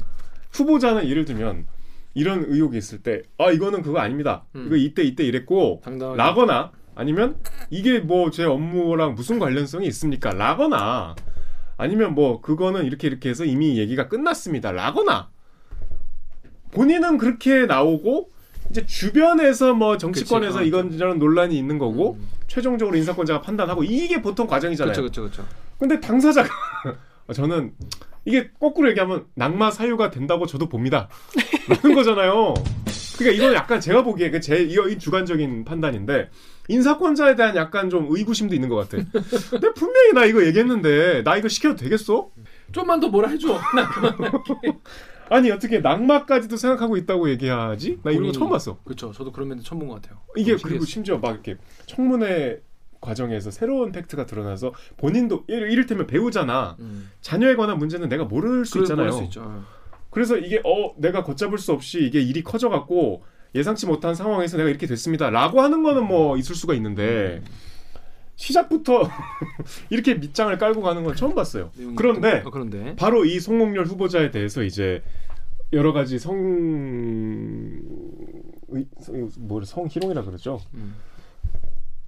후보자는 0.52 1.08
예를 1.08 1.26
들면 1.26 1.66
이런 2.16 2.46
의혹이 2.48 2.78
있을 2.78 3.00
때 3.04 3.22
아 3.38 3.52
이거는 3.52 3.82
그거 3.84 4.00
아닙니다. 4.00 4.46
음. 4.56 4.66
이거 4.68 4.76
이때 4.76 5.04
이때 5.04 5.24
이랬고 5.24 5.82
당당하게. 5.84 6.18
라거나 6.18 6.72
아니면 6.96 7.38
이게 7.70 8.00
뭐 8.00 8.32
제 8.32 8.44
업무랑 8.44 9.13
무슨 9.16 9.38
관련성이 9.38 9.86
있습니까? 9.88 10.32
라거나 10.34 11.16
아니면 11.78 12.16
뭐 12.16 12.42
그거는 12.42 12.86
이렇게 12.86 13.08
이렇게 13.08 13.30
해서 13.30 13.46
이미 13.46 13.78
얘기가 13.78 14.08
끝났습니다. 14.08 14.72
라거나 14.72 15.30
본인은 16.72 17.18
그렇게 17.20 17.66
나오고 17.68 18.32
이제 18.72 18.86
주변에서 18.86 19.74
뭐 19.76 19.98
정치권에서 19.98 20.60
그치, 20.60 20.63
어. 20.63 20.68
이런저런 20.68 21.20
논란이 21.20 21.56
있는 21.58 21.78
거고 21.78 22.13
음. 22.13 22.28
최종적으로 22.47 22.95
인사권자가 22.97 23.41
판단하고 23.41 23.83
이게 23.83 24.21
보통 24.21 24.47
과정이잖아요. 24.47 24.93
그렇죠, 24.93 25.21
그렇죠, 25.21 25.21
그렇죠. 25.43 25.53
근데 25.77 25.99
당사자가 25.99 26.49
저는 27.33 27.73
이게 28.25 28.49
거꾸로 28.60 28.89
얘기하면 28.89 29.25
낙마 29.36 29.71
사유가 29.71 30.10
된다고 30.12 30.45
저도 30.45 30.67
봅니다. 30.69 31.10
라는 31.67 31.95
거잖아요. 31.95 32.53
그러니까 33.17 33.38
이건 33.38 33.53
약간 33.55 33.79
제가 33.79 34.03
보기에 34.03 34.29
그제 34.29 34.57
이거 34.63 34.88
이 34.88 34.97
주관적인 34.97 35.65
판단인데 35.65 36.29
인사권자에 36.67 37.36
대한 37.36 37.55
약간 37.55 37.89
좀 37.89 38.07
의구심도 38.10 38.53
있는 38.53 38.69
것 38.69 38.75
같아. 38.75 39.03
근데 39.49 39.73
분명히 39.73 40.13
나 40.13 40.25
이거 40.25 40.45
얘기했는데 40.45 41.23
나 41.23 41.38
이거 41.38 41.47
시켜도 41.47 41.75
되겠어? 41.77 42.29
좀만 42.71 42.99
더 42.99 43.07
뭐라 43.07 43.29
해줘. 43.29 43.60
아니 45.30 45.52
어떻게 45.52 45.80
낙마까지도 45.80 46.58
생각하고 46.58 46.98
있다고 46.98 47.30
얘기하지? 47.30 48.00
나 48.04 48.12
이런 48.12 48.28
거 48.28 48.32
처음 48.32 48.50
봤어. 48.50 48.80
그렇죠. 48.84 49.12
저도 49.12 49.32
그런 49.32 49.50
면도 49.50 49.63
처음 49.63 49.80
본 49.80 49.88
것 49.90 50.02
같아요. 50.02 50.20
이게 50.36 50.52
그리고 50.52 50.60
신기했어요. 50.86 50.86
심지어 50.86 51.18
막 51.18 51.32
이렇게 51.32 51.58
청문회 51.86 52.62
과정에서 53.00 53.52
새로운 53.52 53.92
팩트가 53.92 54.26
드러나서 54.26 54.74
본인도 54.98 55.46
이를- 55.48 55.72
이를테면 55.72 56.08
배우잖아. 56.08 56.76
음. 56.80 57.12
자녀에 57.22 57.56
관한 57.56 57.78
문제는 57.78 58.10
내가 58.10 58.24
모를 58.26 58.66
수 58.66 58.80
있잖아요. 58.80 59.08
그럴 59.10 59.12
수 59.13 59.24
있죠. 59.26 59.63
그래서 60.10 60.38
이게 60.38 60.60
어 60.66 60.94
내가 60.98 61.24
걷잡을 61.24 61.58
수 61.58 61.74
없이 61.74 62.00
이게 62.04 62.20
일이 62.22 62.44
커져갖고 62.44 63.24
예상치 63.56 63.86
못한 63.86 64.16
상황에서 64.16 64.58
내가 64.58 64.70
이렇게 64.70 64.88
됐습니다라고 64.88 65.62
하는 65.62 65.84
거는 65.84 66.06
뭐 66.08 66.38
있을 66.38 66.56
수가 66.56 66.74
있는데 66.74 67.42
시작부터 68.38 69.02
이렇게 69.89 70.13
밑장을 70.15 70.58
깔고 70.58 70.82
가는 70.82 71.04
건 71.04 71.15
처음 71.15 71.36
봤어요. 71.36 71.71
그런데 71.97 72.41
또- 72.43 72.47
어, 72.47 72.52
그런데 72.52 72.95
바로 72.95 73.26
이 73.26 73.39
송홍렬 73.39 73.86
후보자에 73.86 74.32
대해서 74.32 74.63
이제 74.63 75.04
여러 75.73 75.91
가지 75.91 76.17
성 76.17 77.88
뭐 79.39 79.63
성희롱이라 79.63 80.23
그러죠. 80.23 80.60
음. 80.73 80.95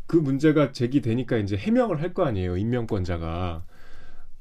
그 0.07 0.17
문제가 0.17 0.71
제기되니까 0.71 1.37
이제 1.37 1.55
해명을 1.55 2.01
할 2.01 2.13
거 2.13 2.25
아니에요. 2.25 2.57
임명권자가 2.57 3.63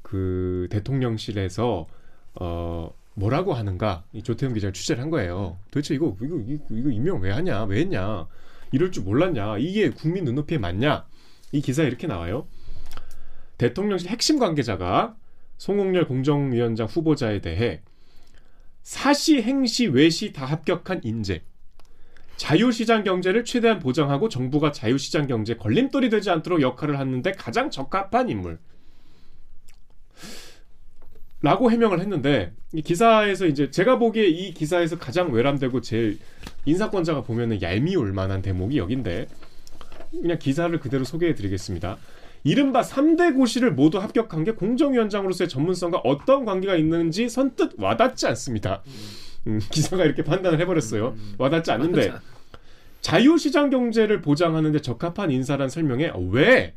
그 0.01 0.67
대통령실에서 0.71 1.87
어 2.35 2.93
뭐라고 3.13 3.53
하는가 3.53 4.03
이 4.13 4.21
조태훈 4.23 4.53
기자를 4.53 4.73
취재를 4.73 5.01
한 5.01 5.09
거예요. 5.09 5.57
도대체 5.71 5.95
이거 5.95 6.15
이거 6.21 6.37
이거, 6.47 6.63
이거 6.71 6.89
임명 6.89 7.21
왜 7.21 7.31
하냐 7.31 7.63
왜 7.65 7.79
했냐 7.81 8.27
이럴 8.71 8.91
줄 8.91 9.03
몰랐냐 9.03 9.57
이게 9.59 9.89
국민 9.89 10.25
눈높이에 10.25 10.57
맞냐 10.57 11.05
이 11.51 11.61
기사에 11.61 11.87
이렇게 11.87 12.07
나와요. 12.07 12.47
대통령실 13.57 14.09
핵심 14.09 14.39
관계자가 14.39 15.15
송홍렬 15.57 16.07
공정위원장 16.07 16.87
후보자에 16.87 17.41
대해 17.41 17.81
사시, 18.81 19.41
행시, 19.41 19.87
외시 19.87 20.33
다 20.33 20.45
합격한 20.45 21.01
인재. 21.03 21.43
자유시장 22.37 23.03
경제를 23.03 23.43
최대한 23.43 23.79
보장하고 23.79 24.29
정부가 24.29 24.71
자유시장 24.71 25.27
경제 25.27 25.55
걸림돌이 25.55 26.09
되지 26.09 26.29
않도록 26.29 26.61
역할을 26.61 26.97
하는데 26.97 27.31
가장 27.33 27.69
적합한 27.69 28.29
인물. 28.29 28.59
라고 31.41 31.69
해명을 31.71 31.99
했는데 31.99 32.53
이 32.73 32.81
기사에서 32.81 33.45
이제 33.45 33.69
제가 33.69 33.97
보기에 33.97 34.27
이 34.27 34.53
기사에서 34.53 34.97
가장 34.97 35.31
외람되고 35.31 35.81
제일 35.81 36.19
인사권자가 36.65 37.23
보면은 37.23 37.61
얄미울 37.61 38.13
만한 38.13 38.41
대목이 38.41 38.77
여긴데 38.77 39.27
그냥 40.11 40.39
기사를 40.39 40.77
그대로 40.79 41.03
소개해 41.03 41.35
드리겠습니다. 41.35 41.97
이른바 42.43 42.81
3대 42.81 43.35
고시를 43.35 43.73
모두 43.73 43.99
합격한 43.99 44.43
게 44.43 44.51
공정위원장으로서의 44.51 45.49
전문성과 45.49 45.99
어떤 46.03 46.45
관계가 46.45 46.75
있는지 46.75 47.29
선뜻 47.29 47.73
와닿지 47.77 48.27
않습니다. 48.27 48.81
음, 49.47 49.59
기사가 49.71 50.05
이렇게 50.05 50.23
판단을 50.23 50.59
해버렸어요. 50.59 51.15
와닿지 51.37 51.71
않는데. 51.71 52.13
자유시장 53.01 53.69
경제를 53.69 54.21
보장하는데 54.21 54.81
적합한 54.81 55.31
인사란 55.31 55.69
설명에 55.69 56.11
왜 56.31 56.73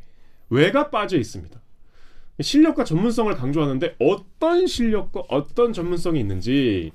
왜가 0.49 0.89
빠져 0.89 1.17
있습니다. 1.17 1.59
실력과 2.39 2.83
전문성을 2.83 3.33
강조하는데 3.35 3.95
어떤 3.99 4.65
실력과 4.65 5.23
어떤 5.27 5.73
전문성이 5.73 6.19
있는지 6.19 6.91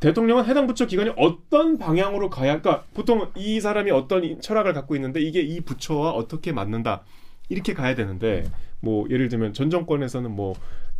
대통령은 0.00 0.44
해당 0.44 0.66
부처 0.66 0.86
기관이 0.86 1.12
어떤 1.16 1.78
방향으로 1.78 2.28
가야 2.30 2.60
그러니까 2.60 2.84
보통 2.94 3.30
이 3.34 3.60
사람이 3.60 3.90
어떤 3.90 4.24
이- 4.24 4.38
철학을 4.40 4.72
갖고 4.74 4.94
있는데 4.96 5.20
이게 5.20 5.40
이 5.40 5.60
부처와 5.60 6.10
어떻게 6.12 6.52
맞는다 6.52 7.02
이렇게 7.48 7.72
가야 7.74 7.94
되는데 7.94 8.44
뭐 8.80 9.06
예를 9.10 9.28
들면 9.28 9.52
전 9.54 9.70
정권에서는 9.70 10.30
뭐 10.30 10.54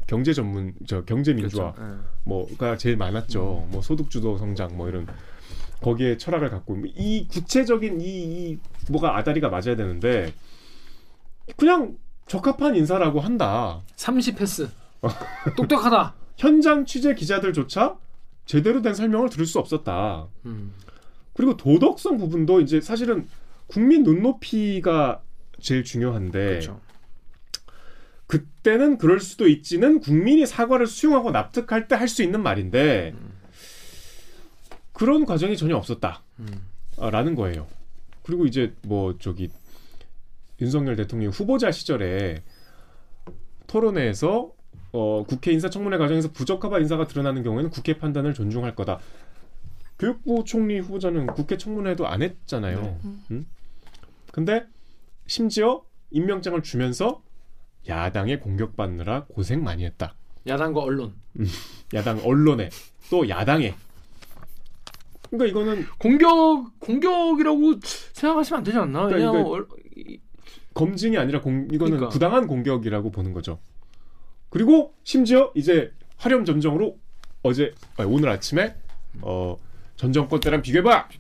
경제 0.07 0.33
전문 0.33 0.73
저 0.87 1.05
경제 1.05 1.35
민주화 1.35 1.73
그렇죠. 1.73 1.93
예. 1.93 1.99
뭐가 2.25 2.77
제일 2.77 2.97
많았죠. 2.97 3.67
뭐 3.71 3.83
소득 3.83 4.09
주도 4.09 4.39
성장 4.39 4.77
뭐 4.77 4.89
이런 4.89 5.07
거기에 5.83 6.17
철학을 6.17 6.49
갖고 6.49 6.79
이 6.95 7.27
구체적인 7.29 8.01
이, 8.01 8.05
이 8.07 8.59
뭐가 8.89 9.17
아다리가 9.19 9.49
맞아야 9.49 9.77
되는데 9.77 10.33
그냥 11.57 11.97
적합한 12.29 12.77
인사라고 12.77 13.21
한다. 13.21 13.83
30 13.97 14.37
패스. 14.39 14.69
똑똑하다. 15.57 16.15
현장 16.39 16.85
취재 16.85 17.15
기자들조차 17.15 17.97
제대로 18.47 18.81
된 18.81 18.95
설명을 18.95 19.29
들을 19.29 19.45
수 19.45 19.59
없었다. 19.59 20.29
음. 20.47 20.73
그리고 21.35 21.57
도덕성 21.57 22.17
부분도 22.17 22.61
이제 22.61 22.81
사실은 22.81 23.29
국민 23.67 24.03
눈높이가 24.05 25.21
제일 25.61 25.85
중요한데 25.85 26.39
그렇죠. 26.49 26.81
그때는 28.27 28.99
그럴 28.99 29.21
수도 29.21 29.47
있지는 29.47 30.01
국민이 30.01 30.47
사과를 30.47 30.87
수용하고 30.87 31.31
납득할 31.31 31.87
때 31.89 31.95
할 31.95 32.09
수 32.09 32.23
있는 32.23 32.43
말인데 32.43 33.15
그런 34.93 35.27
과정이 35.27 35.57
전혀 35.57 35.77
없었다. 35.77 36.23
음. 36.39 36.47
아, 36.99 37.11
라는 37.11 37.35
거예요. 37.35 37.67
그리고 38.23 38.47
이제 38.47 38.75
뭐 38.83 39.17
저기 39.19 39.51
윤석열 40.61 40.97
대통령 40.97 41.31
후보자 41.31 41.71
시절에 41.71 42.43
토론회에서 43.67 44.53
어, 44.93 45.25
국회 45.27 45.53
인사청문회 45.53 45.99
과정에서 45.99 46.33
부적합한 46.33 46.83
인사가 46.83 47.07
드러나는 47.07 47.43
경우에는 47.43 47.71
국회 47.71 47.99
판단을 47.99 48.35
존중할 48.35 48.75
거다. 48.75 48.99
교육부 49.99 50.45
총리 50.45 50.79
후보자는 50.79 51.27
국회 51.29 51.57
청문회도 51.57 52.07
안 52.07 52.23
했잖아요. 52.23 52.81
네. 52.81 52.99
음? 53.31 53.47
근데 54.33 54.67
심지어 55.27 55.83
임명장을 56.11 56.62
주면서 56.62 57.23
야당에 57.89 58.39
공격받느라 58.39 59.25
고생 59.29 59.62
많이 59.65 59.85
했다. 59.85 60.15
야당과 60.47 60.81
언론. 60.81 61.15
야당 61.95 62.21
언론에 62.25 62.69
또 63.11 63.29
야당에. 63.29 63.75
그러니까 65.31 65.47
이거는 65.51 65.87
공격 65.99 66.79
공격이라고 66.79 67.75
생각하시면 68.12 68.59
안 68.59 68.65
되지 68.65 68.79
않나? 68.79 69.07
그러니까 69.07 69.39
이거- 69.41 69.49
얼- 69.51 69.67
이- 69.97 70.19
검증이 70.75 71.17
아니라 71.17 71.41
공, 71.41 71.67
이거는 71.73 71.79
그러니까. 71.97 72.09
부당한 72.11 72.47
공격이라고 72.47 73.11
보는 73.11 73.33
거죠. 73.33 73.59
그리고 74.57 74.95
심지어 75.05 75.53
이제 75.55 75.92
화렴 76.16 76.47
점정으로 76.47 76.99
어제 77.42 77.75
아니, 77.99 78.11
오늘 78.11 78.31
아침에 78.31 78.75
어, 79.21 79.59
전 79.97 80.14
정권 80.14 80.40
때랑 80.40 80.62
비교해봐 80.62 81.11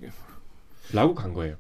라고 0.94 1.14
간 1.14 1.34
거예요. 1.34 1.56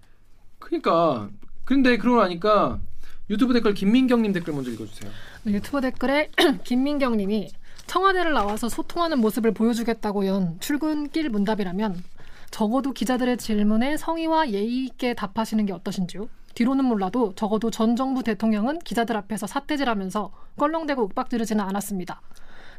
그러니까 0.58 1.28
근데 1.66 1.98
그러고 1.98 2.22
나니까 2.22 2.80
유튜브 3.28 3.52
댓글 3.52 3.74
김민경님 3.74 4.32
댓글 4.32 4.54
먼저 4.54 4.70
읽어주세요. 4.70 5.12
유튜브 5.48 5.82
댓글에 5.82 6.30
김민경님이 6.64 7.50
청와대를 7.86 8.32
나와서 8.32 8.70
소통하는 8.70 9.18
모습을 9.18 9.52
보여주겠다고 9.52 10.26
연 10.26 10.58
출근길 10.60 11.28
문답이라면 11.28 12.02
적어도 12.56 12.92
기자들의 12.92 13.36
질문에 13.36 13.98
성의와 13.98 14.50
예의 14.50 14.86
있게 14.86 15.12
답하시는 15.12 15.66
게 15.66 15.74
어떠신지요? 15.74 16.26
뒤로는 16.54 16.86
몰라도 16.86 17.34
적어도 17.34 17.70
전 17.70 17.96
정부 17.96 18.22
대통령은 18.22 18.78
기자들 18.78 19.14
앞에서 19.14 19.46
사태질하면서 19.46 20.32
껄렁대고 20.56 21.02
윽박지르지는 21.02 21.62
않았습니다. 21.62 22.22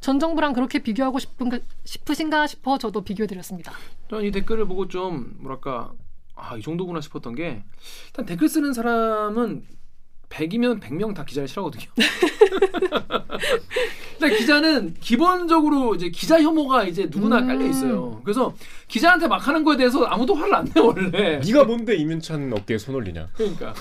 전 0.01 0.19
정부랑 0.19 0.53
그렇게 0.53 0.79
비교하고 0.79 1.19
싶은 1.19 1.51
싶으신가 1.83 2.47
싶어 2.47 2.79
저도 2.79 3.01
비교해드렸습니다. 3.01 3.71
저는 4.09 4.25
이 4.25 4.31
댓글을 4.31 4.65
보고 4.65 4.87
좀 4.87 5.35
뭐랄까 5.41 5.91
아 6.35 6.57
이 6.57 6.61
정도구나 6.63 6.99
싶었던 6.99 7.35
게 7.35 7.63
일단 8.07 8.25
댓글 8.25 8.49
쓰는 8.49 8.73
사람은 8.73 9.63
100이면 10.29 10.79
100명 10.81 11.13
다 11.15 11.23
기자를 11.23 11.47
싫어하거든요. 11.47 11.85
일단 14.19 14.29
기자는 14.37 14.93
기본적으로 14.99 15.95
이제 15.95 16.09
기자 16.09 16.41
혐오가 16.41 16.83
이제 16.83 17.07
누구나 17.09 17.39
음. 17.39 17.47
깔려 17.47 17.65
있어요. 17.67 18.19
그래서 18.23 18.53
기자한테 18.87 19.27
막 19.27 19.47
하는 19.47 19.63
거에 19.63 19.77
대해서 19.77 20.03
아무도 20.05 20.33
화를 20.35 20.53
안 20.55 20.65
내 20.73 20.79
원래. 20.81 21.39
네가 21.39 21.63
뭔데 21.65 21.95
이민찬 21.95 22.51
어깨에 22.53 22.77
손 22.77 22.95
올리냐? 22.95 23.29
그러니까 23.35 23.73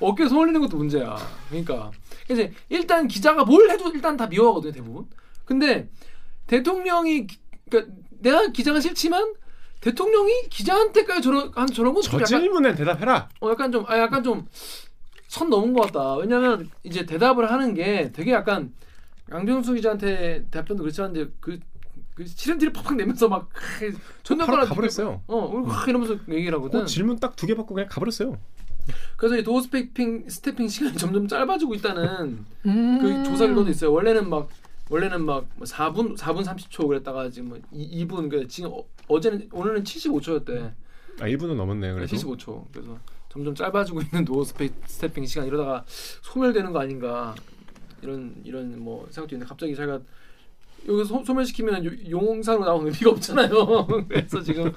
어깨 0.00 0.26
손 0.28 0.38
올리는 0.38 0.60
것도 0.60 0.76
문제야. 0.76 1.16
그러니까 1.48 1.90
이제 2.30 2.52
일단 2.68 3.06
기자가 3.06 3.44
뭘 3.44 3.70
해도 3.70 3.90
일단 3.94 4.16
다 4.16 4.26
미워하거든요 4.26 4.72
대부분. 4.72 5.06
근데 5.44 5.88
대통령이 6.46 7.26
기- 7.26 7.38
그러니까 7.70 7.94
내가 8.20 8.48
기자가 8.48 8.80
싫지만 8.80 9.34
대통령이 9.80 10.48
기자한테까지 10.50 11.22
저런 11.22 11.50
한 11.54 11.66
저런 11.68 11.92
것도 11.94 12.02
저 12.04 12.16
약간 12.16 12.26
질문에 12.26 12.74
대답해라. 12.74 13.28
어 13.40 13.50
약간 13.50 13.70
좀 13.70 13.84
아 13.86 13.98
약간 13.98 14.22
좀 14.22 14.46
선 15.32 15.48
넘은 15.48 15.72
것 15.72 15.80
같다. 15.86 16.16
왜냐면 16.16 16.68
이제 16.82 17.06
대답을 17.06 17.50
하는 17.50 17.72
게 17.72 18.12
되게 18.12 18.32
약간 18.32 18.70
양정수 19.30 19.72
기자한테 19.72 20.44
답변도 20.50 20.82
그렇지만 20.82 21.12
이제 21.12 21.32
그, 21.40 21.58
그 22.14 22.26
시름티를 22.26 22.70
팍팍 22.74 22.96
내면서 22.96 23.30
막 23.30 23.48
바로 24.46 24.66
가버렸어요. 24.66 25.22
어, 25.26 25.36
우리 25.54 25.70
확 25.70 25.88
이러면서 25.88 26.18
얘기를 26.28 26.52
하거든. 26.58 26.80
어, 26.80 26.84
질문 26.84 27.18
딱 27.18 27.34
두 27.34 27.46
개 27.46 27.54
받고 27.54 27.72
그냥 27.74 27.88
가버렸어요. 27.90 28.36
그래서 29.16 29.38
이 29.38 29.42
doorstepping 29.42 30.28
stepping 30.28 30.68
시간이 30.68 30.98
점점 30.98 31.26
짧아지고 31.26 31.76
있다는 31.76 32.44
음. 32.66 32.98
그 33.00 33.24
조사 33.24 33.46
결과도 33.46 33.70
있어요. 33.70 33.90
원래는 33.90 34.28
막 34.28 34.50
원래는 34.90 35.24
막 35.24 35.46
4분 35.60 36.14
4분 36.18 36.44
30초 36.44 36.88
그랬다가 36.88 37.30
지금 37.30 37.48
뭐 37.48 37.58
2, 37.72 38.04
2분 38.06 38.28
그 38.28 38.46
지금 38.48 38.70
어, 38.70 38.84
어제는 39.08 39.48
오늘은 39.50 39.82
75초였대. 39.84 40.72
아 41.20 41.24
1분은 41.24 41.54
넘었네요. 41.54 41.94
그래도 41.94 42.14
75초. 42.14 42.64
그래서 42.70 42.98
점점 43.32 43.54
짧아지고 43.54 44.02
있는 44.02 44.26
스페, 44.44 44.68
stepping 44.84 45.24
시간 45.24 45.46
이러다가 45.46 45.84
소멸되는 46.20 46.70
거 46.70 46.80
아닌가 46.80 47.34
이런 48.02 48.34
이런 48.44 48.78
뭐 48.78 49.06
생각도 49.10 49.34
있는데 49.34 49.48
갑자기 49.48 49.74
제가 49.74 50.00
여기 50.86 51.04
소, 51.04 51.24
소멸시키면 51.24 51.84
요- 51.86 52.10
용산으로 52.10 52.64
나온 52.64 52.84
의미가 52.86 53.10
없잖아요. 53.12 53.86
그래서 54.08 54.42
지금 54.42 54.70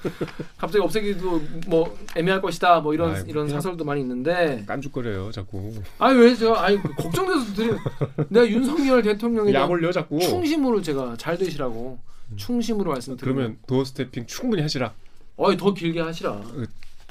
갑자기 0.56 0.82
없애기도 0.82 1.42
뭐 1.66 1.98
애매할 2.16 2.40
것이다. 2.40 2.80
뭐 2.80 2.94
이런 2.94 3.14
아이고, 3.14 3.28
이런 3.28 3.46
사설도 3.48 3.84
많이 3.84 4.00
있는데 4.00 4.64
깐죽거려요 4.66 5.30
자꾸. 5.32 5.74
아니 5.98 6.18
왜 6.18 6.34
제가 6.34 6.64
아니 6.64 6.80
걱정돼서 6.82 7.54
드린 7.54 7.76
내가 8.30 8.48
윤석열 8.48 9.02
대통령에 9.02 9.50
대한 9.52 9.64
약 9.64 9.70
올려 9.70 9.92
자꾸. 9.92 10.18
충심으로 10.18 10.80
제가 10.80 11.16
잘 11.18 11.36
되시라고 11.36 11.98
충심으로 12.36 12.92
말씀드리면 12.92 13.36
그러면 13.36 13.58
도어 13.66 13.84
스태핑 13.84 14.26
충분히 14.26 14.62
하시라. 14.62 14.94
어이 15.36 15.56
더 15.58 15.74
길게 15.74 16.00
하시라. 16.00 16.40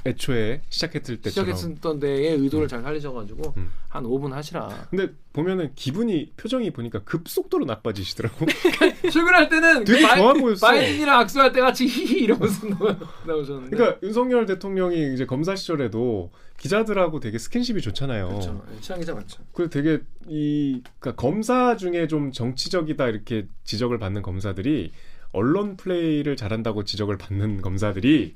애초에 0.05 0.61
시작했을 0.69 1.17
때처럼. 1.21 1.55
시작했던 1.55 1.99
데의 1.99 2.37
의도를 2.37 2.67
잘 2.67 2.81
살리셔가지고 2.83 3.53
음. 3.57 3.71
한 3.89 4.03
5분 4.03 4.29
하시라. 4.31 4.87
근데 4.91 5.09
보면은 5.33 5.71
기분이 5.75 6.31
표정이 6.37 6.71
보니까 6.71 7.03
급속도로 7.03 7.65
나빠지시더라고. 7.65 8.45
출근할 9.11 9.49
때는 9.49 9.83
되게 9.83 10.01
좋아 10.01 10.33
보였어. 10.33 10.67
바이든이랑 10.67 11.19
악수할 11.21 11.51
때 11.51 11.59
같이 11.61 11.87
히히 11.89 12.23
이러면서 12.23 12.67
나오- 12.67 12.95
나오셨는데. 13.25 13.75
그러니까 13.75 13.99
윤석열 14.03 14.45
대통령이 14.45 15.13
이제 15.13 15.25
검사 15.25 15.55
시절에도 15.55 16.31
기자들하고 16.59 17.19
되게 17.19 17.37
스킨십이 17.39 17.81
좋잖아요. 17.81 18.27
그렇죠. 18.29 18.63
취향 18.81 18.99
기자 18.99 19.13
맞죠. 19.15 19.41
그리고 19.53 19.69
되게 19.71 19.99
이 20.27 20.81
그러니까 20.99 21.19
검사 21.21 21.75
중에 21.75 22.07
좀 22.07 22.31
정치적이다 22.31 23.07
이렇게 23.07 23.47
지적을 23.63 23.97
받는 23.97 24.21
검사들이 24.21 24.91
언론 25.31 25.75
플레이를 25.75 26.35
잘한다고 26.37 26.85
지적을 26.85 27.17
받는 27.17 27.61
검사들이 27.61 28.35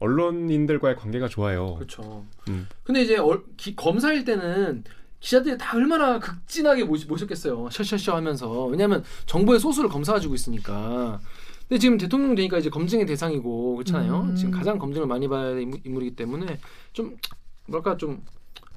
언론인들과의 0.00 0.96
관계가 0.96 1.28
좋아요. 1.28 1.74
그렇죠. 1.76 2.24
음. 2.48 2.66
근데 2.84 3.02
이제 3.02 3.16
얼- 3.16 3.44
기- 3.56 3.74
검사일 3.76 4.24
때는 4.24 4.84
기자들이 5.20 5.58
다 5.58 5.76
얼마나 5.76 6.18
극진하게 6.20 6.84
모시, 6.84 7.06
모셨겠어요. 7.06 7.68
셔셔셔 7.70 8.14
하면서. 8.14 8.66
왜냐하면 8.66 9.02
정부의 9.26 9.58
소수를 9.58 9.88
검사해주고 9.90 10.34
있으니까. 10.34 11.20
근데 11.68 11.78
지금 11.80 11.98
대통령 11.98 12.34
되니까 12.34 12.58
이제 12.58 12.70
검증의 12.70 13.04
대상이고 13.06 13.74
그렇잖아요. 13.76 14.20
음. 14.22 14.34
지금 14.36 14.52
가장 14.52 14.78
검증을 14.78 15.06
많이 15.06 15.28
봐야 15.28 15.50
될 15.54 15.62
인물- 15.62 15.80
인물이기 15.84 16.16
때문에 16.16 16.58
좀 16.92 17.16
뭐랄까 17.66 17.96
좀 17.96 18.24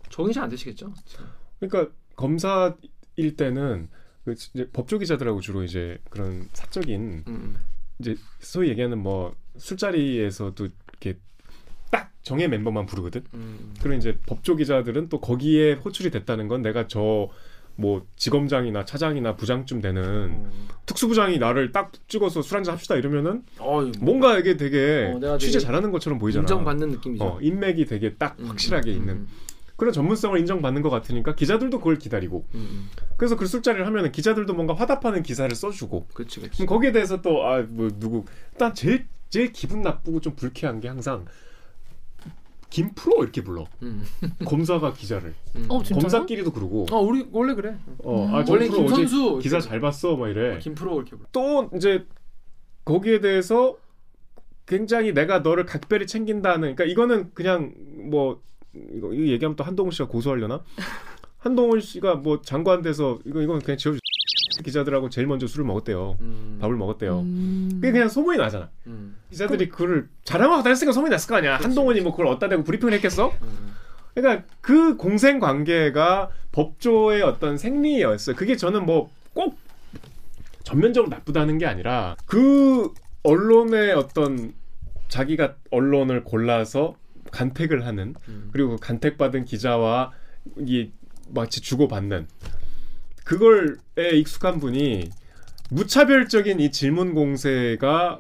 적응이 0.09 0.33
잘 0.33 0.43
안 0.45 0.49
되시겠죠. 0.49 0.91
그러니까 1.59 1.93
검사일 2.15 3.37
때는 3.37 3.87
그 4.25 4.33
이제 4.33 4.67
법조 4.73 4.97
기자들하고 4.99 5.39
주로 5.41 5.63
이제 5.63 5.99
그런 6.09 6.47
사적인 6.53 7.23
음. 7.27 7.55
이제 7.99 8.15
소위 8.39 8.69
얘기하는 8.69 8.97
뭐 8.97 9.33
술자리에서도 9.57 10.67
이렇게 11.01 11.19
딱 11.89 12.11
정의 12.21 12.47
멤버만 12.47 12.85
부르거든. 12.85 13.23
음. 13.33 13.73
그리고 13.81 13.97
이제 13.97 14.17
법조 14.25 14.55
기자들은 14.55 15.09
또 15.09 15.19
거기에 15.19 15.73
호출이 15.73 16.11
됐다는 16.11 16.47
건 16.47 16.61
내가 16.61 16.87
저 16.87 17.29
뭐 17.75 18.05
지검장이나 18.15 18.85
차장이나 18.85 19.35
부장쯤 19.35 19.81
되는 19.81 20.03
음. 20.03 20.67
특수부장이 20.85 21.39
나를 21.39 21.71
딱 21.71 21.91
찍어서 22.07 22.41
술 22.41 22.57
한잔 22.57 22.73
합시다 22.73 22.95
이러면은 22.95 23.43
어이, 23.59 23.91
뭐 23.99 24.11
뭔가 24.11 24.37
이게 24.37 24.57
되게 24.57 25.11
어, 25.23 25.37
취재 25.37 25.59
잘하는 25.59 25.91
것처럼 25.91 26.19
보이잖아. 26.19 26.43
인정받는 26.43 26.89
느낌이죠. 26.89 27.23
어, 27.23 27.39
인맥이 27.41 27.85
되게 27.85 28.15
딱 28.15 28.35
음, 28.39 28.47
확실하게 28.47 28.91
음, 28.91 28.95
있는 28.95 29.13
음, 29.15 29.27
그런 29.77 29.93
전문성을 29.93 30.37
인정받는 30.39 30.81
것 30.81 30.89
같으니까 30.89 31.33
기자들도 31.33 31.79
그걸 31.79 31.97
기다리고 31.97 32.45
음, 32.53 32.59
음. 32.59 32.89
그래서 33.17 33.35
그 33.35 33.45
술자리를 33.45 33.85
하면은 33.87 34.11
기자들도 34.11 34.53
뭔가 34.53 34.73
화답하는 34.75 35.23
기사를 35.23 35.53
써주고 35.55 36.07
그렇지, 36.13 36.39
그렇지. 36.41 36.57
그럼 36.57 36.67
거기에 36.67 36.91
대해서 36.91 37.21
또 37.21 37.43
아 37.45 37.65
뭐 37.67 37.89
누구 37.99 38.25
일단 38.51 38.75
제일 38.75 39.07
제일 39.31 39.51
기분 39.53 39.81
나쁘고 39.81 40.19
좀 40.19 40.35
불쾌한 40.35 40.81
게 40.81 40.89
항상 40.89 41.25
김프로 42.69 43.23
이렇게 43.23 43.41
불러 43.43 43.65
음. 43.81 44.03
검사가 44.45 44.93
기자를 44.93 45.33
음. 45.55 45.65
어, 45.69 45.81
진짜요? 45.81 46.01
검사끼리도 46.01 46.51
그러고 46.51 46.85
어, 46.91 46.99
우리 46.99 47.25
원래 47.31 47.55
그래. 47.55 47.77
어, 48.03 48.25
음. 48.25 48.35
아, 48.35 48.43
저 48.43 48.53
원래 48.53 48.67
프로 48.67 48.83
어제 48.83 48.95
김선수 48.95 49.39
기사 49.39 49.59
잘 49.59 49.79
봤어 49.79 50.15
막 50.17 50.29
이래 50.29 50.59
김프로 50.59 50.95
이렇게 50.97 51.11
불러. 51.11 51.27
또 51.31 51.69
이제 51.75 52.05
거기에 52.85 53.21
대해서 53.21 53.77
굉장히 54.65 55.13
내가 55.13 55.39
너를 55.39 55.65
각별히 55.65 56.05
챙긴다는 56.07 56.75
그러니까 56.75 56.85
이거는 56.85 57.31
그냥 57.33 57.73
뭐 58.09 58.41
이거, 58.73 59.13
이거 59.13 59.27
얘기하면 59.27 59.55
또 59.55 59.63
한동훈 59.63 59.91
씨가 59.91 60.07
고소하려나 60.07 60.63
한동훈 61.39 61.79
씨가 61.79 62.15
뭐 62.15 62.41
장관 62.41 62.81
돼서 62.81 63.19
이거 63.25 63.41
이건 63.41 63.59
그냥 63.61 63.77
지어 63.77 63.93
기자들하고 64.63 65.09
제일 65.09 65.27
먼저 65.27 65.47
술을 65.47 65.65
먹었대요 65.65 66.17
음. 66.21 66.57
밥을 66.61 66.75
먹었대요 66.75 67.19
음. 67.19 67.69
그게 67.75 67.91
그냥 67.91 68.09
소문이 68.09 68.37
나잖아 68.37 68.69
음. 68.87 69.15
기자들이 69.29 69.69
그거를 69.69 70.09
자랑하고 70.23 70.63
다녔으니까 70.63 70.91
소문이 70.91 71.11
났을 71.11 71.29
거 71.29 71.35
아니야 71.35 71.57
한동훈이 71.57 72.01
뭐 72.01 72.11
그걸 72.11 72.27
어디다 72.27 72.49
대고 72.49 72.63
브리핑을 72.63 72.93
했겠어 72.93 73.31
음. 73.41 73.73
그러니까 74.13 74.45
그 74.59 74.97
공생 74.97 75.39
관계가 75.39 76.29
법조의 76.51 77.21
어떤 77.21 77.57
생리였어요. 77.57 78.35
그게 78.35 78.57
저는 78.57 78.85
뭐 78.85 79.09
꼭 79.33 79.57
전면적으로 80.63 81.09
나쁘다는 81.09 81.57
게 81.57 81.65
아니라 81.65 82.15
그 82.25 82.93
언론의 83.23 83.93
어떤 83.93 84.53
자기가 85.07 85.55
언론을 85.71 86.23
골라서 86.23 86.95
간택을 87.31 87.85
하는 87.85 88.15
음. 88.27 88.49
그리고 88.51 88.71
그 88.71 88.77
간택받은 88.77 89.45
기자와 89.45 90.11
이 90.59 90.91
마치 91.29 91.61
주고받는 91.61 92.27
그걸에 93.35 94.17
익숙한 94.17 94.59
분이 94.59 95.09
무차별적인 95.69 96.59
이 96.59 96.69
질문 96.69 97.13
공세가 97.13 98.19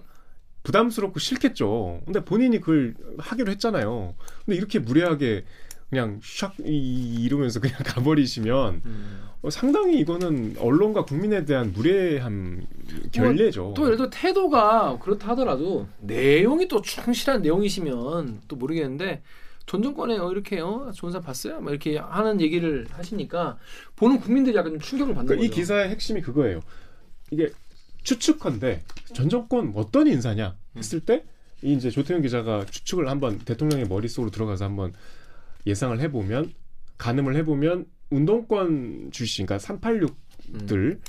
부담스럽고 0.63 1.19
싫겠죠. 1.19 1.99
근데 2.05 2.23
본인이 2.23 2.61
그걸 2.61 2.93
하기로 3.17 3.51
했잖아요. 3.51 4.15
근데 4.45 4.55
이렇게 4.55 4.79
무례하게 4.79 5.43
그냥 5.89 6.21
샥 6.21 6.65
이- 6.65 7.23
이러면서 7.25 7.59
그냥 7.59 7.75
가버리시면 7.83 8.81
음. 8.85 9.21
어, 9.41 9.49
상당히 9.49 9.99
이거는 9.99 10.55
언론과 10.59 11.03
국민에 11.03 11.43
대한 11.43 11.73
무례함 11.73 12.65
결례죠. 13.11 13.73
또 13.75 13.83
예를 13.87 13.97
들어 13.97 14.09
태도가 14.09 14.97
그렇다 14.99 15.29
하더라도 15.29 15.87
내용이 15.99 16.69
또 16.69 16.81
충실한 16.81 17.41
내용이시면 17.41 18.43
또 18.47 18.55
모르겠는데 18.55 19.23
전 19.71 19.81
정권에 19.81 20.17
어, 20.17 20.31
이렇게 20.31 20.59
어, 20.59 20.91
좋은 20.93 21.13
사람 21.13 21.23
봤어요? 21.23 21.61
막 21.61 21.71
이렇게 21.71 21.97
하는 21.97 22.41
얘기를 22.41 22.85
하시니까 22.91 23.57
보는 23.95 24.19
국민들이 24.19 24.55
약간 24.55 24.73
좀 24.73 24.79
충격을 24.81 25.13
받는 25.13 25.27
그러니까 25.27 25.45
이 25.45 25.47
거죠. 25.47 25.61
기사의 25.61 25.89
핵심이 25.89 26.21
그거예요. 26.21 26.59
이게 27.31 27.49
추측컨대 28.03 28.81
전 29.13 29.29
정권 29.29 29.71
어떤 29.75 30.07
인사냐 30.07 30.55
했을 30.75 30.99
때 30.99 31.23
이 31.63 31.73
이제 31.73 31.89
조태현 31.89 32.21
기자가 32.21 32.65
추측을 32.65 33.07
한번 33.07 33.37
대통령의 33.39 33.87
머릿속으로 33.87 34.31
들어가서 34.31 34.65
한번 34.65 34.93
예상을 35.65 35.99
해보면 35.99 36.53
가늠을 36.97 37.35
해보면 37.37 37.85
운동권 38.09 39.09
출신, 39.11 39.45
그러니까 39.45 39.73
386들, 39.75 40.71
음. 40.71 41.01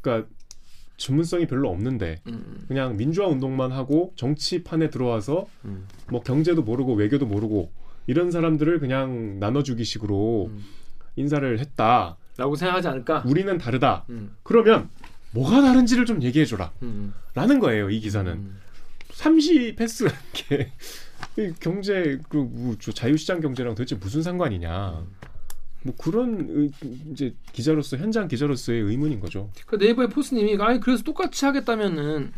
그러니까 0.00 0.28
전문성이 0.96 1.46
별로 1.46 1.70
없는데 1.70 2.20
음, 2.28 2.64
그냥 2.66 2.96
민주화 2.96 3.26
운동만 3.28 3.72
하고 3.72 4.12
정치판에 4.16 4.90
들어와서 4.90 5.46
음, 5.64 5.86
뭐 6.08 6.22
경제도 6.22 6.62
모르고 6.62 6.94
외교도 6.94 7.26
모르고 7.26 7.70
이런 8.06 8.30
사람들을 8.30 8.78
그냥 8.80 9.38
나눠주기 9.40 9.84
식으로 9.84 10.46
음. 10.50 10.64
인사를 11.16 11.58
했다. 11.58 12.16
라고 12.36 12.56
생각하지 12.56 12.88
않을까? 12.88 13.22
우리는 13.26 13.56
다르다. 13.58 14.04
음, 14.10 14.34
그러면 14.42 14.88
뭐가 15.32 15.62
다른지를 15.62 16.04
좀 16.04 16.20
얘기해 16.22 16.44
줘라. 16.44 16.72
음, 16.82 17.14
라는 17.34 17.60
거예요, 17.60 17.90
이 17.90 18.00
기사는. 18.00 18.32
음. 18.32 18.58
삼시 19.12 19.74
패스라는 19.76 20.18
게, 20.32 20.72
이 21.38 21.52
경제, 21.60 22.18
그, 22.28 22.76
자유시장 22.92 23.40
경제랑 23.40 23.76
도대체 23.76 23.94
무슨 23.94 24.22
상관이냐. 24.22 25.04
뭐 25.84 25.94
그런, 25.96 26.46
의- 26.50 26.70
이제, 27.12 27.34
기자로서, 27.52 27.96
현장 27.98 28.26
기자로서의 28.26 28.80
의문인 28.82 29.20
거죠. 29.20 29.50
그 29.66 29.76
네이버의 29.76 30.08
포스님이 30.08 30.56
아니 30.60 30.80
그래서 30.80 31.04
똑같이 31.04 31.44
하겠다면은 31.44 32.32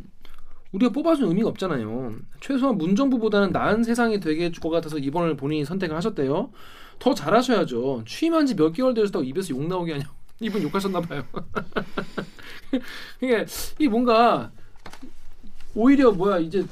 우리가 0.77 0.93
뽑아준 0.93 1.29
의미가 1.29 1.49
없잖아요. 1.49 2.15
최소한 2.41 2.77
문정부보다는 2.79 3.51
나은 3.53 3.83
세상이 3.83 4.21
되게 4.21 4.51
줄것 4.51 4.71
같아서 4.71 4.99
이번을 4.99 5.37
본인이 5.37 5.65
선택을 5.65 5.97
하셨대요. 5.97 6.51
더 6.99 7.15
잘하셔야죠. 7.15 8.05
취임한 8.07 8.47
지 8.47 8.55
몇 8.55 8.73
개월 8.73 8.95
되셨다고 8.95 9.25
입에서 9.25 9.51
욕 9.55 9.67
나오게 9.67 9.93
하냐고. 9.93 10.15
이분 10.41 10.63
욕하셨나 10.63 11.01
봐요. 11.01 11.25
이게 13.23 13.47
이 13.79 13.89
뭔가 13.89 14.51
오히려 15.75 16.13
뭐야 16.13 16.39
이제 16.39 16.65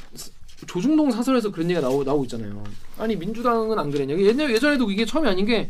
조중동 0.66 1.10
사설에서 1.10 1.50
그런 1.50 1.70
얘기가 1.70 1.80
나오, 1.86 2.04
나오고 2.04 2.24
있잖아요. 2.24 2.62
아니 2.98 3.16
민주당은 3.16 3.78
안 3.78 3.90
그랬냐. 3.90 4.16
예전 4.18 4.50
예전에도 4.50 4.90
이게 4.90 5.04
처음이 5.06 5.28
아닌 5.28 5.46
게 5.46 5.68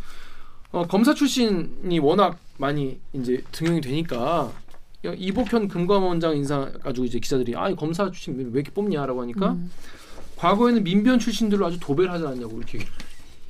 어, 0.72 0.84
검사 0.86 1.14
출신이 1.14 1.98
워낙 2.00 2.36
많이 2.58 2.98
이제 3.12 3.42
등용이 3.52 3.80
되니까 3.80 4.16
야, 4.16 4.52
이복현 5.12 5.68
금감원장 5.68 6.36
인사 6.36 6.70
가지고 6.82 7.04
이제 7.04 7.18
기자들이 7.18 7.54
아 7.56 7.74
검사 7.74 8.10
출신 8.10 8.36
왜 8.38 8.60
이렇게 8.60 8.70
뽑냐라고 8.70 9.20
하니까 9.22 9.52
음. 9.52 9.70
과거에는 10.36 10.82
민변 10.82 11.18
출신들로 11.18 11.66
아주 11.66 11.78
도배를 11.80 12.10
하지 12.10 12.26
않냐고 12.26 12.56
이렇게. 12.58 12.78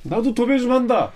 나도 0.03 0.33
도배 0.35 0.59
좀 0.59 0.71
한다! 0.71 1.11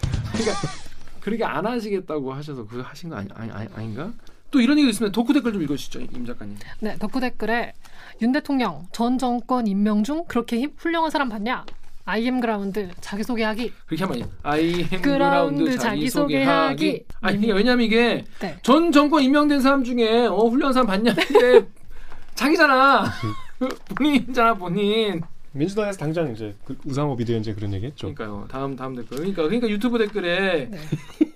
그렇게 1.22 1.44
안 1.44 1.66
하시겠다고 1.66 2.34
하셔서 2.34 2.66
그거 2.66 2.82
하신 2.82 3.10
거 3.10 3.18
아니, 3.18 3.30
아니, 3.36 3.52
아니 3.52 3.70
아닌가? 3.76 4.12
또 4.52 4.60
이런 4.60 4.80
얘기 4.80 4.90
있으면 4.90 5.12
덕후 5.12 5.32
댓글 5.34 5.54
좀 5.54 5.62
읽어주시죠 5.62 6.00
임 6.00 6.26
작가님. 6.26 6.56
네, 6.80 6.98
덕후 6.98 7.20
댓글에 7.20 7.74
윤 8.22 8.32
대통령 8.32 8.88
전 8.92 9.18
정권 9.20 9.68
임명 9.68 10.04
중 10.04 10.24
그렇게 10.28 10.58
힘- 10.60 10.72
훌륭한 10.78 11.12
사람 11.12 11.30
봤냐? 11.30 11.66
IM 12.10 12.40
그라운드 12.40 12.90
자기소개하기. 13.02 13.74
그렇게 13.86 14.04
하면 14.04 14.30
I 14.44 14.84
am 14.84 15.02
ground 15.02 15.64
ground 15.64 15.78
자기소개하기. 15.78 17.06
아니 17.22 17.38
그러니까 17.38 17.56
왜냐면 17.56 17.86
이게 17.86 18.26
네. 18.40 18.58
전 18.64 18.92
정권 18.92 19.24
임명된 19.24 19.62
사람 19.62 19.84
중에 19.84 20.26
어 20.26 20.36
훌륭한 20.48 20.74
사람 20.74 20.88
봤냐는데 20.88 21.68
자기잖아. 22.36 23.06
본인이잖아 23.96 24.54
본인. 24.56 25.22
민주당에서 25.52 25.98
당장 25.98 26.32
이제 26.32 26.56
그 26.64 26.78
우상호 26.86 27.16
비대위원장 27.16 27.56
그런 27.56 27.74
얘기했죠. 27.74 28.14
그러니까요. 28.14 28.48
다음 28.50 28.76
다음 28.76 28.96
댓글. 28.96 29.18
그러니까 29.18 29.44
그러니까 29.44 29.68
유튜브 29.70 29.98
댓글에 29.98 30.70
네. 30.70 30.80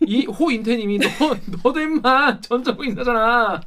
이 0.02 0.26
호인태님이 0.26 1.00
너 1.00 1.08
너도 1.64 1.80
임마 1.82 2.40
전 2.42 2.64
정권 2.64 2.88
인사잖아. 2.88 3.62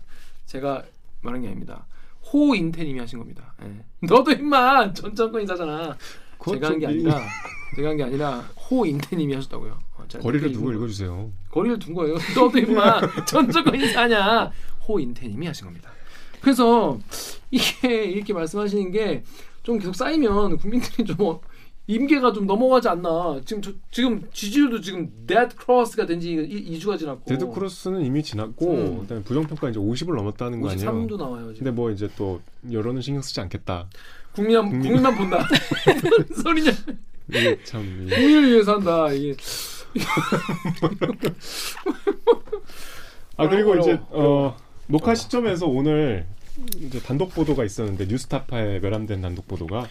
제가 0.46 0.82
말한 1.22 1.42
게 1.42 1.48
아닙니다. 1.48 1.84
호인태님이 2.32 2.98
하신 3.00 3.18
겁니다. 3.18 3.54
예. 3.62 4.06
너도 4.06 4.32
임마 4.32 4.92
전 4.92 5.14
정권 5.14 5.42
인사잖아. 5.42 5.96
제가 6.52 6.68
한 6.68 6.78
게 6.78 6.86
아니라 6.86 7.20
제가 7.76 7.88
한 7.90 7.96
게 7.96 8.02
아니라 8.04 8.38
호인태님이 8.70 9.34
하셨다고요. 9.34 9.78
어, 9.96 10.04
거리를 10.20 10.52
두고. 10.52 10.72
읽어주세요. 10.72 11.30
거리를 11.50 11.78
둔 11.78 11.94
거예요. 11.94 12.16
너도 12.34 12.58
임마 12.58 13.00
전 13.26 13.50
정권 13.50 13.74
인사냐. 13.80 14.50
호인태님이 14.88 15.46
하신 15.48 15.66
겁니다. 15.66 15.90
그래서 16.40 16.98
이게 17.50 18.04
이렇게 18.04 18.32
말씀하시는 18.32 18.90
게 18.92 19.22
좀 19.62 19.80
계속 19.80 19.96
쌓이면 19.96 20.58
국민들이 20.58 21.04
좀 21.04 21.16
어, 21.18 21.40
임계가 21.88 22.32
좀 22.32 22.46
넘어가지 22.46 22.88
않나. 22.88 23.40
지금 23.44 23.62
저, 23.62 23.70
지금 23.92 24.28
지지율도 24.32 24.80
지금 24.80 25.08
dead 25.26 25.54
cross가 25.54 26.04
된 26.06 26.20
지 26.20 26.34
2주가 26.34 26.98
지났고 26.98 27.24
dead 27.26 27.46
cross는 27.48 28.02
이미 28.04 28.22
지났고 28.22 28.70
음. 28.72 29.00
그다음에 29.02 29.22
부정평가 29.22 29.70
이제 29.70 29.78
50을 29.78 30.16
넘었다는 30.16 30.60
거 30.60 30.70
아니에요? 30.70 30.90
53도 30.90 31.16
나와요. 31.16 31.42
지금. 31.52 31.58
근데 31.58 31.70
뭐 31.70 31.90
이제 31.92 32.08
또 32.16 32.40
여론은 32.70 33.02
신경 33.02 33.22
쓰지 33.22 33.40
않겠다. 33.40 33.88
국민만 34.32 34.68
국민- 34.68 34.82
국민만 34.82 35.16
본다. 35.16 35.48
소리냐? 36.42 36.70
이게 37.28 37.58
참 37.64 37.82
이- 37.82 38.10
국민을 38.10 38.50
위해서 38.50 38.72
한다. 38.74 39.12
이게 39.12 39.34
아 43.36 43.48
그리고. 43.48 43.76
이제 43.76 43.98
어, 44.10 44.56
녹화 44.86 45.14
시점에서 45.14 45.66
오늘 45.66 46.26
이제 46.80 47.00
단독 47.00 47.32
보도가 47.34 47.64
있었는데 47.64 48.06
뉴스타파에 48.06 48.80
매람된 48.80 49.20
단독 49.20 49.46
보도가 49.46 49.80
이게 49.80 49.90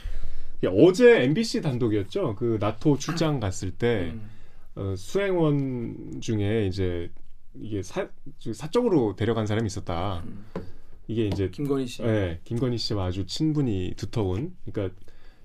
어제 0.67 1.23
MBC 1.23 1.61
단독이었죠. 1.61 2.35
그 2.35 2.57
나토 2.59 2.97
출장 2.97 3.39
갔을 3.39 3.71
때 3.71 4.11
음. 4.13 4.29
어, 4.75 4.95
수행원 4.97 6.19
중에 6.21 6.67
이제 6.67 7.09
이게 7.53 7.81
사, 7.81 8.07
사적으로 8.53 9.15
데려간 9.15 9.47
사람이 9.47 9.67
있었다. 9.67 10.23
음. 10.25 10.45
이게 11.07 11.27
이제 11.27 11.49
김건희 11.49 11.87
씨. 11.87 12.01
네, 12.01 12.39
김건희 12.43 12.77
씨와 12.77 13.05
아주 13.05 13.25
친분이 13.25 13.93
두터운, 13.95 14.55
그러니까 14.65 14.95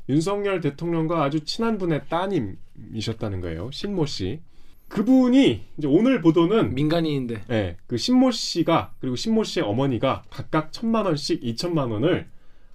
윤석열 0.09 0.61
대통령과 0.61 1.23
아주 1.23 1.45
친한 1.45 1.79
분의 1.79 2.03
따님이셨다는 2.09 3.41
거예요. 3.41 3.71
신모 3.71 4.07
씨. 4.07 4.41
그분이 4.89 5.63
이제 5.79 5.87
오늘 5.87 6.21
보도는 6.21 6.75
민간인인데 6.75 7.45
네, 7.47 7.77
그 7.87 7.97
신모 7.97 8.33
씨가 8.33 8.95
그리고 8.99 9.15
신모 9.15 9.45
씨의 9.45 9.65
어머니가 9.65 10.25
각각 10.31 10.73
천만 10.73 11.07
원씩 11.07 11.45
이천만 11.45 11.93
원을 11.93 12.29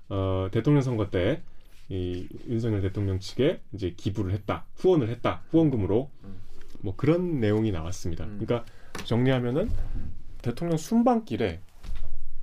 어, 0.07 0.47
대통령 0.51 0.81
선거 0.81 1.09
때 1.09 1.41
이 1.89 2.27
윤석열 2.47 2.81
대통령 2.81 3.19
측에 3.19 3.61
이제 3.73 3.93
기부를 3.95 4.31
했다, 4.33 4.65
후원을 4.75 5.09
했다, 5.09 5.43
후원금으로 5.51 6.09
뭐 6.81 6.95
그런 6.95 7.39
내용이 7.39 7.71
나왔습니다. 7.71 8.25
음. 8.25 8.39
그러니까 8.39 8.65
정리하면은 9.05 9.69
대통령 10.41 10.77
순방길에 10.77 11.59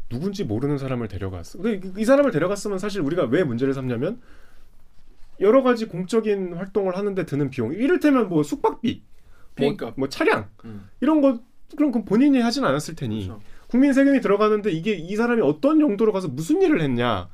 누군지 0.08 0.44
모르는 0.44 0.78
사람을 0.78 1.08
데려갔어. 1.08 1.58
그- 1.60 1.80
그- 1.80 2.00
이 2.00 2.04
사람을 2.04 2.30
데려갔으면 2.30 2.78
사실 2.78 3.00
우리가 3.00 3.24
왜 3.24 3.44
문제를 3.44 3.72
삼냐면 3.74 4.20
여러 5.40 5.62
가지 5.62 5.86
공적인 5.86 6.52
활동을 6.54 6.96
하는데 6.96 7.24
드는 7.24 7.50
비용, 7.50 7.72
이를테면 7.72 8.28
뭐 8.28 8.42
숙박비, 8.42 9.02
뭐, 9.02 9.54
그러니까. 9.56 9.92
뭐 9.96 10.08
차량 10.08 10.48
음. 10.64 10.88
이런 11.00 11.20
거 11.20 11.40
그럼 11.76 11.90
그 11.90 12.04
본인이 12.04 12.38
하진 12.40 12.64
않았을 12.64 12.94
테니 12.94 13.26
그렇죠. 13.26 13.42
국민 13.66 13.92
세금이 13.94 14.20
들어가는데 14.20 14.70
이게 14.70 14.92
이 14.94 15.16
사람이 15.16 15.40
어떤 15.40 15.80
용도로 15.80 16.12
가서 16.12 16.28
무슨 16.28 16.60
일을 16.60 16.82
했냐 16.82 17.28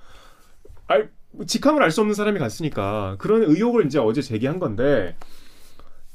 알 0.87 1.11
직함을 1.47 1.83
알 1.83 1.91
수 1.91 2.01
없는 2.01 2.15
사람이 2.15 2.39
갔으니까 2.39 3.17
그런 3.19 3.43
의혹을 3.43 3.87
이제 3.87 3.99
어제 3.99 4.23
제기한 4.23 4.59
건데 4.59 5.17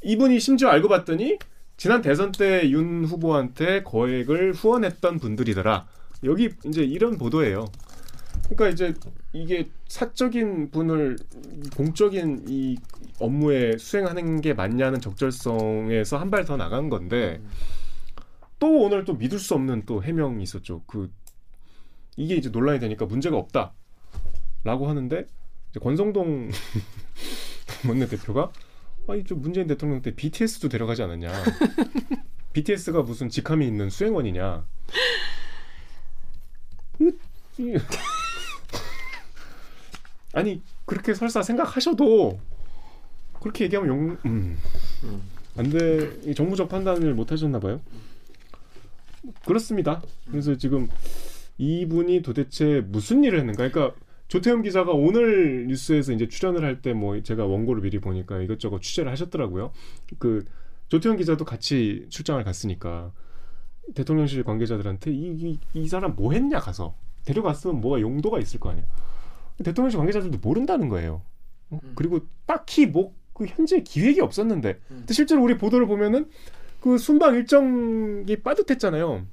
이분이 0.03 0.39
심지어 0.39 0.69
알고 0.69 0.89
봤더니 0.89 1.37
지난 1.77 2.01
대선 2.01 2.31
때 2.31 2.69
윤 2.69 3.05
후보한테 3.05 3.83
거액을 3.83 4.53
후원했던 4.53 5.19
분들이더라 5.19 5.87
여기 6.25 6.49
이제 6.65 6.83
이런 6.83 7.17
보도예요. 7.17 7.65
그러니까 8.49 8.69
이제 8.69 8.93
이게 9.33 9.69
사적인 9.87 10.71
분을 10.71 11.17
공적인 11.75 12.45
이 12.47 12.77
업무에 13.19 13.77
수행하는 13.77 14.41
게 14.41 14.53
맞냐는 14.53 14.99
적절성에서 14.99 16.17
한 16.17 16.29
발 16.29 16.45
더 16.45 16.57
나간 16.57 16.89
건데 16.89 17.41
또 18.59 18.81
오늘 18.83 19.05
또 19.05 19.13
믿을 19.15 19.39
수 19.39 19.53
없는 19.53 19.83
또 19.85 20.03
해명이 20.03 20.43
있었죠. 20.43 20.81
그 20.87 21.09
이게 22.17 22.35
이제 22.35 22.49
논란이 22.49 22.79
되니까 22.79 23.05
문제가 23.05 23.37
없다 23.37 23.73
라고 24.63 24.87
하는데 24.87 25.27
권성동 25.81 26.49
원내대표가 27.87 28.51
아니 29.07 29.23
저 29.25 29.35
문재인 29.35 29.67
대통령 29.67 30.01
때 30.01 30.15
BTS도 30.15 30.69
데려가지 30.69 31.03
않았냐? 31.03 31.29
BTS가 32.53 33.01
무슨 33.01 33.27
직함이 33.29 33.67
있는 33.67 33.89
수행원이냐? 33.89 34.65
아니 40.33 40.61
그렇게 40.85 41.13
설사 41.13 41.43
생각하셔도 41.43 42.39
그렇게 43.39 43.65
얘기하면 43.65 43.89
용, 43.89 44.17
음, 44.25 44.57
안돼 45.57 46.21
이 46.25 46.33
정무적 46.33 46.69
판단을 46.69 47.13
못 47.13 47.31
하셨나 47.31 47.59
봐요. 47.59 47.81
그렇습니다. 49.45 50.01
그래서 50.29 50.55
지금 50.55 50.87
이분이 51.57 52.21
도대체 52.21 52.81
무슨 52.87 53.23
일을 53.23 53.39
했는가? 53.39 53.69
그러니까 53.69 53.95
조태현 54.33 54.63
기자가 54.63 54.93
오늘 54.93 55.67
뉴스에서 55.67 56.11
이제 56.11 56.27
출연을 56.27 56.63
할 56.63 56.81
때 56.81 56.93
뭐 56.93 57.21
제가 57.21 57.45
원고를 57.45 57.83
미리 57.83 57.99
보니까 57.99 58.41
이것저것 58.41 58.81
취재를 58.81 59.11
하셨더라고요. 59.11 59.71
그 60.17 60.43
조태현 60.89 61.17
기자도 61.17 61.45
같이 61.45 62.07
출장을 62.09 62.43
갔으니까 62.43 63.11
대통령실 63.93 64.43
관계자들한테 64.43 65.11
이, 65.11 65.35
이, 65.37 65.59
이 65.75 65.87
사람 65.87 66.15
뭐 66.15 66.33
했냐 66.33 66.59
가서 66.59 66.95
데려갔으면 67.25 67.79
뭐가 67.79 68.01
용도가 68.01 68.39
있을 68.39 68.59
거 68.59 68.71
아니야. 68.71 68.85
대통령실 69.63 69.99
관계자들도 69.99 70.39
모른다는 70.41 70.89
거예요. 70.89 71.21
어? 71.69 71.79
음. 71.83 71.93
그리고 71.95 72.21
딱히 72.47 72.87
뭐 72.87 73.13
그 73.33 73.45
현재 73.47 73.81
기획이 73.81 74.21
없었는데 74.21 74.79
음. 74.91 74.95
근데 74.99 75.13
실제로 75.13 75.43
우리 75.43 75.57
보도를 75.57 75.87
보면은 75.87 76.29
그 76.79 76.97
순방 76.97 77.35
일정이 77.35 78.35
빠듯했잖아요. 78.43 79.25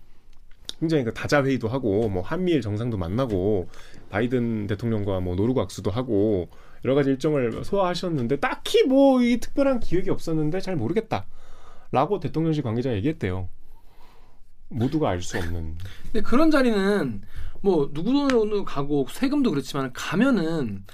굉장히 0.78 1.04
그 1.04 1.12
다자 1.12 1.44
회의도 1.44 1.68
하고 1.68 2.08
뭐 2.08 2.22
한미일 2.22 2.62
정상도 2.62 2.96
만나고 2.96 3.68
바이든 4.10 4.66
대통령과 4.66 5.20
뭐 5.20 5.34
노르고 5.36 5.60
악수도 5.62 5.90
하고 5.90 6.48
여러 6.84 6.94
가지 6.94 7.10
일정을 7.10 7.64
소화하셨는데 7.64 8.36
딱히 8.40 8.84
뭐 8.84 9.22
이 9.22 9.38
특별한 9.38 9.80
기획이 9.80 10.10
없었는데 10.10 10.60
잘 10.60 10.76
모르겠다 10.76 11.26
라고 11.92 12.20
대통령실 12.20 12.62
관계자가 12.62 12.94
얘기했대요. 12.96 13.48
모두가 14.68 15.08
알 15.10 15.22
수 15.22 15.36
없는. 15.38 15.76
근데 16.04 16.20
그런 16.22 16.50
자리는 16.50 17.22
뭐 17.60 17.90
누구 17.92 18.12
돈으로 18.12 18.64
가고 18.64 19.06
세금도 19.10 19.50
그렇지만 19.50 19.92
가면은 19.92 20.84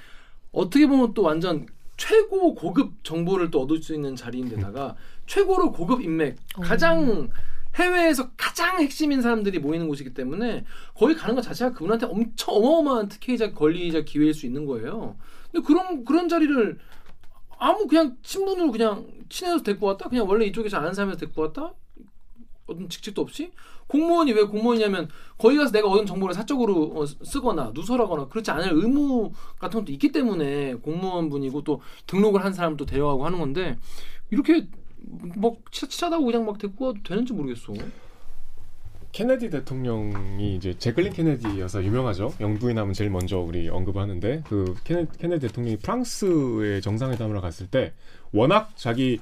어떻게 0.52 0.86
보면 0.86 1.12
또 1.14 1.22
완전 1.22 1.66
최고 1.98 2.54
고급 2.54 3.04
정보를 3.04 3.50
또 3.50 3.62
얻을 3.62 3.82
수 3.82 3.94
있는 3.94 4.16
자리인데다가 4.16 4.96
최고로 5.26 5.72
고급 5.72 6.00
인맥 6.02 6.36
가장 6.62 7.28
해외에서 7.76 8.30
가장 8.36 8.80
핵심인 8.80 9.20
사람들이 9.22 9.58
모이는 9.58 9.86
곳이기 9.88 10.14
때문에 10.14 10.64
거기 10.94 11.14
가는 11.14 11.34
것 11.34 11.42
자체가 11.42 11.72
그분한테 11.72 12.06
엄청 12.06 12.54
어마어마한 12.54 13.08
특혜이자 13.08 13.52
권리이자 13.52 14.02
기회일 14.02 14.34
수 14.34 14.46
있는 14.46 14.64
거예요. 14.66 15.16
근데 15.52 15.66
그런 15.66 16.04
그런 16.04 16.28
자리를 16.28 16.78
아무 17.58 17.86
그냥 17.86 18.16
친분으로 18.22 18.70
그냥 18.72 19.06
친해서 19.28 19.62
데리고 19.62 19.86
왔다? 19.86 20.08
그냥 20.08 20.28
원래 20.28 20.46
이쪽에서 20.46 20.78
아는 20.78 20.92
사람에서 20.94 21.18
데리고 21.18 21.42
왔다? 21.42 21.74
어떤 22.66 22.88
직책도 22.88 23.22
없이? 23.22 23.52
공무원이 23.86 24.32
왜 24.32 24.42
공무원이냐면 24.42 25.08
거기 25.38 25.56
가서 25.56 25.70
내가 25.70 25.88
얻은 25.88 26.06
정보를 26.06 26.34
사적으로 26.34 26.92
어, 26.96 27.06
쓰- 27.06 27.16
쓰거나 27.24 27.70
누설하거나 27.74 28.26
그렇지 28.28 28.50
않을 28.50 28.70
의무 28.72 29.30
같은 29.60 29.80
것도 29.80 29.92
있기 29.92 30.10
때문에 30.10 30.74
공무원 30.76 31.28
분이고 31.28 31.62
또 31.62 31.80
등록을 32.08 32.44
한 32.44 32.52
사람도 32.52 32.84
데려가고 32.86 33.24
하는 33.24 33.38
건데 33.38 33.78
이렇게 34.30 34.66
뭐 35.06 35.56
치- 35.70 35.88
치자다고 35.88 36.24
그냥 36.24 36.44
막 36.46 36.58
데리고 36.58 36.86
와도 36.86 36.98
되는지 37.02 37.32
모르겠어. 37.32 37.72
케네디 39.12 39.48
대통령이 39.50 40.56
이제 40.56 40.76
제클린 40.78 41.12
케네디여서 41.14 41.82
유명하죠. 41.84 42.34
영부인 42.40 42.76
하면 42.78 42.92
제일 42.92 43.08
먼저 43.10 43.38
우리 43.38 43.68
언급하는데 43.68 44.42
그 44.46 44.74
케네, 44.84 45.06
케네디 45.18 45.46
대통령이 45.48 45.78
프랑스에 45.78 46.80
정상회담을 46.82 47.40
갔을 47.40 47.66
때 47.68 47.94
워낙 48.32 48.72
자기 48.76 49.20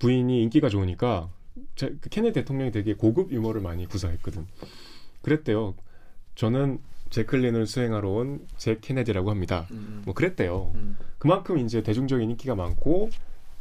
부인이 0.00 0.42
인기가 0.42 0.68
좋으니까 0.68 1.28
자, 1.76 1.88
그 2.00 2.08
케네디 2.08 2.34
대통령이 2.34 2.72
되게 2.72 2.94
고급 2.94 3.30
유머를 3.30 3.60
많이 3.60 3.86
구사했거든. 3.86 4.46
그랬대요. 5.22 5.74
저는 6.34 6.78
제클린을 7.10 7.66
수행하러 7.66 8.08
온 8.10 8.40
제 8.56 8.78
케네디라고 8.80 9.30
합니다. 9.30 9.66
음, 9.70 10.02
뭐 10.04 10.14
그랬대요. 10.14 10.72
음. 10.74 10.96
그만큼 11.18 11.58
이제 11.58 11.82
대중적인 11.82 12.28
인기가 12.30 12.54
많고 12.56 13.10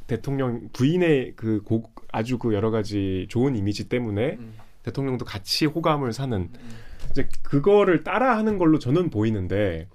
대통령 0.07 0.69
부인의 0.73 1.33
그 1.35 1.61
고, 1.61 1.91
아주 2.11 2.37
그 2.37 2.53
여러 2.53 2.71
가지 2.71 3.27
좋은 3.29 3.55
이미지 3.55 3.89
때문에 3.89 4.37
음. 4.39 4.53
대통령도 4.83 5.25
같이 5.25 5.65
호감을 5.65 6.13
사는 6.13 6.49
이제 7.11 7.27
그거를 7.43 8.03
따라하는 8.03 8.57
걸로 8.57 8.79
저는 8.79 9.09
보이는데 9.09 9.89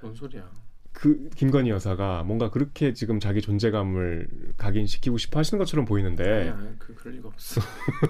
뭔 0.00 0.14
소리야? 0.14 0.48
그 0.92 1.30
김건희 1.36 1.70
여사가 1.70 2.24
뭔가 2.24 2.50
그렇게 2.50 2.92
지금 2.92 3.20
자기 3.20 3.40
존재감을 3.40 4.28
각인시키고 4.56 5.16
싶어 5.16 5.38
하시는 5.38 5.58
것처럼 5.58 5.84
보이는데 5.84 6.50
아니야, 6.50 6.74
그 6.78 6.94
그럴 6.94 7.14
리가 7.14 7.28
없어. 7.28 7.60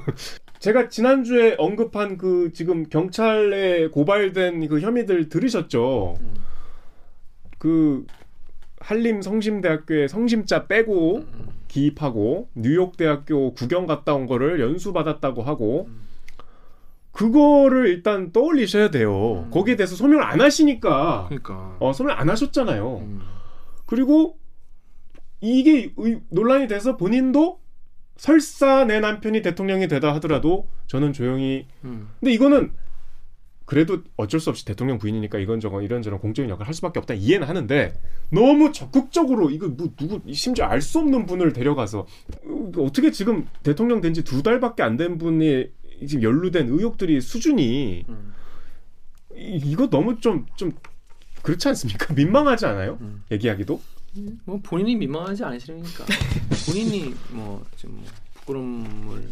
제가 0.58 0.88
지난주에 0.88 1.54
언급한 1.58 2.16
그 2.16 2.50
지금 2.54 2.88
경찰에 2.88 3.88
고발된 3.88 4.66
그 4.68 4.80
혐의들 4.80 5.28
들으셨죠? 5.28 6.16
음. 6.18 6.34
그 7.58 8.06
한림 8.80 9.22
성심대학교에 9.22 10.08
성심자 10.08 10.66
빼고 10.66 11.16
음. 11.18 11.48
기입하고 11.68 12.48
뉴욕 12.54 12.96
대학교 12.96 13.52
구경 13.54 13.86
갔다 13.86 14.14
온 14.14 14.26
거를 14.26 14.60
연수 14.60 14.92
받았다고 14.92 15.42
하고 15.42 15.86
음. 15.88 16.02
그거를 17.12 17.88
일단 17.88 18.32
떠올리셔야 18.32 18.90
돼요. 18.90 19.44
음. 19.46 19.50
거기에 19.50 19.76
대해서 19.76 19.96
소명을 19.96 20.22
안 20.24 20.40
하시니까 20.40 21.26
그러니까. 21.28 21.76
어, 21.80 21.92
소명 21.92 22.16
안 22.16 22.28
하셨잖아요. 22.30 22.98
음. 22.98 23.20
그리고 23.86 24.38
이게 25.40 25.92
의- 25.96 26.20
논란이 26.30 26.68
돼서 26.68 26.96
본인도 26.96 27.60
설사 28.16 28.84
내 28.84 29.00
남편이 29.00 29.42
대통령이 29.42 29.88
되다 29.88 30.14
하더라도 30.16 30.68
저는 30.86 31.12
조용히 31.12 31.66
음. 31.84 32.08
근데 32.20 32.32
이거는 32.32 32.72
그래도 33.68 34.02
어쩔 34.16 34.40
수 34.40 34.48
없이 34.48 34.64
대통령 34.64 34.96
부인이니까 34.96 35.38
이건 35.38 35.60
저건 35.60 35.84
이런저런 35.84 36.20
공적인 36.20 36.48
역할을 36.48 36.66
할 36.66 36.72
수밖에 36.72 36.98
없다 37.00 37.12
이해는 37.12 37.46
하는데 37.46 37.92
너무 38.30 38.72
적극적으로 38.72 39.50
이거 39.50 39.68
뭐 39.68 39.90
누구 39.94 40.22
심지어 40.32 40.64
알 40.64 40.80
수 40.80 41.00
없는 41.00 41.26
분을 41.26 41.52
데려가서 41.52 41.98
어, 42.00 42.72
어떻게 42.78 43.10
지금 43.12 43.46
대통령 43.62 44.00
된 44.00 44.14
지 44.14 44.22
두 44.24 44.42
달밖에 44.42 44.82
안 44.82 44.96
된 44.96 45.18
분이 45.18 45.66
지금 46.06 46.22
연루된 46.22 46.68
의혹들이 46.70 47.20
수준이 47.20 48.06
음. 48.08 48.32
이, 49.36 49.60
이거 49.62 49.90
너무 49.90 50.18
좀좀 50.18 50.72
그렇지 51.42 51.68
않습니까? 51.68 52.14
민망하지 52.16 52.64
않아요? 52.64 52.96
음. 53.02 53.22
얘기하기도 53.30 53.78
뭐 54.46 54.58
본인이 54.62 54.96
민망하지 54.96 55.44
않으시니까 55.44 56.06
본인이 56.66 57.14
뭐 57.32 57.62
지금 57.76 57.96
뭐 57.96 58.04
부끄러움을 58.32 59.28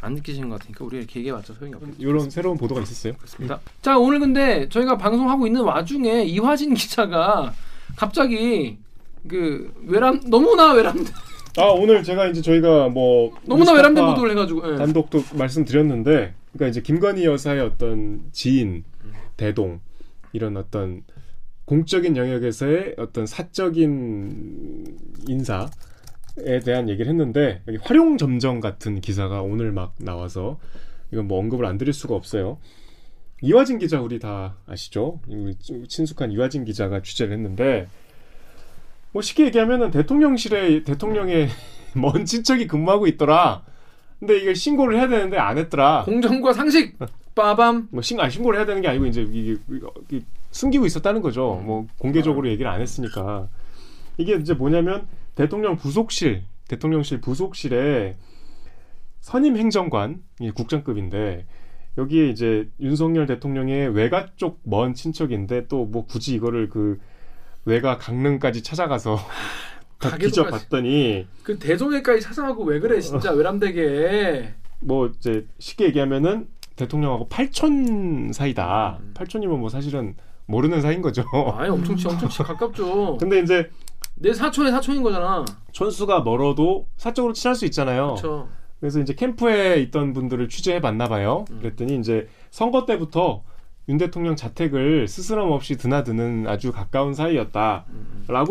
안 0.00 0.14
느끼시는 0.14 0.48
것 0.48 0.58
같으니까 0.60 0.84
우리가 0.84 0.98
이렇게 1.00 1.20
얘기해봤자 1.20 1.54
소용이 1.54 1.74
없겠죠. 1.74 1.94
이런 1.98 2.30
새로운 2.30 2.56
보도가 2.56 2.80
있었어요. 2.82 3.14
그렇습니다. 3.14 3.60
자 3.82 3.98
오늘 3.98 4.20
근데 4.20 4.68
저희가 4.68 4.96
방송하고 4.96 5.46
있는 5.46 5.62
와중에 5.62 6.24
이화진 6.24 6.74
기자가 6.74 7.52
갑자기 7.96 8.78
그 9.26 9.72
외람 9.86 10.20
너무나 10.28 10.72
외람 10.72 11.04
아 11.56 11.64
오늘 11.64 12.04
제가 12.04 12.28
이제 12.28 12.40
저희가 12.40 12.88
뭐 12.88 13.34
너무나 13.44 13.72
외람된 13.72 14.04
보도를 14.06 14.30
해가지고 14.32 14.74
예. 14.74 14.76
단독도 14.76 15.24
말씀드렸는데, 15.34 16.34
그러니까 16.52 16.68
이제 16.68 16.80
김건희 16.80 17.24
여사의 17.24 17.60
어떤 17.62 18.22
지인, 18.30 18.84
대동 19.36 19.80
이런 20.32 20.56
어떤 20.56 21.02
공적인 21.64 22.16
영역에서의 22.16 22.94
어떤 22.98 23.26
사적인 23.26 24.98
인사 25.26 25.68
에 26.44 26.60
대한 26.60 26.88
얘기를 26.88 27.10
했는데 27.10 27.62
여기 27.66 27.78
활용 27.78 28.16
점정 28.16 28.60
같은 28.60 29.00
기사가 29.00 29.42
오늘 29.42 29.72
막 29.72 29.94
나와서 29.98 30.58
이건 31.12 31.26
뭐 31.26 31.38
언급을 31.38 31.66
안 31.66 31.78
드릴 31.78 31.92
수가 31.92 32.14
없어요. 32.14 32.58
이화진 33.40 33.78
기자 33.78 34.00
우리 34.00 34.18
다 34.18 34.56
아시죠? 34.66 35.20
우리 35.28 35.54
친숙한 35.88 36.32
이화진 36.32 36.64
기자가 36.64 37.02
취재를 37.02 37.32
했는데 37.32 37.88
뭐 39.12 39.22
쉽게 39.22 39.46
얘기하면은 39.46 39.90
대통령실에 39.90 40.82
대통령의 40.82 41.48
먼 41.94 42.24
친척이 42.24 42.66
근무하고 42.66 43.06
있더라. 43.06 43.64
근데 44.18 44.38
이걸 44.38 44.54
신고를 44.54 44.98
해야 44.98 45.08
되는데 45.08 45.38
안 45.38 45.58
했더라. 45.58 46.02
공정과 46.04 46.52
상식 46.52 46.98
빠밤 47.34 47.88
뭐 47.92 48.02
신, 48.02 48.20
아, 48.20 48.28
신고를 48.28 48.58
해야 48.58 48.66
되는 48.66 48.82
게 48.82 48.88
아니고 48.88 49.06
이제 49.06 49.22
이게, 49.22 49.56
이게 50.08 50.24
숨기고 50.50 50.86
있었다는 50.86 51.22
거죠. 51.22 51.62
뭐 51.64 51.86
공개적으로 51.98 52.48
얘기를 52.48 52.70
안 52.70 52.80
했으니까. 52.80 53.48
이게 54.16 54.34
이제 54.34 54.52
뭐냐면 54.52 55.06
대통령 55.38 55.76
부속실, 55.76 56.42
대통령실 56.66 57.20
부속실에 57.20 58.16
선임 59.20 59.56
행정관, 59.56 60.22
이 60.40 60.50
국장급인데 60.50 61.46
여기에 61.96 62.28
이제 62.28 62.68
윤석열 62.80 63.26
대통령의 63.26 63.88
외가 63.94 64.26
쪽 64.36 64.60
먼 64.64 64.94
친척인데 64.94 65.68
또 65.68 65.84
뭐 65.86 66.06
굳이 66.06 66.34
이거를 66.34 66.68
그 66.68 66.98
외가 67.64 67.98
강릉까지 67.98 68.62
찾아가서 68.64 69.16
다 69.98 70.10
가게도까지. 70.10 70.28
뒤져봤더니 70.28 71.26
그 71.44 71.58
대종회까지 71.58 72.20
찾아가고 72.20 72.64
왜 72.64 72.80
그래 72.80 73.00
진짜 73.00 73.30
외람되게 73.32 74.54
뭐 74.80 75.06
이제 75.06 75.46
쉽게 75.58 75.84
얘기하면은 75.86 76.48
대통령하고 76.76 77.28
8촌 77.28 78.32
사이다. 78.32 78.98
음. 79.00 79.14
8촌이면 79.14 79.58
뭐 79.58 79.68
사실은 79.68 80.14
모르는 80.46 80.80
사이인 80.80 81.02
거죠. 81.02 81.24
아니 81.56 81.68
엄청 81.70 81.96
치 81.96 82.08
엄청 82.08 82.28
치 82.28 82.42
가깝죠. 82.42 83.18
근데 83.18 83.40
이제 83.40 83.70
내 84.20 84.32
사촌의 84.32 84.72
사촌인 84.72 85.02
거잖아. 85.02 85.44
촌수가 85.72 86.22
멀어도 86.22 86.86
사적으로 86.96 87.32
친할 87.32 87.54
수 87.54 87.64
있잖아요. 87.66 88.08
그렇죠. 88.08 88.48
그래서 88.80 89.00
이제 89.00 89.14
캠프에 89.14 89.80
있던 89.82 90.12
분들을 90.12 90.48
취재해 90.48 90.80
봤나 90.80 91.08
봐요. 91.08 91.44
음. 91.50 91.58
그랬더니 91.60 91.96
이제 91.96 92.28
선거 92.50 92.86
때부터 92.86 93.42
윤 93.88 93.96
대통령 93.96 94.36
자택을 94.36 95.08
스스럼 95.08 95.50
없이 95.50 95.76
드나드는 95.76 96.46
아주 96.46 96.72
가까운 96.72 97.14
사이였다라고 97.14 97.86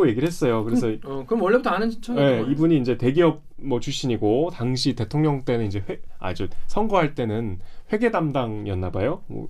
음. 0.03 0.09
얘기를 0.09 0.27
했어요. 0.27 0.63
그래서 0.63 0.87
어, 1.05 1.25
그럼 1.27 1.43
원래부터 1.43 1.69
아는 1.69 1.91
친척인 1.91 2.19
네. 2.19 2.45
이분이 2.51 2.77
이제 2.79 2.97
대기업 2.97 3.43
뭐 3.57 3.79
출신이고 3.79 4.49
당시 4.51 4.95
대통령 4.95 5.43
때는 5.43 5.67
이제 5.67 5.83
회, 5.87 6.01
아주 6.19 6.47
선거할 6.65 7.13
때는 7.13 7.59
회계 7.93 8.09
담당이었나 8.09 8.91
봐요. 8.91 9.21
뭐 9.27 9.47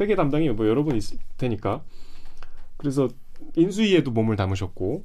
회계 0.00 0.16
담당이 0.16 0.50
뭐 0.50 0.66
여러 0.66 0.82
분 0.82 0.96
있을 0.96 1.18
테니까. 1.36 1.82
그래서 2.76 3.08
인수위에도 3.56 4.10
몸을 4.10 4.36
담으셨고 4.36 5.04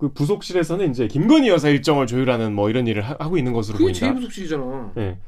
그 0.00 0.14
부속실에서는 0.14 0.90
이제 0.90 1.06
김건희 1.08 1.50
여사 1.50 1.68
일정을 1.68 2.06
조율하는 2.06 2.54
뭐 2.54 2.70
이런 2.70 2.86
일을 2.86 3.02
하, 3.02 3.16
고 3.16 3.36
있는 3.36 3.52
것으로 3.52 3.76
그게 3.76 3.84
보인다. 3.84 4.00
제일 4.00 4.14
부속실이잖아. 4.14 4.92
예. 4.96 5.18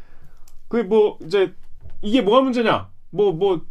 그뭐 0.68 1.18
이제 1.27 1.53
이게 2.01 2.23
뭐가 2.23 2.41
문제냐? 2.41 2.89
뭐뭐 3.11 3.66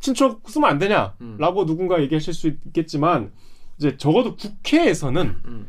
친척 0.00 0.40
쓰면 0.50 0.68
안 0.68 0.78
되냐? 0.78 1.14
음. 1.20 1.36
라고 1.38 1.66
누군가 1.66 2.02
얘기하실 2.02 2.34
수 2.34 2.48
있겠지만 2.48 3.30
이제 3.78 3.96
적어도 3.96 4.34
국회에서는 4.34 5.36
음. 5.44 5.66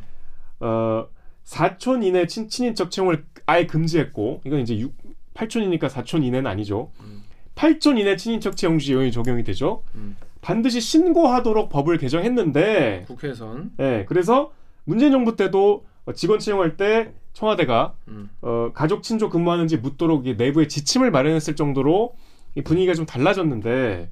어 0.61 1.07
사촌 1.43 2.01
이내 2.01 2.25
친, 2.25 2.49
친인척 2.49 2.89
채용을 2.89 3.25
아예 3.45 3.67
금지했고 3.67 4.41
이건 4.45 4.61
이제 4.61 4.79
6, 4.79 4.95
8촌이니까 5.35 5.89
4촌 5.89 6.23
이내는 6.23 6.47
아니죠. 6.49 6.91
음. 7.01 7.21
8촌 7.53 7.99
이내 7.99 8.15
친인척 8.15 8.57
채용 8.57 8.79
시효이 8.79 9.11
적용이 9.11 9.43
되죠. 9.43 9.83
음. 9.93 10.17
반드시 10.41 10.81
신고하도록 10.81 11.69
법을 11.69 11.99
개정했는데 11.99 13.03
국회에선 13.07 13.73
예, 13.79 14.05
그래서 14.09 14.51
문재인 14.83 15.11
정부 15.11 15.35
때도 15.35 15.85
어, 16.05 16.13
직원 16.13 16.39
채용할 16.39 16.77
때 16.77 17.13
청와대가 17.33 17.95
음. 18.07 18.29
어, 18.41 18.71
가족 18.73 19.03
친족 19.03 19.31
근무하는지 19.31 19.77
묻도록 19.77 20.27
이 20.27 20.35
내부에 20.35 20.67
지침을 20.67 21.11
마련했을 21.11 21.55
정도로 21.55 22.15
이 22.55 22.61
분위기가 22.61 22.93
좀 22.93 23.05
달라졌는데 23.05 24.09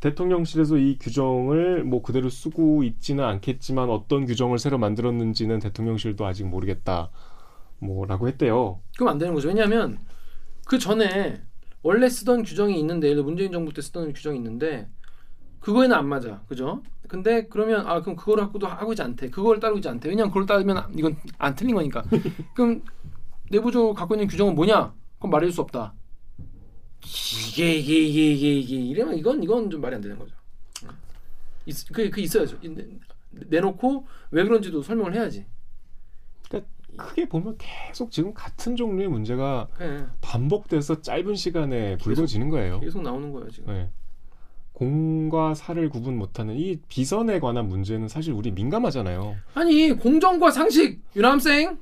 대통령실에서 0.00 0.76
이 0.78 0.98
규정을 0.98 1.84
뭐 1.84 2.02
그대로 2.02 2.28
쓰고 2.28 2.84
있지는 2.84 3.24
않겠지만 3.24 3.90
어떤 3.90 4.26
규정을 4.26 4.58
새로 4.58 4.78
만들었는지는 4.78 5.58
대통령실도 5.58 6.24
아직 6.26 6.44
모르겠다. 6.44 7.10
뭐라고 7.78 8.28
했대요. 8.28 8.80
그럼 8.96 9.08
안 9.08 9.18
되는 9.18 9.34
거죠. 9.34 9.48
왜냐하면 9.48 9.98
그 10.66 10.78
전에 10.78 11.42
원래 11.82 12.08
쓰던 12.08 12.42
규정이 12.42 12.78
있는데 12.80 13.14
문재인 13.14 13.52
정부 13.52 13.72
때 13.72 13.82
쓰던 13.82 14.12
규정이 14.12 14.36
있는데 14.38 14.88
그거에는 15.66 15.96
안 15.96 16.06
맞아. 16.08 16.40
그죠? 16.46 16.80
근데 17.08 17.48
그러면 17.48 17.88
아 17.88 18.00
그럼 18.00 18.14
그걸 18.14 18.36
갖고도 18.36 18.68
하고 18.68 18.92
있지 18.92 19.02
않대. 19.02 19.30
그걸 19.30 19.58
따르고 19.58 19.78
있지 19.80 19.88
않대. 19.88 20.08
왜냐면 20.08 20.30
그걸 20.30 20.46
따르면 20.46 20.92
이건 20.96 21.16
안 21.38 21.56
틀린 21.56 21.74
거니까. 21.74 22.04
그럼 22.54 22.84
내부적으로 23.50 23.92
갖고 23.92 24.14
있는 24.14 24.28
규정은 24.28 24.54
뭐냐? 24.54 24.94
그건 25.16 25.30
말해줄 25.32 25.52
수 25.52 25.60
없다. 25.62 25.92
이게 27.02 27.74
이게 27.74 27.98
이게 27.98 28.30
이게 28.32 28.54
이게 28.60 28.76
이러면 28.76 29.16
이건 29.18 29.42
이건 29.42 29.68
좀 29.68 29.80
말이 29.80 29.96
안 29.96 30.00
되는 30.00 30.16
거죠. 30.16 30.36
있, 31.66 31.74
그, 31.92 32.10
그 32.10 32.20
있어야죠. 32.20 32.60
내- 32.60 32.86
내놓고 33.32 34.06
왜 34.30 34.44
그런지도 34.44 34.82
설명을 34.82 35.14
해야지. 35.14 35.46
크게 36.96 37.28
보면 37.28 37.58
계속 37.58 38.12
지금 38.12 38.32
같은 38.32 38.76
종류의 38.76 39.08
문제가 39.08 39.66
그래. 39.74 40.06
반복돼서 40.20 41.02
짧은 41.02 41.34
시간에 41.34 41.96
불거지는 41.98 42.50
거예요. 42.50 42.78
계속 42.78 43.02
나오는 43.02 43.32
거예요 43.32 43.50
지금. 43.50 43.74
네. 43.74 43.90
공과 44.76 45.54
사를 45.54 45.88
구분 45.88 46.18
못하는 46.18 46.54
이 46.54 46.76
비선에 46.90 47.40
관한 47.40 47.66
문제는 47.66 48.08
사실 48.08 48.34
우리 48.34 48.50
민감하잖아요. 48.50 49.34
아니 49.54 49.90
공정과 49.92 50.50
상식 50.50 51.00
유남생 51.16 51.78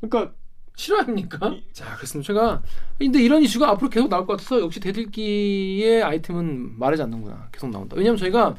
그러니까 0.00 0.32
싫어합니까? 0.76 1.56
자, 1.72 1.96
그렇습니다. 1.96 2.28
제가 2.28 2.62
근데 2.96 3.20
이런 3.20 3.42
이슈가 3.42 3.70
앞으로 3.70 3.90
계속 3.90 4.08
나올 4.08 4.24
것 4.24 4.34
같아서 4.34 4.60
역시 4.60 4.78
대들기의 4.78 6.00
아이템은 6.04 6.78
말하지 6.78 7.02
않는구나. 7.02 7.48
계속 7.50 7.70
나온다. 7.70 7.96
왜냐면 7.96 8.16
저희가 8.16 8.54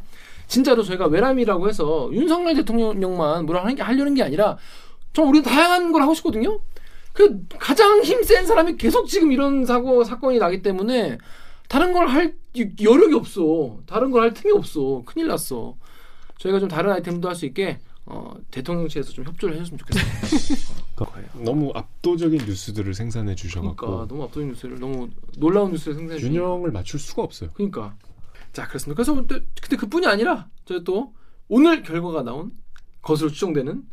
진짜로 0.48 0.84
저희가 0.84 1.08
외람이라고 1.08 1.70
해서 1.70 2.10
윤석열 2.12 2.54
대통령만 2.56 3.46
뭐라 3.46 3.62
하는 3.62 3.76
게 3.76 3.82
하려는 3.82 4.14
게 4.14 4.24
아니라 4.24 4.58
좀 5.14 5.30
우리는 5.30 5.50
다양한 5.50 5.94
걸 5.94 6.02
하고 6.02 6.14
싶거든요. 6.14 6.60
그 7.14 7.46
가장 7.60 8.02
힘 8.02 8.22
센 8.24 8.46
사람이 8.46 8.76
계속 8.76 9.08
지금 9.08 9.32
이런 9.32 9.66
사고 9.66 10.04
사건이 10.04 10.38
나기 10.38 10.62
때문에 10.62 11.18
다른 11.68 11.94
걸 11.94 12.08
할 12.08 12.36
여력이 12.82 13.14
없어. 13.16 13.80
다른 13.86 14.12
걸 14.12 14.22
할 14.24 14.34
틈이 14.34 14.52
없어. 14.54 15.04
큰일 15.06 15.28
났어. 15.28 15.76
저희가 16.40 16.60
좀 16.60 16.68
다른 16.70 16.92
아이템도 16.92 17.28
할 17.28 17.36
수 17.36 17.46
있게 17.46 17.80
어, 18.06 18.34
대통령실에서 18.52 19.12
좀 19.12 19.26
협조를 19.26 19.56
해줬으면 19.56 19.80
좋겠어요. 19.80 20.06
거예요. 20.96 21.28
너무 21.44 21.72
압도적인 21.74 22.46
뉴스들을 22.46 22.94
생산해 22.94 23.36
주셔갖고 23.36 23.76
그러니까 23.76 24.08
너무 24.08 24.24
압도적인 24.24 24.50
뉴스를 24.50 24.80
너무 24.80 25.10
놀라운 25.38 25.72
뉴스를 25.72 25.96
생산해. 25.96 26.22
균형을 26.22 26.72
맞출 26.72 27.00
수가 27.00 27.24
없어요. 27.24 27.50
그러니까 27.54 27.96
자 28.54 28.68
그렇습니다. 28.68 28.96
그래서 28.96 29.16
또, 29.26 29.40
근데 29.62 29.76
그뿐이 29.76 30.06
아니라 30.08 30.48
저희 30.66 30.84
또 30.84 31.14
오늘 31.48 31.82
결과가 31.84 32.22
나온 32.24 32.52
것으로 33.02 33.30
추정되는 33.30 33.84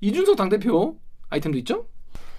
이준석 0.00 0.36
당대표 0.36 0.98
아이템도 1.28 1.58
있죠? 1.58 1.86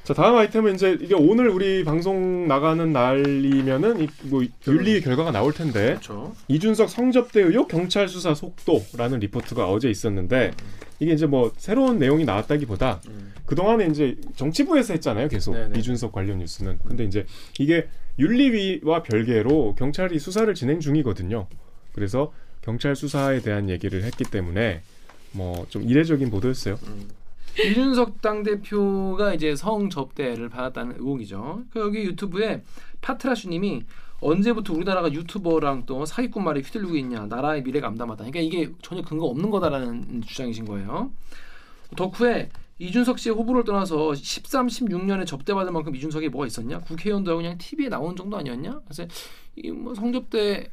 자 0.10 0.16
다음 0.16 0.38
아이템은 0.38 0.74
이제 0.74 0.98
이게 1.00 1.14
오늘 1.14 1.50
우리 1.50 1.84
방송 1.84 2.48
나가는 2.48 2.92
날이면은 2.92 4.02
이, 4.02 4.08
뭐 4.24 4.42
윤리 4.68 5.02
결과가 5.02 5.30
나올 5.30 5.54
텐데 5.54 5.90
그렇죠. 5.90 6.36
이준석 6.48 6.90
성접대 6.90 7.42
의혹 7.42 7.68
경찰 7.68 8.08
수사 8.08 8.34
속도라는 8.34 9.20
리포트가 9.20 9.70
어제 9.70 9.88
있었는데 9.88 10.54
이게 11.00 11.14
이제 11.14 11.28
뭐 11.28 11.52
새로운 11.58 12.00
내용이 12.00 12.26
나왔다기보다 12.26 13.02
그 13.46 13.54
동안에 13.54 13.86
이제 13.86 14.18
정치부에서 14.36 14.94
했잖아요 14.94 15.28
계속 15.28 15.54
네네. 15.54 15.78
이준석 15.78 16.12
관련 16.12 16.40
뉴스는. 16.40 16.80
근데 16.88 17.04
이제 17.04 17.28
이게 17.60 17.88
윤리위와 18.18 19.04
별개로 19.04 19.76
경찰이 19.76 20.18
수사를 20.18 20.52
진행 20.56 20.80
중이거든요. 20.80 21.46
그래서 21.94 22.34
경찰 22.64 22.96
수사에 22.96 23.42
대한 23.42 23.70
얘기를 23.70 24.04
했기 24.04 24.24
때문에 24.24 24.82
뭐 25.34 25.68
좀 25.70 25.84
이례적인 25.84 26.32
보도였어요 26.32 26.80
이준석 27.58 28.22
당대표가 28.22 29.34
이제 29.34 29.56
성접대를 29.56 30.50
받았다는 30.50 30.96
의혹이죠. 31.00 31.64
그 31.72 31.80
여기 31.80 32.04
유튜브에 32.04 32.64
파트라슈님이 33.02 33.84
언제부터 34.22 34.74
우리나라가 34.74 35.12
유튜버랑 35.12 35.86
또 35.86 36.06
사기꾼 36.06 36.44
말에 36.44 36.62
휘둘리고 36.62 36.96
있냐 36.98 37.26
나라의 37.26 37.64
미래가 37.64 37.88
암담하다. 37.88 38.26
그러니까 38.26 38.40
이게 38.42 38.72
전혀 38.82 39.02
근거 39.02 39.26
없는 39.26 39.50
거다라는 39.50 40.22
주장이신 40.22 40.66
거예요. 40.66 41.12
덕후에 41.96 42.50
이준석 42.80 43.20
씨의 43.20 43.36
호불호를 43.36 43.66
떠나서 43.66 44.16
13, 44.16 44.68
16년에 44.68 45.26
접대받을 45.26 45.72
만큼 45.72 45.96
이준석이 45.96 46.30
뭐가 46.30 46.48
있었냐? 46.48 46.80
국회의원도 46.82 47.36
그냥 47.36 47.58
TV에 47.58 47.90
나오는 47.90 48.16
정도 48.16 48.38
아니었냐? 48.38 48.82
그래서 48.86 49.06
이 49.56 49.72
뭐 49.72 49.94
성접대 49.94 50.70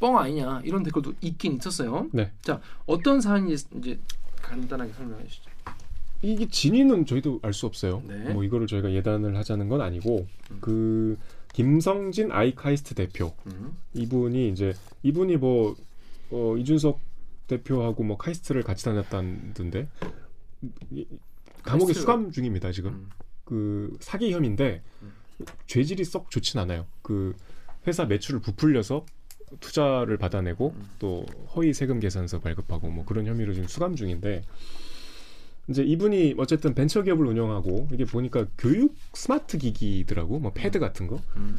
뻥 0.00 0.16
아니냐 0.18 0.62
이런 0.64 0.82
댓글도 0.82 1.14
있긴 1.20 1.54
있었어요. 1.56 2.08
네. 2.12 2.30
자 2.42 2.60
어떤 2.86 3.20
사안인지 3.20 3.66
이제 3.78 3.98
간단하게 4.42 4.92
설명해 4.92 5.24
주시죠. 5.26 5.50
이게 6.24 6.48
진위는 6.48 7.04
저희도 7.06 7.40
알 7.42 7.52
수 7.52 7.66
없어요. 7.66 8.02
네. 8.06 8.32
뭐 8.32 8.42
이거를 8.44 8.66
저희가 8.66 8.92
예단을 8.92 9.36
하자는 9.36 9.68
건 9.68 9.80
아니고 9.82 10.26
그 10.60 11.18
김성진 11.52 12.32
아이카이스트 12.32 12.94
대표 12.94 13.34
음. 13.46 13.76
이분이 13.92 14.48
이제 14.48 14.72
이분이 15.02 15.36
뭐 15.36 15.76
어, 16.30 16.56
이준석 16.56 16.98
대표하고 17.46 18.02
뭐 18.02 18.16
카이스트를 18.16 18.62
같이 18.62 18.84
다녔다는데 18.86 19.86
이- 20.90 21.06
감옥에 21.62 21.92
수감 21.92 22.30
중입니다 22.32 22.72
지금 22.72 22.90
음. 22.92 23.08
그 23.44 23.96
사기 24.00 24.32
혐의인데 24.32 24.82
죄질이 25.66 26.04
썩 26.04 26.30
좋진 26.30 26.58
않아요. 26.60 26.86
그 27.02 27.34
회사 27.86 28.06
매출을 28.06 28.40
부풀려서 28.40 29.04
투자를 29.60 30.16
받아내고 30.16 30.72
음. 30.74 30.88
또 30.98 31.26
허위 31.54 31.74
세금 31.74 32.00
계산서 32.00 32.40
발급하고 32.40 32.88
뭐 32.88 33.04
그런 33.04 33.26
혐의로 33.26 33.52
지금 33.52 33.68
수감 33.68 33.94
중인데 33.94 34.42
이제 35.68 35.82
이분이 35.82 36.34
어쨌든 36.38 36.74
벤처 36.74 37.02
기업을 37.02 37.26
운영하고 37.26 37.88
이게 37.92 38.04
보니까 38.04 38.46
교육 38.58 38.94
스마트 39.14 39.58
기기더라고 39.58 40.38
뭐 40.38 40.52
패드 40.52 40.78
같은 40.78 41.06
거. 41.06 41.20
음. 41.36 41.58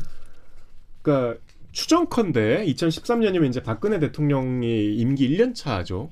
그러니까 1.01 1.39
추정컨대 1.71 2.65
2013년이면 2.67 3.49
이제 3.49 3.61
박근혜 3.61 3.99
대통령이 3.99 4.95
임기 4.95 5.29
1년 5.29 5.55
차죠. 5.55 6.09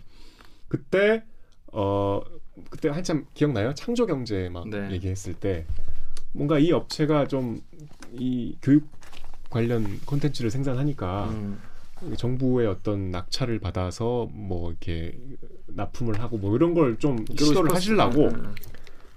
그때 0.67 1.23
어 1.71 2.21
그때 2.69 2.89
한참 2.89 3.25
기억나요? 3.33 3.73
창조 3.73 4.05
경제 4.05 4.49
막 4.49 4.67
네. 4.69 4.91
얘기했을 4.91 5.33
때 5.33 5.65
뭔가 6.33 6.59
이 6.59 6.71
업체가 6.71 7.27
좀 7.27 7.61
이 8.13 8.55
교육 8.61 8.87
관련 9.49 9.99
콘텐츠를 10.05 10.49
생산하니까 10.49 11.25
음. 11.29 11.59
정부의 12.17 12.67
어떤 12.67 13.11
낙찰을 13.11 13.59
받아서 13.59 14.27
뭐 14.31 14.69
이렇게 14.71 15.17
납품을 15.67 16.19
하고 16.19 16.37
뭐 16.37 16.55
이런 16.55 16.73
걸 16.73 16.97
좀 16.99 17.25
시도를 17.29 17.71
싶었어요. 17.71 17.73
하시려고 17.75 18.27
음. 18.27 18.55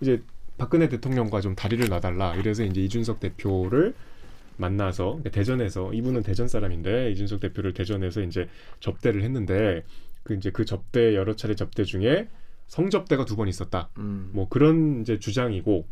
이제 0.01 0.22
박근혜 0.59 0.89
대통령과 0.89 1.41
좀 1.41 1.55
다리를 1.55 1.87
놔달라 1.89 2.34
이래서 2.37 2.64
이제 2.64 2.80
이준석 2.82 3.20
대표를 3.20 3.95
만나서 4.57 5.05
그러니까 5.07 5.30
대전에서 5.30 5.93
이분은 5.93 6.22
대전 6.22 6.49
사람인데 6.49 7.11
이준석 7.12 7.41
대표를 7.41 7.74
대전에서 7.74 8.22
이제 8.22 8.49
접대를 8.80 9.22
했는데 9.22 9.84
그 10.22 10.34
이제 10.34 10.51
그 10.51 10.64
접대 10.64 11.14
여러 11.14 11.37
차례 11.37 11.55
접대 11.55 11.84
중에 11.84 12.28
성접대가 12.68 13.24
두 13.26 13.37
번 13.37 13.49
있었다 13.49 13.91
음. 13.99 14.30
뭐 14.32 14.49
그런 14.49 15.03
이제 15.03 15.18
주장이고 15.18 15.87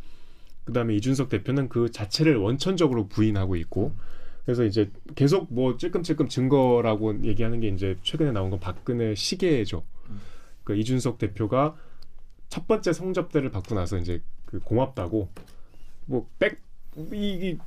그다음에 0.64 0.95
이준석 0.97 1.28
대표는 1.28 1.68
그 1.68 1.90
자체를 1.90 2.36
원천적으로 2.36 3.07
부인하고 3.09 3.57
있고 3.57 3.92
그래서 4.45 4.64
이제 4.64 4.90
계속 5.14 5.53
뭐 5.53 5.76
찔끔찔끔 5.76 6.28
증거라고 6.28 7.24
얘기하는 7.24 7.61
게 7.61 7.68
이제 7.68 7.97
최근에 8.03 8.32
나온 8.32 8.51
건 8.51 8.61
박근혜 8.61 9.14
시계죠. 9.14 9.84
그 10.64 10.76
이준석 10.76 11.18
대표가 11.18 11.76
첫 12.49 12.66
번째 12.66 12.92
성접대를 12.92 13.51
받고 13.51 13.74
나서 13.74 13.99
이제 13.99 14.22
그 14.47 14.61
고맙다고 14.61 15.28
뭐백 16.07 16.61
이 17.12 17.16
이 17.16 17.59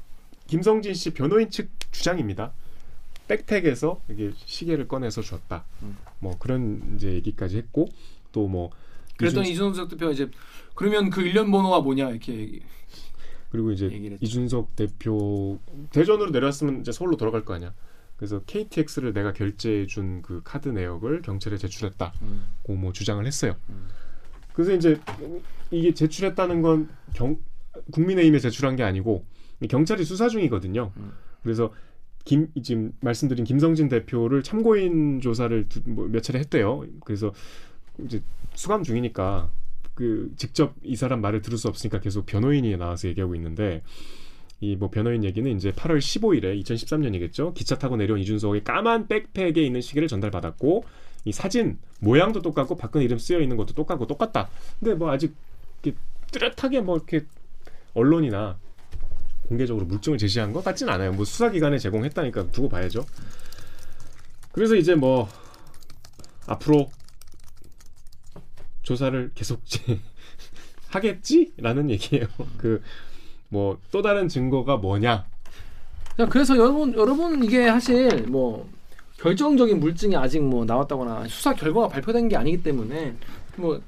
김성진 0.47 0.93
씨 0.93 1.09
변호인 1.13 1.49
측 1.49 1.69
주장입니다. 1.91 2.53
백팩에서 3.27 4.01
이게 4.09 4.31
시계를 4.45 4.87
꺼내서 4.87 5.21
줬다. 5.21 5.65
음. 5.83 5.97
뭐 6.19 6.37
그런 6.39 6.93
이제 6.95 7.13
얘기까지 7.13 7.57
했고 7.57 7.89
또 8.31 8.47
뭐 8.47 8.69
그랬더니 9.17 9.51
이준석 9.51 9.89
대표가 9.89 10.11
이제 10.13 10.29
그러면 10.75 11.09
그 11.09 11.21
일련 11.21 11.51
번호가 11.51 11.81
뭐냐 11.81 12.11
이렇게 12.11 12.33
얘기. 12.35 12.61
그리고 13.49 13.71
이제. 13.71 13.87
이준석 14.21 14.75
대표 14.75 15.59
대전으로 15.91 16.31
내려왔으면 16.31 16.81
이제 16.81 16.91
서울로 16.91 17.17
돌아갈 17.17 17.45
거 17.45 17.53
아니야. 17.53 17.73
그래서 18.17 18.41
KTX를 18.45 19.13
내가 19.13 19.31
결제해 19.33 19.85
준 19.85 20.21
그 20.23 20.41
카드 20.43 20.69
내역을 20.69 21.21
경찰에 21.21 21.57
제출했다. 21.57 22.13
음. 22.23 22.47
고뭐 22.63 22.91
주장을 22.93 23.23
했어요. 23.25 23.55
음. 23.69 23.87
그래서 24.53 24.73
이제 24.73 24.99
이게 25.69 25.93
제출했다는 25.93 26.61
건 26.63 26.89
경, 27.13 27.37
국민의힘에 27.91 28.39
제출한 28.39 28.75
게 28.75 28.83
아니고 28.83 29.23
경찰이 29.69 30.03
수사 30.03 30.29
중이거든요. 30.29 30.91
음. 30.97 31.11
그래서 31.43 31.71
김 32.25 32.51
지금 32.63 32.91
말씀드린 33.01 33.45
김성진 33.45 33.87
대표를 33.87 34.43
참고인 34.43 35.21
조사를 35.21 35.69
두, 35.69 35.81
뭐 35.85 36.07
몇 36.07 36.21
차례 36.23 36.39
했대요. 36.39 36.83
그래서 37.05 37.31
이제 38.03 38.21
수감 38.55 38.83
중이니까 38.83 39.49
그 39.97 40.31
직접 40.37 40.75
이 40.83 40.95
사람 40.95 41.21
말을 41.21 41.41
들을 41.41 41.57
수 41.57 41.67
없으니까 41.67 41.99
계속 41.99 42.27
변호인이 42.27 42.77
나와서 42.77 43.07
얘기하고 43.07 43.33
있는데 43.33 43.81
이 44.61 44.75
뭐 44.75 44.89
변호인 44.89 45.23
얘기는 45.23 45.55
이제 45.55 45.71
8월 45.71 45.97
15일에 45.97 46.61
2013년이겠죠. 46.63 47.53
기차 47.55 47.77
타고 47.77 47.95
내려온 47.95 48.19
이준석의 48.19 48.63
까만 48.63 49.07
백팩에 49.07 49.63
있는 49.63 49.81
시계를 49.81 50.07
전달받았고 50.07 50.83
이 51.25 51.31
사진 51.31 51.79
모양도 51.99 52.41
똑같고 52.43 52.75
박근혜 52.77 53.05
이름 53.05 53.17
쓰여 53.17 53.39
있는 53.41 53.57
것도 53.57 53.73
똑같고 53.73 54.05
똑같다. 54.05 54.49
근데 54.79 54.93
뭐 54.93 55.11
아직 55.11 55.35
이렇게 55.83 55.97
뚜렷하게 56.31 56.81
뭐 56.81 56.95
이렇게 56.97 57.25
언론이나 57.95 58.57
공개적으로 59.47 59.85
물증을 59.85 60.19
제시한 60.19 60.53
것 60.53 60.63
같진 60.63 60.89
않아요. 60.89 61.11
뭐 61.11 61.25
수사기관에 61.25 61.79
제공했다니까 61.79 62.51
두고 62.51 62.69
봐야죠. 62.69 63.03
그래서 64.51 64.75
이제 64.75 64.93
뭐 64.93 65.27
앞으로 66.45 66.89
조사를 68.91 69.31
계속 69.35 69.61
하겠지라는 70.89 71.89
얘기예요. 71.89 72.27
그 72.57 72.81
뭐 73.49 73.77
또 73.91 74.01
다른 74.01 74.27
증거가 74.27 74.77
뭐냐? 74.77 75.25
자, 76.17 76.25
그래서 76.25 76.57
여러분 76.57 76.93
여러분 76.95 77.43
이게 77.43 77.67
사실 77.67 78.25
뭐 78.27 78.67
결정적인 79.19 79.79
물증이 79.79 80.15
아직 80.15 80.41
뭐 80.41 80.65
나왔다거나 80.65 81.27
수사 81.27 81.53
결과가 81.53 81.87
발표된 81.87 82.27
게 82.27 82.35
아니기 82.35 82.61
때문에 82.63 83.15
뭐당 83.57 83.81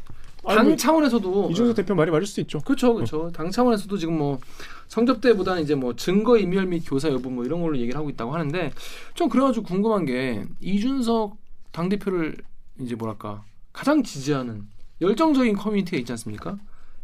아니, 0.45 0.67
뭐 0.69 0.77
차원에서도 0.77 1.49
이준석 1.51 1.75
대표 1.75 1.95
말이 1.95 2.09
맞을 2.11 2.25
수 2.25 2.39
있죠. 2.41 2.59
그렇죠, 2.59 2.93
그렇죠. 2.93 3.31
당 3.31 3.51
차원에서도 3.51 3.97
지금 3.97 4.17
뭐 4.17 4.39
성접대보다는 4.87 5.63
이제 5.63 5.75
뭐 5.75 5.95
증거 5.95 6.37
인멸 6.37 6.65
및 6.67 6.83
교사 6.85 7.09
여부 7.09 7.29
뭐 7.29 7.43
이런 7.45 7.61
걸로 7.61 7.77
얘기를 7.77 7.97
하고 7.97 8.09
있다고 8.09 8.33
하는데 8.33 8.71
좀 9.13 9.29
그래가지고 9.29 9.65
궁금한 9.65 10.05
게 10.05 10.45
이준석 10.61 11.35
당 11.71 11.89
대표를 11.89 12.37
이제 12.79 12.95
뭐랄까 12.95 13.43
가장 13.73 14.03
지지하는 14.03 14.67
열정적인 15.01 15.55
커뮤니티가 15.55 15.97
있지 15.97 16.11
않습니까? 16.13 16.57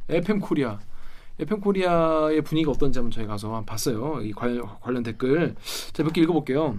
FM 0.09 0.39
코리아 0.39 0.79
FM 1.39 1.59
코리아의 1.59 2.41
분위기가 2.43 2.71
어떤지 2.71 2.99
한번 2.99 3.11
저희 3.11 3.25
가서 3.25 3.47
한번 3.47 3.65
봤어요. 3.65 4.21
이 4.21 4.31
관련, 4.31 4.67
관련 4.81 5.03
댓글 5.03 5.55
제가 5.93 6.07
몇개 6.07 6.21
읽어볼게요. 6.21 6.77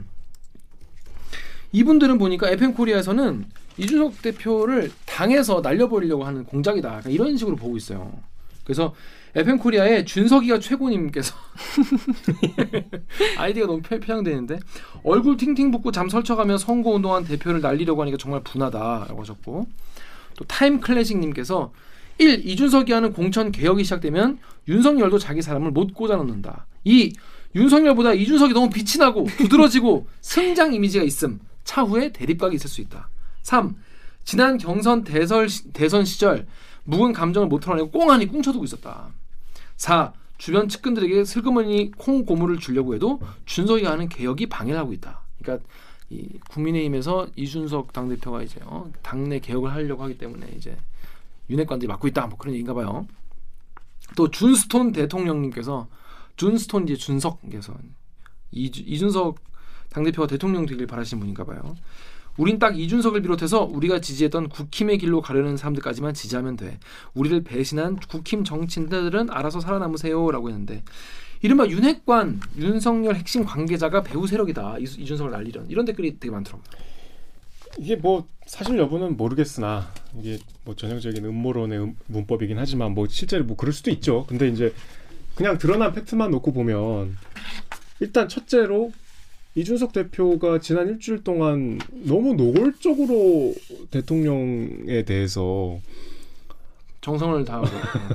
이분들은 1.72 2.16
보니까 2.18 2.48
FM 2.50 2.72
코리아에서는 2.74 3.44
이준석 3.76 4.22
대표를 4.22 4.90
당에서 5.04 5.60
날려버리려고 5.60 6.24
하는 6.24 6.44
공작이다. 6.44 6.94
약간 6.96 7.12
이런 7.12 7.36
식으로 7.36 7.56
보고 7.56 7.76
있어요. 7.76 8.12
그래서 8.64 8.94
FM 9.34 9.58
코리아의 9.58 10.06
준석이가 10.06 10.60
최고님께서 10.60 11.34
아이디가 13.36 13.66
너무 13.66 13.82
표- 13.82 14.00
표양되는데 14.00 14.58
얼굴 15.04 15.36
팅팅 15.36 15.70
붓고 15.70 15.92
잠 15.92 16.08
설쳐가며 16.08 16.56
선거 16.56 16.90
운동한 16.90 17.24
대표를 17.24 17.60
날리려고 17.60 18.00
하니까 18.02 18.16
정말 18.16 18.40
분하다라고 18.42 19.20
하셨고 19.20 19.66
또 20.36 20.44
타임 20.44 20.80
클래식님께서 20.80 21.72
1. 22.18 22.46
이준석이 22.48 22.92
하는 22.92 23.12
공천 23.12 23.52
개혁이 23.52 23.84
시작되면 23.84 24.38
윤석열도 24.68 25.18
자기 25.18 25.42
사람을 25.42 25.70
못 25.70 25.92
꽂아 25.94 26.16
넣는다. 26.16 26.66
2. 26.84 27.12
윤석열보다 27.54 28.14
이준석이 28.14 28.52
너무 28.54 28.70
빛이 28.70 28.98
나고 28.98 29.26
두드러지고 29.38 30.06
승장 30.20 30.72
이미지가 30.74 31.04
있음. 31.04 31.40
차후에 31.64 32.12
대립각이 32.12 32.54
있을 32.56 32.68
수 32.70 32.80
있다. 32.80 33.08
3. 33.42 33.74
지난 34.24 34.58
경선 34.58 35.04
대설, 35.04 35.48
시- 35.48 35.72
대선 35.72 36.04
시절 36.04 36.46
묵은 36.84 37.12
감정을 37.12 37.48
못 37.48 37.60
털어내고 37.60 37.90
꽁하니 37.90 38.28
꿍쳐두고 38.28 38.64
있었다. 38.64 39.08
4. 39.76 40.12
주변 40.38 40.68
측근들에게 40.68 41.24
슬그머니 41.24 41.90
콩 41.96 42.24
고무를 42.24 42.58
주려고 42.58 42.94
해도 42.94 43.20
준석이가 43.46 43.90
하는 43.90 44.08
개혁이 44.08 44.46
방해를 44.46 44.78
하고 44.78 44.92
있다. 44.92 45.22
그러니까 45.40 45.66
이 46.10 46.38
국민의힘에서 46.50 47.28
이준석 47.34 47.92
당 47.92 48.08
대표가 48.08 48.42
이제 48.42 48.60
어, 48.64 48.90
당내 49.02 49.40
개혁을 49.40 49.72
하려고 49.72 50.02
하기 50.04 50.18
때문에 50.18 50.46
이제 50.56 50.76
윤핵관들이 51.50 51.88
맡고 51.88 52.08
있다. 52.08 52.26
뭐 52.26 52.38
그런 52.38 52.54
얘기인가 52.54 52.74
봐요. 52.74 53.06
또 54.16 54.30
준스톤 54.30 54.92
대통령님께서 54.92 55.88
준스톤 56.36 56.84
이제 56.84 56.96
준석께서 56.96 57.74
이주, 58.52 58.82
이준석 58.86 59.40
당 59.90 60.04
대표가 60.04 60.26
대통령 60.26 60.66
되길 60.66 60.86
바라시는 60.86 61.20
분인가 61.20 61.44
봐요. 61.44 61.76
우린 62.36 62.58
딱 62.58 62.78
이준석을 62.78 63.22
비롯해서 63.22 63.62
우리가 63.64 64.00
지지했던 64.00 64.50
국힘의 64.50 64.98
길로 64.98 65.22
가려는 65.22 65.56
사람들까지만 65.56 66.12
지지하면 66.14 66.56
돼. 66.56 66.78
우리를 67.14 67.42
배신한 67.44 67.96
국힘 67.96 68.44
정치인들은 68.44 69.30
알아서 69.30 69.60
살아남으세요라고 69.60 70.50
했는데 70.50 70.82
이른바 71.42 71.66
윤핵관 71.66 72.40
윤석열 72.58 73.14
핵심 73.16 73.44
관계자가 73.44 74.02
배후 74.02 74.26
세력이다. 74.26 74.78
이, 74.78 74.82
이준석을 74.84 75.30
날리려는 75.32 75.70
이런 75.70 75.84
댓글이 75.84 76.18
되게 76.18 76.30
많더라고요. 76.30 76.64
이게 77.78 77.96
뭐 77.96 78.26
사실 78.46 78.78
여부는 78.78 79.16
모르겠으나 79.16 79.90
이게 80.18 80.38
뭐 80.64 80.74
전형적인 80.74 81.24
음모론의 81.24 81.78
음- 81.78 81.96
문법이긴 82.06 82.58
하지만 82.58 82.92
뭐 82.94 83.06
실제로 83.08 83.44
뭐 83.44 83.56
그럴 83.56 83.72
수도 83.72 83.90
있죠. 83.90 84.24
근데 84.26 84.48
이제 84.48 84.72
그냥 85.34 85.58
드러난 85.58 85.92
팩트만 85.92 86.30
놓고 86.30 86.52
보면 86.52 87.16
일단 88.00 88.28
첫째로 88.28 88.92
이준석 89.54 89.92
대표가 89.92 90.58
지난 90.60 90.88
일주일 90.88 91.22
동안 91.24 91.78
너무 91.90 92.34
노골적으로 92.34 93.54
대통령에 93.90 95.04
대해서 95.04 95.78
정성을 97.00 97.44
다하고 97.44 97.66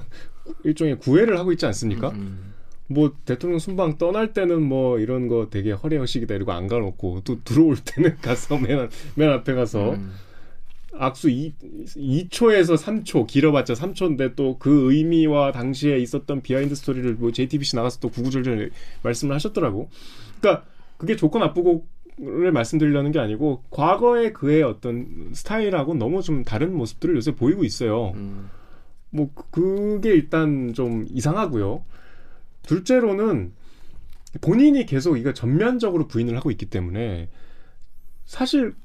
일종의 0.65 0.99
구애를 0.99 1.39
하고 1.39 1.51
있지 1.51 1.65
않습니까? 1.67 2.09
음, 2.09 2.50
뭐 2.93 3.13
대통령 3.25 3.59
순방 3.59 3.97
떠날 3.97 4.33
때는 4.33 4.61
뭐 4.61 4.99
이런 4.99 5.27
거 5.27 5.47
되게 5.49 5.71
허례허식이다 5.71 6.35
이러고 6.35 6.51
안 6.51 6.67
가놓고 6.67 7.21
또 7.23 7.43
들어올 7.43 7.75
때는 7.83 8.17
가서 8.21 8.57
맨, 8.57 8.89
맨 9.15 9.29
앞에 9.29 9.53
가서 9.53 9.91
음. 9.93 10.11
악수 10.93 11.29
2, 11.29 11.53
2초에서 11.95 12.75
3초 12.77 13.25
길어봤자 13.25 13.73
3초인데 13.73 14.35
또 14.35 14.57
그 14.59 14.91
의미와 14.93 15.51
당시에 15.53 15.97
있었던 15.99 16.41
비하인드 16.41 16.75
스토리를 16.75 17.13
뭐 17.15 17.31
JTBC 17.31 17.77
나가서 17.77 17.99
또 17.99 18.09
구구절절 18.09 18.71
말씀을 19.03 19.33
하셨더라고. 19.35 19.89
그러니까 20.41 20.65
그게 20.97 21.15
좋고 21.15 21.39
나쁘고를 21.39 22.51
말씀드리려는 22.51 23.11
게 23.13 23.19
아니고 23.19 23.63
과거의 23.69 24.33
그의 24.33 24.63
어떤 24.63 25.29
스타일하고 25.33 25.93
너무 25.95 26.21
좀 26.21 26.43
다른 26.43 26.75
모습들을 26.75 27.15
요새 27.15 27.33
보이고 27.35 27.63
있어요. 27.63 28.11
음. 28.15 28.49
뭐 29.11 29.29
그- 29.33 29.45
그게 29.51 30.09
일단 30.09 30.73
좀 30.73 31.05
이상하고요. 31.09 31.83
둘째로는 32.63 33.53
본인이 34.41 34.85
계속 34.85 35.17
이거 35.17 35.33
전면적으로 35.33 36.07
부인을 36.07 36.35
하고 36.37 36.51
있기 36.51 36.67
때문에 36.67 37.29
사실 38.25 38.75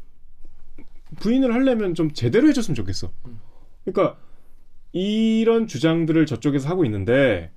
부인을 1.20 1.54
하려면 1.54 1.94
좀 1.94 2.12
제대로 2.12 2.48
해줬으면 2.48 2.74
좋겠어. 2.74 3.12
그러니까 3.84 4.18
이런 4.92 5.66
주장들을 5.66 6.26
저쪽에서 6.26 6.68
하고 6.68 6.84
있는데 6.84 7.52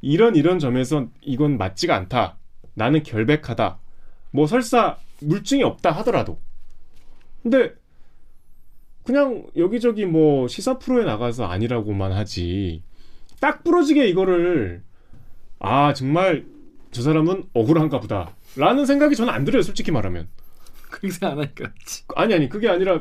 이런 0.00 0.34
이런 0.34 0.58
점에서 0.58 1.08
이건 1.20 1.58
맞지가 1.58 1.94
않다. 1.94 2.38
나는 2.74 3.02
결백하다. 3.02 3.78
뭐 4.32 4.46
설사 4.46 4.98
물증이 5.20 5.62
없다 5.62 5.90
하더라도. 5.92 6.40
근데 7.42 7.74
그냥 9.04 9.46
여기저기 9.56 10.06
뭐 10.06 10.48
시사 10.48 10.78
프로에 10.78 11.04
나가서 11.04 11.44
아니라고만 11.44 12.12
하지. 12.12 12.82
딱 13.40 13.62
부러지게 13.64 14.08
이거를 14.08 14.82
아 15.60 15.94
정말 15.94 16.44
저 16.90 17.02
사람은 17.02 17.44
억울한가 17.54 18.00
보다. 18.00 18.34
라는 18.56 18.84
생각이 18.84 19.14
저는 19.14 19.32
안 19.32 19.44
들어요, 19.44 19.62
솔직히 19.62 19.92
말하면. 19.92 20.26
그렇게 20.90 21.10
생각 21.10 21.32
안 21.32 21.38
하니까. 21.38 21.70
아니 22.16 22.34
아니 22.34 22.48
그게 22.48 22.68
아니라 22.68 23.00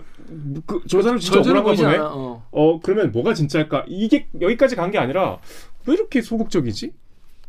그, 0.68 0.82
저 0.88 1.02
사람 1.02 1.18
진짜 1.18 1.40
억울한가 1.40 1.74
보네. 1.74 1.86
않아. 1.96 2.10
어. 2.14 2.48
어 2.52 2.80
그러면 2.82 3.12
뭐가 3.12 3.34
진짜일까? 3.34 3.86
이게 3.88 4.28
여기까지 4.40 4.76
간 4.76 4.92
게 4.92 5.00
아니라 5.00 5.40
왜 5.88 5.94
이렇게 5.96 6.22
소극적이지? 6.22 6.94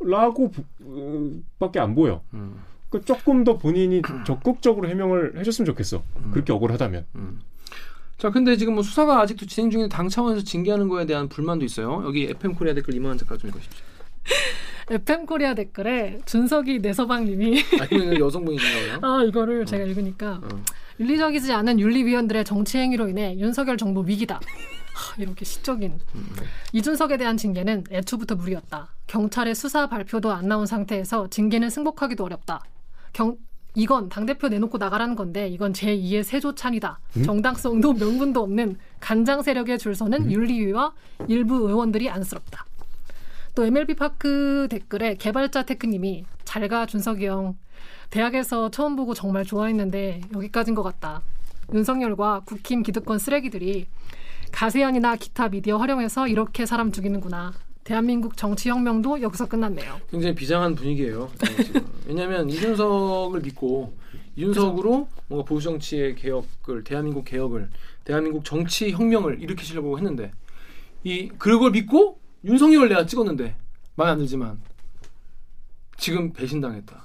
라고 0.03 0.51
부- 0.51 0.65
어, 0.83 1.31
밖에 1.59 1.79
안 1.79 1.95
보여. 1.95 2.23
음. 2.33 2.59
그 2.89 3.05
조금 3.05 3.45
더 3.45 3.59
본인이 3.59 4.01
적극적으로 4.27 4.89
해명을 4.89 5.39
해줬으면 5.39 5.67
좋겠어. 5.67 6.03
음. 6.25 6.31
그렇게 6.33 6.53
억울하다면. 6.55 7.05
자, 8.17 8.31
근데 8.31 8.57
지금 8.57 8.75
뭐 8.75 8.83
수사가 8.83 9.21
아직도 9.21 9.47
진행 9.47 9.71
중인데 9.71 9.95
당 9.95 10.09
차원에서 10.09 10.43
징계하는 10.45 10.89
거에 10.89 11.05
대한 11.07 11.29
불만도 11.29 11.65
있어요. 11.67 12.03
여기 12.07 12.25
FM 12.25 12.55
코리아 12.55 12.73
댓글 12.75 12.95
이만한 12.95 13.19
작가 13.19 13.37
좀 13.37 13.49
읽으십시오. 13.51 13.85
FM 14.91 15.24
코리아 15.26 15.55
댓글에 15.55 16.18
준석이 16.26 16.80
내서방님이 16.80 17.62
아, 17.80 17.84
이거 17.93 18.26
여성분이신가요? 18.26 18.99
아 19.03 19.22
이거를 19.28 19.64
제가 19.64 19.84
읽으니까 19.84 20.41
어. 20.43 20.49
윤리적이지 20.99 21.53
않은 21.53 21.78
윤리위원들의 21.78 22.45
정치 22.45 22.78
행위로 22.78 23.09
인해 23.09 23.36
윤석열 23.38 23.76
정부 23.76 24.05
위기다. 24.07 24.41
하, 24.95 25.22
이렇게 25.22 25.45
시적인 25.45 25.99
이준석에 26.72 27.16
대한 27.16 27.36
징계는 27.36 27.84
애초부터 27.91 28.34
무리였다. 28.34 28.88
경찰의 29.07 29.55
수사 29.55 29.86
발표도 29.88 30.32
안 30.32 30.49
나온 30.49 30.66
상태에서 30.66 31.28
징계는 31.30 31.70
승복하기도 31.70 32.24
어렵다. 32.24 32.62
경 33.12 33.36
이건 33.76 34.09
당대표 34.09 34.49
내놓고 34.49 34.78
나가라는 34.78 35.14
건데 35.14 35.49
이건 35.49 35.72
제2의 35.72 36.24
세조찬이다. 36.24 36.99
정당성도 37.24 37.93
명분도 37.93 38.43
없는 38.43 38.76
간장 38.99 39.43
세력에 39.43 39.78
줄 39.78 39.95
서는 39.95 40.32
윤리위와 40.32 40.93
일부 41.28 41.68
의원들이 41.68 42.11
안쓰럽다. 42.11 42.66
또 43.55 43.64
MLB 43.64 43.94
파크 43.94 44.68
댓글에 44.70 45.16
개발자 45.16 45.64
테크님이 45.64 46.24
잘가 46.44 46.86
준석이 46.86 47.26
형 47.26 47.57
대학에서 48.11 48.70
처음 48.70 48.96
보고 48.96 49.14
정말 49.14 49.44
좋아했는데 49.44 50.22
여기까지인 50.34 50.74
것 50.74 50.82
같다. 50.82 51.22
윤석열과 51.72 52.42
국힘 52.44 52.82
기득권 52.82 53.18
쓰레기들이 53.18 53.86
가세현이나 54.53 55.16
기타 55.16 55.48
미디어 55.48 55.76
활용해서 55.76 56.26
이렇게 56.26 56.66
사람 56.66 56.90
죽이는구나. 56.90 57.53
대한민국 57.84 58.36
정치혁명도 58.36 59.22
여기서 59.22 59.48
끝났네요. 59.48 60.01
굉장히 60.11 60.34
비장한 60.34 60.74
분위기예요. 60.74 61.30
왜냐하면 62.07 62.48
이준석을 62.51 63.40
믿고 63.40 63.92
이준석으로 64.36 65.09
뭔가 65.28 65.48
보수 65.48 65.64
정치의 65.64 66.14
개혁을 66.16 66.84
대한민국 66.84 67.24
개혁을 67.24 67.70
대한민국 68.05 68.44
정치 68.44 68.90
혁명을 68.90 69.42
일으키시려고 69.42 69.98
했는데 69.98 70.32
이 71.05 71.28
그걸 71.38 71.70
믿고 71.70 72.20
윤석열을 72.45 72.88
내가 72.88 73.07
찍었는데 73.07 73.55
마음에 73.97 74.12
안 74.12 74.18
들지만 74.18 74.61
지금 75.97 76.32
배신당했다. 76.32 77.03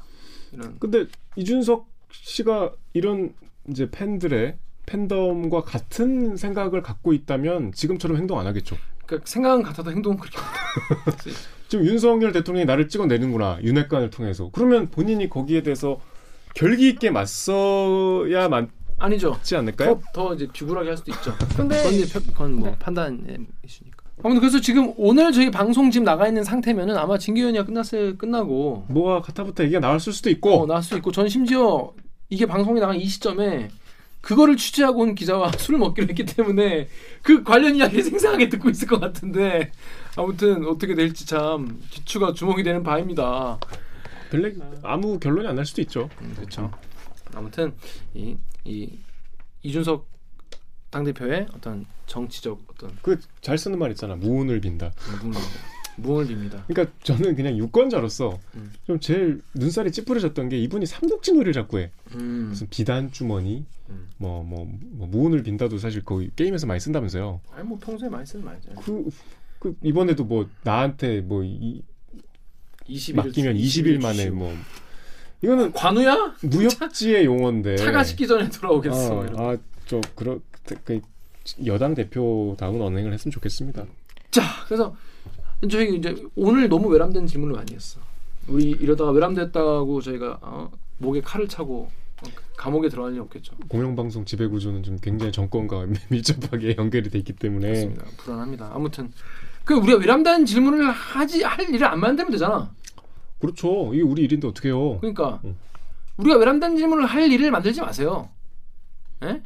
이런 0.53 0.79
근데 0.79 1.05
이준석 1.35 1.87
씨가 2.11 2.71
이런 2.93 3.33
이제 3.69 3.89
팬들의 3.89 4.57
팬덤과 4.85 5.63
같은 5.63 6.37
생각을 6.37 6.81
갖고 6.81 7.11
있다면 7.13 7.73
지금처럼 7.73 8.17
행동 8.17 8.39
안 8.39 8.47
하겠죠. 8.47 8.77
그러니까 9.05 9.29
생각은 9.29 9.63
같아도 9.63 9.91
행동은 9.91 10.17
그렇게 10.17 10.37
지금 11.67 11.85
윤석열 11.85 12.31
대통령이 12.31 12.65
나를 12.65 12.87
찍어내는구나 12.87 13.59
윤핵관을 13.63 14.11
통해서 14.11 14.49
그러면 14.53 14.89
본인이 14.91 15.27
거기에 15.29 15.63
대해서 15.63 15.99
결기 16.53 16.87
있게 16.89 17.09
맞서야 17.09 18.47
맞지 18.47 18.71
아니죠. 18.97 19.37
않을까요? 19.55 19.99
더, 20.13 20.27
더 20.29 20.33
이제 20.35 20.47
비굴하게 20.53 20.89
할 20.89 20.97
수도 20.97 21.11
있죠. 21.11 21.33
근데 21.57 21.75
그건 21.77 21.93
이제 21.93 22.13
편- 22.13 22.23
그건 22.31 22.53
뭐 22.55 22.69
네. 22.69 22.77
판단의 22.79 23.39
이슈니까. 23.65 23.94
아무튼 24.25 24.39
그래서 24.41 24.59
지금 24.59 24.91
오늘 24.97 25.31
저희 25.31 25.51
방송 25.51 25.91
지금 25.91 26.03
나가 26.03 26.27
있는 26.27 26.43
상태면은 26.43 26.97
아마 26.97 27.15
징계위원회가 27.15 27.63
끝났을 27.63 28.17
끝나고 28.17 28.85
뭐가 28.89 29.21
가타부타 29.21 29.65
얘기가 29.65 29.79
나왔을 29.79 30.13
수도 30.13 30.31
있고 30.31 30.63
어, 30.63 30.65
나올 30.65 30.81
수 30.81 30.97
있고 30.97 31.11
전 31.11 31.29
심지어 31.29 31.93
이게 32.29 32.47
방송이 32.47 32.79
나간 32.79 32.95
이 32.95 33.05
시점에 33.05 33.69
그거를 34.21 34.57
취재하고 34.57 35.01
온 35.01 35.13
기자와 35.13 35.51
술을 35.59 35.77
먹기로 35.77 36.07
했기 36.07 36.25
때문에 36.25 36.87
그 37.21 37.43
관련 37.43 37.75
이야기를 37.75 38.03
생생하게 38.03 38.49
듣고 38.49 38.71
있을 38.71 38.87
것 38.87 38.99
같은데 38.99 39.71
아무튼 40.15 40.65
어떻게 40.65 40.95
될지 40.95 41.27
참 41.27 41.79
기추가 41.91 42.33
주목이 42.33 42.63
되는 42.63 42.81
바입니다. 42.81 43.59
블랙 44.31 44.55
아무 44.81 45.19
결론이 45.19 45.47
안 45.47 45.55
날 45.55 45.67
수도 45.67 45.83
있죠. 45.83 46.09
음, 46.23 46.33
그렇죠. 46.35 46.71
아무튼 47.35 47.75
이, 48.15 48.35
이 48.63 48.89
이준석 49.61 50.14
당 50.95 51.03
대표의 51.03 51.47
어떤 51.53 51.85
정치적 52.07 52.63
어떤 52.69 52.95
그 53.01 53.19
잘 53.41 53.57
쓰는 53.57 53.77
말 53.77 53.91
있잖아. 53.91 54.15
무운을 54.15 54.61
빈다. 54.61 54.93
무을 55.97 56.25
빕니다. 56.25 56.65
그러니까 56.67 56.95
저는 57.03 57.35
그냥 57.35 57.57
유권자로서 57.57 58.39
음. 58.55 58.71
좀 58.87 58.99
제일 59.01 59.41
눈살이 59.55 59.91
찌푸려졌던 59.91 60.47
게 60.47 60.57
이분이 60.59 60.85
삼국지 60.85 61.33
놀이를 61.33 61.51
자꾸 61.51 61.79
해. 61.79 61.91
음. 62.13 62.47
무슨 62.49 62.67
비단 62.69 63.11
주머니, 63.11 63.65
음. 63.89 64.07
뭐, 64.17 64.41
뭐, 64.43 64.69
뭐 64.91 65.07
무운을 65.07 65.43
빈다도 65.43 65.77
사실 65.79 66.03
거의 66.03 66.31
게임에서 66.37 66.65
많이 66.65 66.79
쓴다면서요. 66.79 67.41
아니 67.51 67.67
뭐 67.67 67.77
평소에 67.77 68.07
많이 68.07 68.25
쓰는 68.25 68.45
말이죠. 68.45 68.71
그, 68.75 69.09
그 69.59 69.75
이번에도 69.83 70.23
뭐 70.23 70.49
나한테 70.63 71.19
뭐 71.21 71.43
이, 71.43 71.81
20일 72.87 73.15
맡기면 73.15 73.55
20일 73.55 74.01
만에 74.01 74.29
뭐 74.29 74.53
이거는 75.41 75.73
관우야? 75.73 76.35
무협지의 76.41 77.25
용어인데. 77.25 77.75
차가 77.77 78.01
식기 78.03 78.25
전에 78.27 78.49
돌아오겠어. 78.49 79.33
거. 79.33 79.51
아, 79.51 79.57
저 79.87 79.99
그러 80.15 80.39
그 80.51 80.54
여당 81.65 81.93
대표다운 81.93 82.81
언행을 82.81 83.13
했으면 83.13 83.31
좋겠습니다. 83.31 83.85
자, 84.31 84.41
그래서 84.65 84.95
저희 85.69 85.95
이제 85.95 86.15
오늘 86.35 86.67
너무 86.67 86.89
외람된 86.89 87.27
질문을 87.27 87.55
많이 87.55 87.73
했어. 87.73 87.99
우리 88.47 88.69
이러다가 88.69 89.11
외람됐다고 89.11 90.01
저희가 90.01 90.39
어, 90.41 90.71
목에 90.97 91.21
칼을 91.21 91.47
차고 91.47 91.89
어, 92.23 92.29
감옥에 92.57 92.89
들어갈 92.89 93.13
일 93.13 93.21
없겠죠. 93.21 93.55
공영방송 93.67 94.25
지배 94.25 94.47
구조는 94.47 94.83
좀 94.83 94.97
굉장히 95.01 95.31
정권과 95.31 95.87
밀접하게 96.09 96.75
연결이 96.77 97.09
돼 97.09 97.19
있기 97.19 97.33
때문에 97.33 97.67
그렇습니다. 97.67 98.05
불안합니다. 98.17 98.71
아무튼 98.73 99.11
그 99.63 99.73
우리가 99.75 99.99
외람된 99.99 100.45
질문을 100.45 100.91
하지 100.91 101.43
할 101.43 101.69
일을 101.69 101.85
안 101.87 101.99
만들면 101.99 102.31
되잖아. 102.31 102.71
그렇죠. 103.39 103.93
이게 103.93 104.03
우리 104.03 104.23
일인데 104.23 104.47
어떻게 104.47 104.69
해요? 104.69 104.97
그러니까 104.99 105.39
음. 105.43 105.57
우리가 106.17 106.37
외람된 106.37 106.77
질문을 106.77 107.05
할 107.05 107.31
일을 107.31 107.51
만들지 107.51 107.81
마세요. 107.81 108.29
예? 109.23 109.41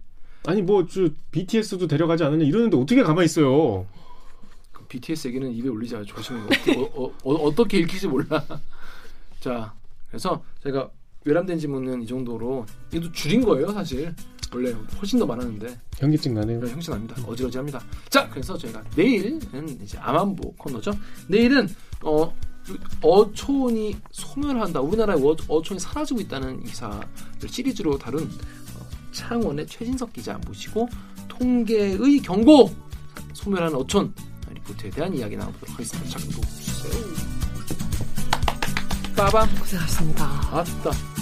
아니 0.45 0.61
뭐 0.61 0.85
저 0.87 1.07
BTS도 1.31 1.87
데려가지 1.87 2.23
않느냐 2.23 2.45
이러는데 2.45 2.77
어떻게 2.77 3.03
가만히 3.03 3.25
있어요? 3.25 3.85
그 4.71 4.83
BTS 4.87 5.27
얘기는 5.27 5.51
입에 5.51 5.69
올리지 5.69 5.95
마. 5.95 6.03
조심해. 6.03 6.41
어, 6.95 7.11
어, 7.23 7.53
떻게 7.55 7.79
읽힐지 7.79 8.07
몰라. 8.07 8.43
자, 9.39 9.73
그래서 10.09 10.41
제가 10.63 10.89
외람된 11.25 11.59
질문은 11.59 12.01
이 12.01 12.07
정도로 12.07 12.65
이것도 12.91 13.11
줄인 13.11 13.43
거예요, 13.43 13.71
사실. 13.71 14.13
원래 14.51 14.71
훨씬 14.99 15.19
더 15.19 15.27
많았는데 15.27 15.77
현기증 15.97 16.33
나네요. 16.33 16.59
그런 16.59 16.73
형식납니다. 16.73 17.15
어지러지합니다. 17.27 17.79
자, 18.09 18.27
그래서 18.29 18.57
저희가 18.57 18.83
내일은 18.95 19.39
이제 19.83 19.95
암안보 19.99 20.53
코너죠. 20.55 20.91
내일은 21.27 21.69
어 22.01 22.33
어촌이 23.01 23.95
소멸한다. 24.11 24.81
우리나라의 24.81 25.23
어, 25.23 25.35
어촌이 25.47 25.79
사라지고 25.79 26.21
있다는 26.21 26.63
기사를 26.63 26.99
시리즈로 27.47 27.97
다룬 27.99 28.23
어, 28.23 28.27
창원의 29.11 29.67
최진석 29.67 30.13
기자 30.13 30.37
모시고 30.45 30.87
통계의 31.27 32.19
경고 32.19 32.73
소멸하는 33.33 33.75
어촌 33.75 34.13
리포트에 34.53 34.89
대한 34.89 35.13
이야기 35.15 35.35
나눠보도록 35.37 35.73
하겠습니다. 35.75 36.09
자, 36.09 36.19
그럼 36.19 36.41
보세요. 36.41 36.69
빠밤. 39.15 39.49
고생하셨습니다. 39.59 40.25
아따. 40.25 41.18